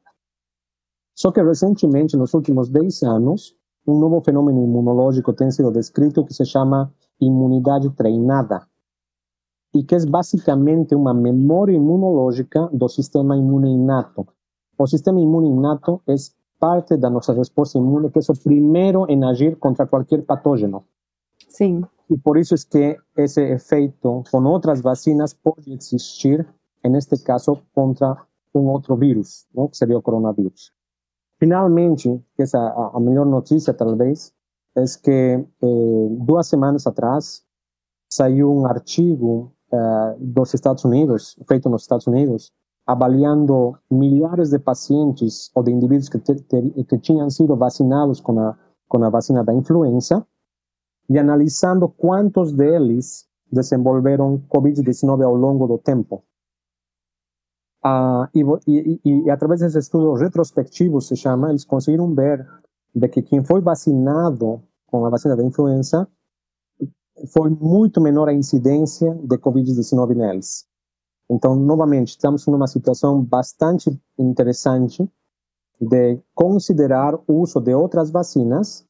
Só 1.14 1.30
que 1.30 1.42
recentemente, 1.42 2.16
nos 2.16 2.34
últimos 2.34 2.68
10 2.68 3.02
anos, 3.04 3.54
um 3.86 3.98
novo 3.98 4.20
fenômeno 4.20 4.62
imunológico 4.62 5.32
tem 5.32 5.50
sido 5.50 5.70
descrito 5.70 6.24
que 6.24 6.34
se 6.34 6.44
chama 6.44 6.92
imunidade 7.20 7.90
treinada 7.90 8.66
e 9.74 9.84
que 9.84 9.94
é 9.94 10.04
basicamente 10.06 10.94
uma 10.94 11.14
memória 11.14 11.74
imunológica 11.74 12.68
do 12.72 12.88
sistema 12.88 13.36
imune 13.36 13.70
inato. 13.70 14.26
O 14.76 14.86
sistema 14.86 15.20
imune 15.20 15.48
inato 15.48 16.02
é 16.08 16.14
parte 16.58 16.96
da 16.96 17.08
nossa 17.08 17.32
resposta 17.32 17.78
imune, 17.78 18.10
que 18.10 18.18
é 18.18 18.22
o 18.28 18.36
primeiro 18.36 19.06
em 19.08 19.24
agir 19.24 19.56
contra 19.56 19.86
qualquer 19.86 20.22
patógeno. 20.24 20.84
Sim. 21.48 21.82
E 22.10 22.18
por 22.18 22.36
isso 22.36 22.54
é 22.54 22.58
que 22.70 23.00
esse 23.16 23.40
efeito 23.42 24.22
com 24.30 24.44
outras 24.44 24.80
vacinas 24.80 25.32
pode 25.32 25.72
existir, 25.72 26.46
neste 26.84 27.16
caso, 27.22 27.58
contra 27.72 28.16
um 28.54 28.66
outro 28.68 28.96
vírus, 28.96 29.46
não? 29.54 29.68
que 29.68 29.76
seria 29.76 29.96
o 29.96 30.02
coronavírus. 30.02 30.72
Finalmente, 31.38 32.22
essa 32.38 32.58
a, 32.58 32.96
a 32.96 33.00
melhor 33.00 33.24
notícia, 33.24 33.72
talvez, 33.72 34.34
é 34.76 34.84
que 35.02 35.10
eh, 35.10 36.08
duas 36.20 36.46
semanas 36.46 36.86
atrás 36.86 37.42
saiu 38.12 38.52
um 38.52 38.66
artigo 38.66 39.52
eh, 39.72 40.16
dos 40.18 40.52
Estados 40.54 40.84
Unidos, 40.84 41.36
feito 41.46 41.68
nos 41.68 41.82
Estados 41.82 42.06
Unidos, 42.06 42.52
avaliando 42.86 43.78
milhares 43.90 44.50
de 44.50 44.58
pacientes 44.58 45.50
ou 45.54 45.62
de 45.62 45.70
indivíduos 45.70 46.08
que, 46.08 46.18
te, 46.18 46.34
te, 46.34 46.84
que 46.84 46.98
tinham 46.98 47.30
sido 47.30 47.56
vacinados 47.56 48.20
com 48.20 48.38
a, 48.40 48.58
com 48.88 49.04
a 49.04 49.10
vacina 49.10 49.44
da 49.44 49.54
influenza 49.54 50.26
e 51.08 51.18
analisando 51.18 51.88
quantos 51.88 52.52
deles 52.52 53.28
desenvolveram 53.50 54.42
Covid-19 54.48 55.24
ao 55.24 55.34
longo 55.34 55.66
do 55.66 55.78
tempo. 55.78 56.24
Ah, 57.82 58.28
e, 58.34 58.42
e, 58.66 59.00
e, 59.04 59.30
através 59.30 59.60
desse 59.60 59.78
estudo 59.78 60.12
retrospectivo, 60.14 61.00
se 61.00 61.16
chama, 61.16 61.50
eles 61.50 61.64
conseguiram 61.64 62.14
ver 62.14 62.46
de 62.94 63.08
que 63.08 63.22
quem 63.22 63.44
foi 63.44 63.60
vacinado 63.60 64.62
com 64.86 65.06
a 65.06 65.10
vacina 65.10 65.36
da 65.36 65.44
influenza 65.44 66.08
foi 67.28 67.50
muito 67.50 68.00
menor 68.00 68.28
a 68.28 68.34
incidência 68.34 69.14
de 69.14 69.36
Covid-19 69.38 70.14
neles. 70.14 70.66
Então, 71.30 71.54
novamente, 71.54 72.10
estamos 72.10 72.46
numa 72.46 72.66
situação 72.66 73.22
bastante 73.22 73.90
interessante 74.18 75.08
de 75.80 76.20
considerar 76.34 77.14
o 77.26 77.40
uso 77.40 77.60
de 77.60 77.74
outras 77.74 78.10
vacinas 78.10 78.84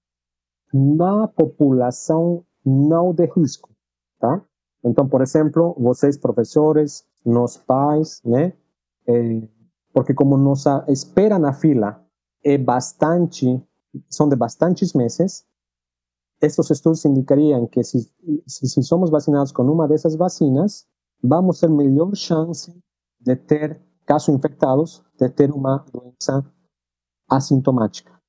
na 0.73 1.29
população 1.29 2.45
não 2.65 3.13
de 3.13 3.27
risco, 3.27 3.71
tá? 4.19 4.43
Então, 4.83 5.07
por 5.09 5.21
exemplo, 5.21 5.75
vocês 5.79 6.17
professores, 6.17 7.05
nós 7.25 7.57
pais, 7.57 8.23
né? 8.25 8.55
É, 9.07 9.43
porque 9.93 10.15
como 10.15 10.37
nossa 10.37 10.85
espera 10.89 11.39
na 11.39 11.53
fila 11.53 12.03
é 12.43 12.57
bastante, 12.57 13.63
são 14.09 14.29
de 14.29 14.37
bastantes 14.37 14.95
meses, 14.95 15.45
estes 16.41 16.71
estudos 16.71 17.05
indicariam 17.05 17.67
que 17.67 17.83
se, 17.83 18.11
se, 18.47 18.69
se 18.69 18.83
somos 18.83 19.11
vacinados 19.11 19.53
com 19.53 19.63
uma 19.63 19.87
dessas 19.87 20.17
vacinas, 20.17 20.87
vamos 21.23 21.61
ter 21.61 21.69
melhor 21.69 22.15
chance 22.15 22.73
de 23.21 23.37
ter, 23.37 23.81
caso 24.07 24.33
infectados, 24.33 25.03
de 25.19 25.29
ter 25.29 25.51
uma 25.51 25.85
doença 25.93 26.45
assintomática 27.29 28.21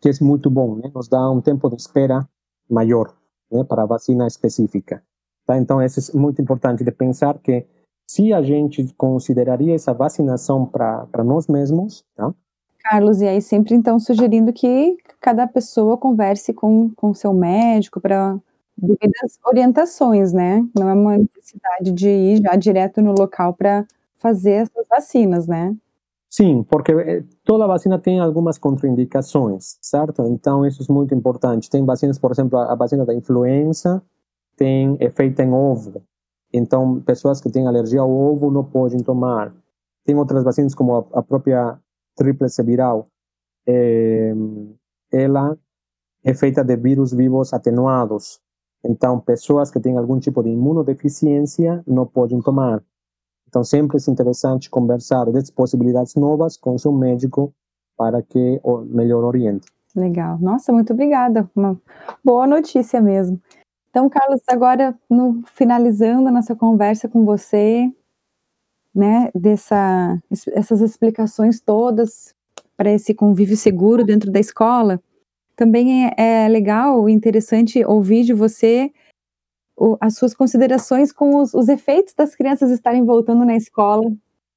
que 0.00 0.08
é 0.08 0.24
muito 0.24 0.50
bom, 0.50 0.76
né? 0.76 0.90
nos 0.94 1.08
dá 1.08 1.30
um 1.30 1.40
tempo 1.40 1.68
de 1.68 1.76
espera 1.76 2.28
maior, 2.68 3.14
né, 3.50 3.64
para 3.64 3.82
a 3.82 3.86
vacina 3.86 4.26
específica. 4.26 5.02
Tá? 5.44 5.56
Então, 5.56 5.82
isso 5.82 6.16
é 6.16 6.18
muito 6.18 6.40
importante 6.42 6.84
de 6.84 6.90
pensar 6.90 7.38
que 7.38 7.66
se 8.08 8.32
a 8.32 8.42
gente 8.42 8.92
consideraria 8.94 9.74
essa 9.74 9.92
vacinação 9.92 10.66
para 10.66 11.24
nós 11.24 11.48
mesmos, 11.48 12.04
tá? 12.14 12.32
Carlos, 12.88 13.20
e 13.20 13.26
aí 13.26 13.42
sempre 13.42 13.74
então 13.74 13.98
sugerindo 13.98 14.52
que 14.52 14.96
cada 15.20 15.46
pessoa 15.46 15.98
converse 15.98 16.54
com 16.54 16.92
o 17.02 17.14
seu 17.14 17.34
médico 17.34 18.00
para 18.00 18.38
devidas 18.76 19.38
orientações, 19.44 20.32
né? 20.32 20.64
Não 20.74 20.88
é 20.88 20.94
uma 20.94 21.18
necessidade 21.18 21.90
de 21.92 22.08
ir 22.08 22.42
já 22.42 22.54
direto 22.54 23.02
no 23.02 23.12
local 23.12 23.54
para 23.54 23.84
fazer 24.18 24.52
essas 24.52 24.86
vacinas, 24.88 25.46
né? 25.48 25.74
Sim, 26.28 26.62
porque 26.64 26.92
eh, 26.92 27.24
toda 27.44 27.66
vacina 27.66 27.98
tem 27.98 28.20
algumas 28.20 28.58
contraindicações, 28.58 29.78
certo? 29.80 30.22
Então 30.26 30.64
isso 30.64 30.84
é 30.88 30.92
muito 30.92 31.14
importante. 31.14 31.70
Tem 31.70 31.84
vacinas, 31.84 32.18
por 32.18 32.30
exemplo, 32.30 32.58
a 32.58 32.74
vacina 32.74 33.04
da 33.04 33.14
influenza 33.14 34.02
tem 34.56 34.96
efeito 35.00 35.40
em 35.40 35.52
ovo. 35.52 36.02
Então 36.52 37.00
pessoas 37.00 37.40
que 37.40 37.50
têm 37.50 37.66
alergia 37.66 38.00
ao 38.00 38.10
ovo 38.10 38.50
não 38.50 38.64
podem 38.64 39.00
tomar. 39.00 39.52
Tem 40.04 40.14
outras 40.16 40.44
vacinas 40.44 40.74
como 40.74 41.08
a 41.12 41.22
própria 41.22 41.78
tríplice 42.16 42.62
viral. 42.62 43.08
É, 43.66 44.32
ela 45.12 45.56
é 46.24 46.34
feita 46.34 46.64
de 46.64 46.76
vírus 46.76 47.12
vivos 47.12 47.52
atenuados. 47.52 48.40
Então, 48.84 49.20
pessoas 49.20 49.70
que 49.70 49.80
têm 49.80 49.96
algum 49.96 50.18
tipo 50.18 50.42
de 50.42 50.50
imunodeficiência 50.50 51.82
não 51.86 52.06
podem 52.06 52.40
tomar. 52.40 52.82
Então, 53.48 53.62
sempre 53.62 53.96
é 53.96 54.10
interessante 54.10 54.68
conversar 54.70 55.24
dessas 55.26 55.50
possibilidades 55.50 56.14
novas 56.14 56.56
com 56.56 56.76
seu 56.78 56.92
médico 56.92 57.54
para 57.96 58.22
que 58.22 58.60
o 58.62 58.78
melhor 58.78 59.24
oriente. 59.24 59.66
Legal. 59.94 60.38
Nossa, 60.38 60.72
muito 60.72 60.92
obrigada. 60.92 61.50
Uma 61.56 61.80
boa 62.22 62.46
notícia 62.46 63.00
mesmo. 63.00 63.40
Então, 63.88 64.10
Carlos, 64.10 64.42
agora 64.46 64.94
no, 65.08 65.42
finalizando 65.46 66.28
a 66.28 66.32
nossa 66.32 66.54
conversa 66.54 67.08
com 67.08 67.24
você, 67.24 67.90
né, 68.96 69.30
dessa, 69.34 70.18
essas 70.54 70.80
explicações 70.80 71.60
todas 71.60 72.34
para 72.74 72.90
esse 72.90 73.12
convívio 73.12 73.56
seguro 73.56 74.02
dentro 74.02 74.32
da 74.32 74.40
escola, 74.40 74.98
também 75.54 76.06
é, 76.06 76.44
é 76.44 76.48
legal 76.48 77.06
e 77.08 77.12
interessante 77.12 77.84
ouvir 77.84 78.24
de 78.24 78.32
você 78.32 78.90
o, 79.76 79.98
as 80.00 80.16
suas 80.16 80.34
considerações 80.34 81.12
com 81.12 81.36
os, 81.36 81.52
os, 81.52 81.68
efeitos 81.68 82.14
das 82.14 82.34
crianças 82.34 82.70
estarem 82.70 83.04
voltando 83.04 83.44
na 83.44 83.54
escola, 83.54 84.10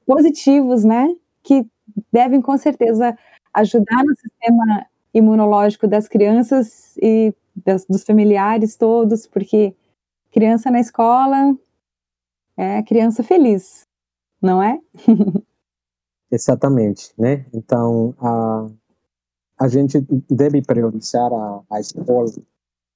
positivos, 0.06 0.86
né? 0.86 1.14
Que 1.44 1.66
devem 2.12 2.42
com 2.42 2.58
certeza 2.58 3.18
ajudar 3.54 4.04
no 4.06 4.16
sistema 4.16 4.86
imunológico 5.14 5.88
das 5.88 6.08
crianças 6.08 6.96
e 7.02 7.34
das, 7.54 7.86
dos 7.86 8.04
familiares 8.04 8.78
todos, 8.78 9.28
porque 9.28 9.76
criança 10.32 10.72
na 10.72 10.80
escola 10.80 11.58
é 12.56 12.82
criança 12.84 13.24
feliz, 13.24 13.89
não 14.42 14.62
é? 14.62 14.80
Exatamente, 16.32 17.14
né? 17.18 17.46
Então, 17.54 18.14
a, 18.20 18.68
a 19.60 19.68
gente 19.68 20.00
deve 20.30 20.62
priorizar 20.62 21.32
a, 21.34 21.64
a 21.72 21.80
escola 21.80 22.32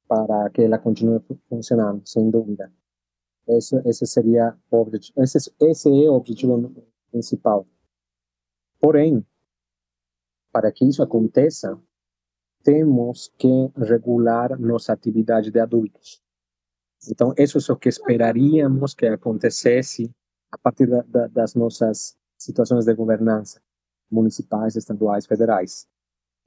para 0.08 0.50
que 0.52 0.62
ela 0.62 0.78
continue 0.78 1.20
funcionando, 1.50 2.02
sem 2.06 2.30
dúvida. 2.30 2.72
Esse, 3.48 3.76
esse 3.86 4.06
seria 4.06 4.56
o 4.72 4.78
objetivo, 4.78 5.22
esse, 5.22 5.52
esse 5.60 5.90
é 5.90 6.10
o 6.10 6.14
objetivo 6.14 6.72
principal. 7.12 7.68
Porém, 8.80 9.26
para 10.52 10.72
que 10.72 10.86
isso 10.86 11.02
aconteça, 11.02 11.78
temos 12.64 13.34
que 13.38 13.72
regular 13.76 14.58
nossa 14.60 14.94
atividade 14.94 15.52
de 15.52 15.60
adultos. 15.60 16.22
Então, 17.10 17.34
isso 17.38 17.60
é 17.70 17.74
o 17.74 17.78
que 17.78 17.90
esperaríamos 17.90 18.94
que 18.94 19.06
acontecesse 19.06 20.10
a 20.54 20.58
partir 20.60 20.86
da, 20.86 21.02
da, 21.02 21.28
das 21.28 21.56
nossas 21.56 22.16
situações 22.38 22.86
de 22.86 22.94
governança 22.94 23.60
municipais, 24.10 24.76
estaduais, 24.76 25.26
federais. 25.26 25.88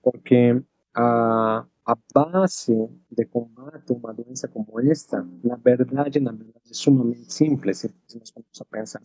Porque 0.01 0.63
a, 0.95 1.67
a 1.85 1.99
base 2.15 2.89
de 3.11 3.25
combate 3.25 3.91
a 3.91 3.95
uma 3.95 4.15
doença 4.15 4.47
como 4.47 4.81
esta, 4.81 5.27
na 5.43 5.57
verdade, 5.57 6.21
na 6.21 6.31
verdade, 6.31 6.71
é 6.71 6.75
sumamente 6.75 7.33
simples, 7.33 7.79
se 7.79 7.95
nós 8.17 8.33
vamos 8.33 8.61
a 8.61 8.65
pensar. 8.65 9.03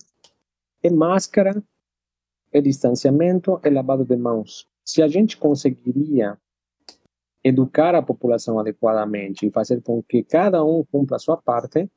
É 0.84 0.92
máscara, 0.92 1.64
é 2.52 2.62
distanciamento, 2.62 3.60
é 3.64 3.72
lavado 3.72 4.06
de 4.06 4.16
mãos. 4.16 4.68
Se 4.86 5.02
a 5.02 5.08
gente 5.08 5.36
conseguiria 5.36 6.38
educar 7.44 7.96
a 7.96 8.04
população 8.04 8.60
adequadamente 8.60 9.48
e 9.48 9.52
fazer 9.52 9.82
com 9.82 10.04
que 10.04 10.24
cada 10.24 10.64
um 10.64 10.86
cumpra 10.86 11.16
a 11.16 11.20
sua 11.20 11.38
parte, 11.38 11.90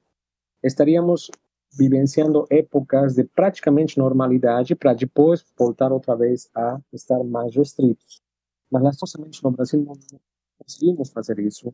estaríamos 0.62 1.30
vivenciando 1.76 2.46
épocas 2.50 3.14
de 3.14 3.24
praticamente 3.24 3.98
normalidade 3.98 4.74
para 4.74 4.94
depois 4.94 5.44
voltar 5.58 5.92
outra 5.92 6.16
vez 6.16 6.48
a 6.54 6.76
estar 6.92 7.22
mais 7.24 7.54
restritos. 7.54 8.22
Mas 8.70 8.82
lastimosamente 8.82 9.42
no 9.42 9.50
Brasil 9.50 9.82
não 9.82 9.94
conseguimos 10.58 11.10
fazer 11.10 11.38
isso 11.38 11.68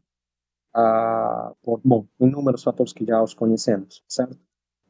uh, 0.74 1.54
por, 1.62 1.80
bom, 1.84 2.06
inúmeros 2.18 2.62
fatores 2.62 2.92
que 2.92 3.04
já 3.04 3.22
os 3.22 3.34
conhecemos, 3.34 4.02
certo? 4.08 4.38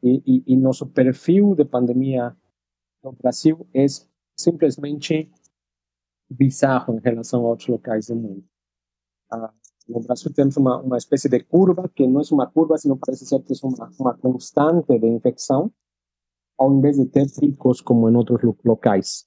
E, 0.03 0.21
e, 0.25 0.53
e 0.53 0.55
nosso 0.55 0.87
perfil 0.87 1.55
de 1.55 1.63
pandemia 1.63 2.35
no 3.03 3.11
Brasil 3.11 3.67
é 3.73 3.85
simplesmente 4.35 5.31
bizarro 6.29 6.95
em 6.95 6.99
relação 6.99 7.45
a 7.45 7.49
outros 7.49 7.67
locais 7.67 8.07
do 8.07 8.15
mundo. 8.15 8.43
Uh, 9.31 9.49
no 9.91 9.99
Brasil 10.01 10.31
temos 10.33 10.57
uma, 10.57 10.81
uma 10.81 10.97
espécie 10.97 11.29
de 11.29 11.39
curva, 11.41 11.89
que 11.93 12.07
não 12.07 12.21
é 12.21 12.23
uma 12.31 12.47
curva, 12.47 12.77
senão 12.77 12.97
parece 12.97 13.25
ser 13.25 13.39
que 13.41 13.53
é 13.53 13.67
uma, 13.67 13.89
uma 13.99 14.13
constante 14.15 14.97
de 14.97 15.07
infecção, 15.07 15.71
ao 16.57 16.71
invés 16.73 16.97
de 16.97 17.05
ter 17.05 17.27
picos 17.39 17.81
como 17.81 18.09
em 18.09 18.15
outros 18.15 18.39
locais 18.63 19.25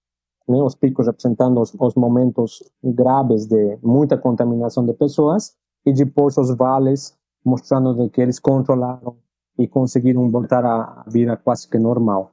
né, 0.49 0.63
os 0.63 0.75
picos 0.75 1.07
representando 1.07 1.61
os, 1.61 1.75
os, 1.79 1.95
momentos 1.95 2.63
graves 2.83 3.47
de 3.47 3.79
muita 3.83 4.17
contaminação 4.19 4.85
de 4.85 4.93
pessoas 4.93 5.57
e 5.85 5.93
depois 5.93 6.37
os 6.37 6.55
vales 6.57 7.17
mostrando 7.45 8.09
que 8.11 8.21
eles 8.21 8.39
controlaram 8.39 9.17
e 9.59 9.69
conseguiram 9.69 10.31
voltar 10.31 10.65
à 10.65 11.05
vida 11.07 11.37
quase 11.37 11.69
que 11.69 11.79
normal, 11.79 12.33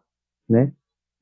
né? 0.49 0.73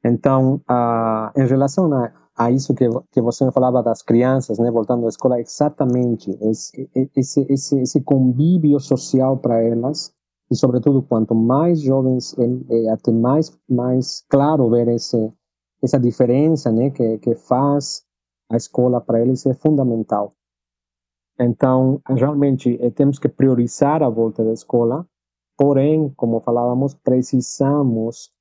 Então, 0.04 0.62
uh, 0.70 1.38
em 1.38 1.46
relação 1.46 1.92
a, 1.94 2.12
a 2.40 2.50
isso 2.50 2.74
que, 2.74 2.88
que 3.12 3.22
você 3.22 3.52
falava 3.52 3.84
das 3.84 4.02
crianças, 4.02 4.58
né, 4.60 4.72
voltando 4.72 5.06
à 5.06 5.10
escola, 5.10 5.42
exatamente 5.42 6.32
esse, 6.42 6.90
esse, 7.14 7.46
esse, 7.50 7.80
esse 7.82 8.02
convívio 8.02 8.80
social 8.80 9.36
para 9.38 9.62
elas 9.62 10.14
e 10.50 10.56
sobretudo 10.56 11.04
quanto 11.04 11.36
mais 11.36 11.82
jovens, 11.82 12.34
é, 12.40 12.86
é 12.86 12.90
até 12.92 13.12
mais 13.12 13.52
mais 13.70 14.24
claro 14.30 14.70
ver 14.70 14.88
esse 14.88 15.32
essa 15.82 16.00
diferença 16.00 16.72
né, 16.72 16.90
que, 16.90 17.18
que 17.20 17.36
faz 17.36 18.06
a 18.50 18.56
escola 18.56 19.02
para 19.02 19.22
eles 19.22 19.46
é 19.46 19.54
fundamental. 19.54 20.34
Então, 21.40 22.02
realmente, 22.06 22.78
eh, 22.82 22.90
temos 22.90 23.18
que 23.18 23.30
priorizar 23.30 24.04
a 24.04 24.10
volta 24.10 24.44
da 24.44 24.52
escola, 24.52 25.08
porém, 25.58 26.10
como 26.18 26.42
falávamos, 26.42 26.94
precisamos 26.96 28.34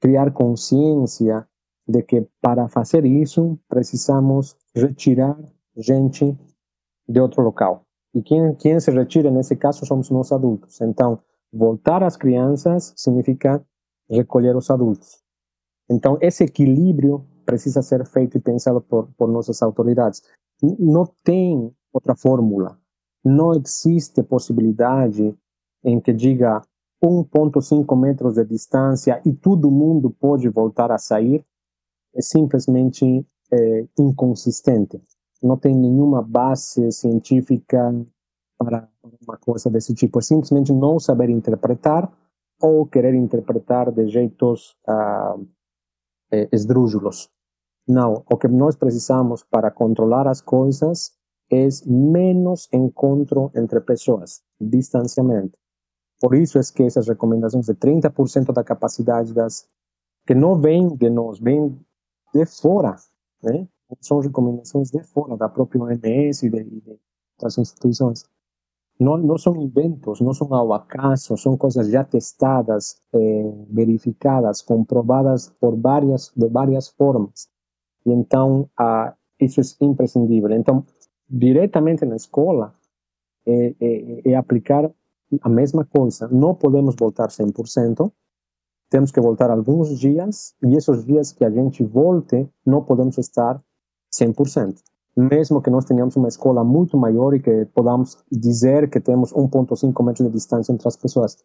criar 0.00 0.32
consciência 0.32 1.46
de 1.86 2.02
que 2.02 2.26
para 2.40 2.68
fazer 2.68 3.04
isso, 3.04 3.58
precisamos 3.68 4.56
retirar 4.74 5.38
gente 5.76 6.36
de 7.08 7.20
outro 7.20 7.42
local. 7.42 7.84
E 8.14 8.22
quem, 8.22 8.54
quem 8.54 8.78
se 8.78 8.90
retira, 8.90 9.30
nesse 9.30 9.56
caso, 9.56 9.86
somos 9.86 10.10
nós 10.10 10.32
adultos. 10.32 10.80
Então, 10.80 11.18
voltar 11.52 12.02
às 12.02 12.16
crianças 12.16 12.92
significa 12.96 13.64
recolher 14.08 14.54
os 14.56 14.70
adultos. 14.70 15.22
Então, 15.90 16.18
esse 16.20 16.44
equilíbrio 16.44 17.26
precisa 17.44 17.82
ser 17.82 18.06
feito 18.06 18.36
e 18.36 18.40
pensado 18.40 18.80
por, 18.80 19.08
por 19.16 19.28
nossas 19.28 19.62
autoridades. 19.62 20.22
Não 20.78 21.06
tem 21.24 21.74
outra 21.92 22.14
fórmula. 22.14 22.78
Não 23.24 23.52
existe 23.54 24.22
possibilidade 24.22 25.34
em 25.84 26.00
que 26.00 26.12
diga 26.12 26.62
1,5 27.02 27.96
metros 27.98 28.34
de 28.34 28.44
distância 28.44 29.20
e 29.26 29.32
todo 29.32 29.70
mundo 29.70 30.10
pode 30.10 30.48
voltar 30.48 30.90
a 30.92 30.98
sair. 30.98 31.44
É 32.14 32.20
simplesmente 32.20 33.26
é, 33.52 33.86
inconsistente. 33.98 35.00
Não 35.42 35.56
tem 35.56 35.74
nenhuma 35.74 36.22
base 36.22 36.90
científica 36.92 37.92
para 38.58 38.88
uma 39.26 39.36
coisa 39.38 39.68
desse 39.68 39.94
tipo. 39.94 40.18
É 40.18 40.22
simplesmente 40.22 40.72
não 40.72 40.98
saber 40.98 41.28
interpretar 41.30 42.10
ou 42.60 42.86
querer 42.86 43.14
interpretar 43.14 43.90
de 43.90 44.06
jeitos 44.06 44.76
uh, 44.88 45.44
eh, 46.32 46.48
esdrúxulos. 46.52 47.28
Não, 47.88 48.24
o 48.30 48.36
que 48.36 48.46
nós 48.46 48.76
precisamos 48.76 49.42
para 49.42 49.70
controlar 49.70 50.28
as 50.28 50.40
coisas 50.40 51.12
é 51.50 51.66
menos 51.86 52.68
encontro 52.72 53.50
entre 53.56 53.80
pessoas, 53.80 54.42
distanciamento. 54.60 55.58
Por 56.20 56.36
isso 56.36 56.56
é 56.56 56.62
que 56.74 56.84
essas 56.84 57.08
recomendações 57.08 57.66
de 57.66 57.74
30% 57.74 58.52
da 58.52 58.62
capacidade 58.62 59.34
das 59.34 59.68
que 60.24 60.34
não 60.36 60.60
vêm 60.60 60.94
de 60.94 61.10
nós, 61.10 61.40
vêm 61.40 61.76
de 62.32 62.46
fora, 62.46 62.96
né? 63.42 63.68
São 64.00 64.20
recomendações 64.20 64.90
de 64.90 65.02
fora 65.02 65.36
da 65.36 65.48
própria 65.48 65.82
OMS 65.82 66.46
e 66.46 66.50
de, 66.50 66.64
de 66.64 66.98
das 67.42 67.58
instituições. 67.58 68.24
Não, 68.98 69.16
não 69.16 69.36
são 69.36 69.56
inventos, 69.56 70.20
não 70.20 70.32
são 70.32 70.54
ao 70.54 70.72
acaso, 70.72 71.36
são 71.36 71.56
coisas 71.56 71.88
já 71.88 72.04
testadas, 72.04 73.02
eh, 73.12 73.52
verificadas, 73.68 74.62
comprovadas 74.62 75.50
por 75.60 75.76
várias, 75.76 76.32
de 76.36 76.48
várias 76.48 76.88
formas. 76.88 77.48
E 78.06 78.12
então, 78.12 78.68
ah, 78.78 79.14
isso 79.40 79.60
é 79.60 79.84
imprescindível. 79.84 80.50
Então, 80.52 80.84
diretamente 81.28 82.04
na 82.04 82.14
escola, 82.14 82.74
é, 83.44 83.74
é, 83.80 84.30
é 84.30 84.34
aplicar 84.36 84.88
a 85.40 85.48
mesma 85.48 85.84
coisa. 85.84 86.28
Não 86.28 86.54
podemos 86.54 86.94
voltar 86.96 87.28
100%, 87.28 88.12
temos 88.92 89.10
que 89.10 89.22
voltar 89.22 89.50
alguns 89.50 89.98
dias, 89.98 90.54
e 90.62 90.76
esses 90.76 91.02
dias 91.06 91.32
que 91.32 91.46
a 91.46 91.50
gente 91.50 91.82
volte, 91.82 92.46
não 92.64 92.84
podemos 92.84 93.16
estar 93.16 93.58
100%. 94.14 94.82
Mesmo 95.16 95.62
que 95.62 95.70
nós 95.70 95.86
tenhamos 95.86 96.14
uma 96.14 96.28
escola 96.28 96.62
muito 96.62 96.98
maior 96.98 97.34
e 97.34 97.40
que 97.40 97.64
podamos 97.74 98.22
dizer 98.30 98.90
que 98.90 99.00
temos 99.00 99.32
1,5 99.32 100.04
metros 100.04 100.28
de 100.28 100.34
distância 100.34 100.72
entre 100.72 100.86
as 100.86 100.96
pessoas, 100.96 101.38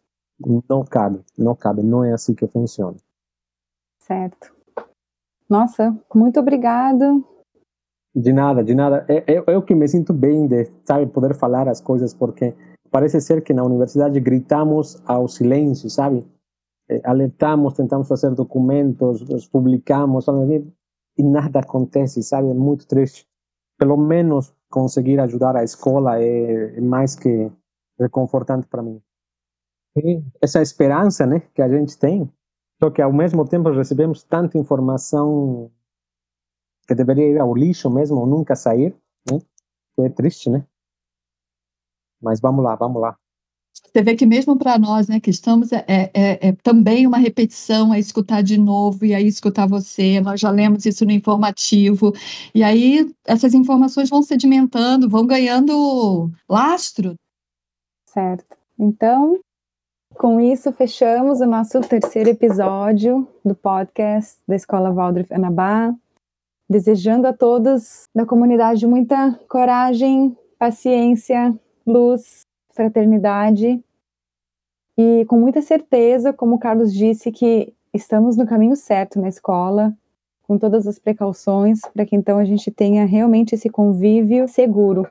não 0.68 0.84
cabe, 0.84 1.20
não 1.38 1.54
cabe, 1.54 1.82
não 1.82 2.04
é 2.04 2.12
assim 2.12 2.34
que 2.34 2.46
funciona. 2.46 2.98
Certo. 4.00 4.54
Nossa, 5.48 5.96
muito 6.14 6.38
obrigado. 6.38 7.24
De 8.14 8.30
nada, 8.30 8.62
de 8.62 8.74
nada. 8.74 9.06
É, 9.08 9.36
é, 9.36 9.44
é 9.46 9.56
o 9.56 9.62
que 9.62 9.74
me 9.74 9.88
sinto 9.88 10.12
bem 10.12 10.46
de 10.46 10.70
sabe, 10.84 11.06
poder 11.06 11.34
falar 11.34 11.66
as 11.66 11.80
coisas, 11.80 12.12
porque 12.12 12.54
parece 12.90 13.22
ser 13.22 13.42
que 13.42 13.54
na 13.54 13.64
universidade 13.64 14.20
gritamos 14.20 15.02
ao 15.06 15.26
silêncio, 15.28 15.88
sabe? 15.88 16.26
É, 16.90 17.00
alertamos, 17.04 17.74
tentamos 17.74 18.08
fazer 18.08 18.30
documentos, 18.30 19.22
os 19.22 19.46
publicamos, 19.46 20.24
sabe? 20.24 20.72
e 21.18 21.22
nada 21.22 21.60
acontece, 21.60 22.22
sabe? 22.22 22.48
É 22.48 22.54
muito 22.54 22.86
triste. 22.86 23.26
Pelo 23.76 23.96
menos 23.96 24.54
conseguir 24.70 25.18
ajudar 25.20 25.56
a 25.56 25.64
escola 25.64 26.22
é, 26.22 26.76
é 26.76 26.80
mais 26.80 27.16
que 27.16 27.50
reconfortante 27.98 28.66
para 28.68 28.82
mim. 28.82 29.02
E 29.96 30.22
essa 30.40 30.62
esperança, 30.62 31.26
né, 31.26 31.40
que 31.54 31.60
a 31.60 31.68
gente 31.68 31.98
tem, 31.98 32.30
só 32.80 32.90
que 32.90 33.02
ao 33.02 33.12
mesmo 33.12 33.46
tempo 33.48 33.70
recebemos 33.70 34.22
tanta 34.22 34.56
informação 34.56 35.70
que 36.86 36.94
deveria 36.94 37.28
ir 37.28 37.38
ao 37.38 37.54
lixo 37.54 37.90
mesmo, 37.90 38.20
ou 38.20 38.26
nunca 38.26 38.54
sair, 38.54 38.96
né? 39.30 39.38
É 39.98 40.08
triste, 40.08 40.48
né? 40.48 40.64
Mas 42.22 42.40
vamos 42.40 42.64
lá, 42.64 42.76
vamos 42.76 43.02
lá. 43.02 43.18
Você 43.84 44.02
vê 44.02 44.14
que 44.14 44.26
mesmo 44.26 44.56
para 44.56 44.78
nós, 44.78 45.08
né, 45.08 45.18
que 45.20 45.30
estamos, 45.30 45.72
é, 45.72 45.84
é, 45.88 46.10
é, 46.14 46.52
também 46.62 47.06
uma 47.06 47.18
repetição, 47.18 47.92
é 47.92 47.98
escutar 47.98 48.42
de 48.42 48.58
novo 48.58 49.04
e 49.04 49.14
aí 49.14 49.26
escutar 49.26 49.66
você. 49.66 50.20
Nós 50.20 50.40
já 50.40 50.50
lemos 50.50 50.84
isso 50.84 51.04
no 51.04 51.12
informativo 51.12 52.12
e 52.54 52.62
aí 52.62 53.10
essas 53.26 53.54
informações 53.54 54.10
vão 54.10 54.22
sedimentando, 54.22 55.08
vão 55.08 55.26
ganhando 55.26 56.30
lastro. 56.48 57.14
Certo. 58.06 58.56
Então, 58.78 59.38
com 60.14 60.40
isso 60.40 60.72
fechamos 60.72 61.40
o 61.40 61.46
nosso 61.46 61.80
terceiro 61.80 62.30
episódio 62.30 63.26
do 63.44 63.54
podcast 63.54 64.38
da 64.46 64.56
Escola 64.56 64.90
Waldorf 64.90 65.32
Anabá, 65.32 65.94
desejando 66.68 67.26
a 67.26 67.32
todos 67.32 68.04
da 68.14 68.26
comunidade 68.26 68.86
muita 68.86 69.38
coragem, 69.48 70.36
paciência, 70.58 71.54
luz 71.86 72.47
fraternidade 72.78 73.82
e 74.96 75.24
com 75.24 75.36
muita 75.36 75.60
certeza, 75.60 76.32
como 76.32 76.54
o 76.54 76.58
Carlos 76.60 76.94
disse, 76.94 77.32
que 77.32 77.74
estamos 77.92 78.36
no 78.36 78.46
caminho 78.46 78.76
certo 78.76 79.20
na 79.20 79.28
escola, 79.28 79.92
com 80.42 80.56
todas 80.56 80.86
as 80.86 80.96
precauções, 80.96 81.80
para 81.92 82.06
que 82.06 82.14
então 82.14 82.38
a 82.38 82.44
gente 82.44 82.70
tenha 82.70 83.04
realmente 83.04 83.56
esse 83.56 83.68
convívio 83.68 84.46
seguro 84.46 85.10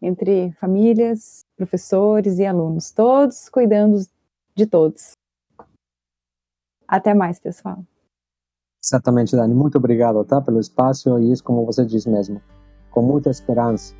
entre 0.00 0.52
famílias, 0.52 1.44
professores 1.54 2.38
e 2.38 2.46
alunos, 2.46 2.90
todos 2.90 3.50
cuidando 3.50 4.00
de 4.54 4.66
todos. 4.66 5.12
Até 6.88 7.12
mais, 7.12 7.38
pessoal. 7.38 7.84
Exatamente, 8.82 9.36
Dani. 9.36 9.54
Muito 9.54 9.76
obrigado, 9.76 10.24
tá, 10.24 10.40
pelo 10.40 10.58
espaço 10.58 11.18
e 11.18 11.30
isso, 11.30 11.44
como 11.44 11.66
você 11.66 11.84
diz 11.84 12.06
mesmo, 12.06 12.40
com 12.90 13.02
muita 13.02 13.28
esperança. 13.28 13.94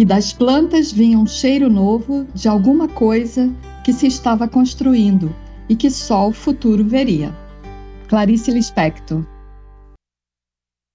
E 0.00 0.04
das 0.06 0.32
plantas 0.32 0.90
vinha 0.90 1.18
um 1.18 1.26
cheiro 1.26 1.68
novo 1.68 2.26
de 2.34 2.48
alguma 2.48 2.88
coisa 2.88 3.52
que 3.84 3.92
se 3.92 4.06
estava 4.06 4.48
construindo 4.48 5.30
e 5.68 5.76
que 5.76 5.90
só 5.90 6.26
o 6.26 6.32
futuro 6.32 6.82
veria. 6.82 7.36
Clarice 8.08 8.50
Lispector 8.50 9.22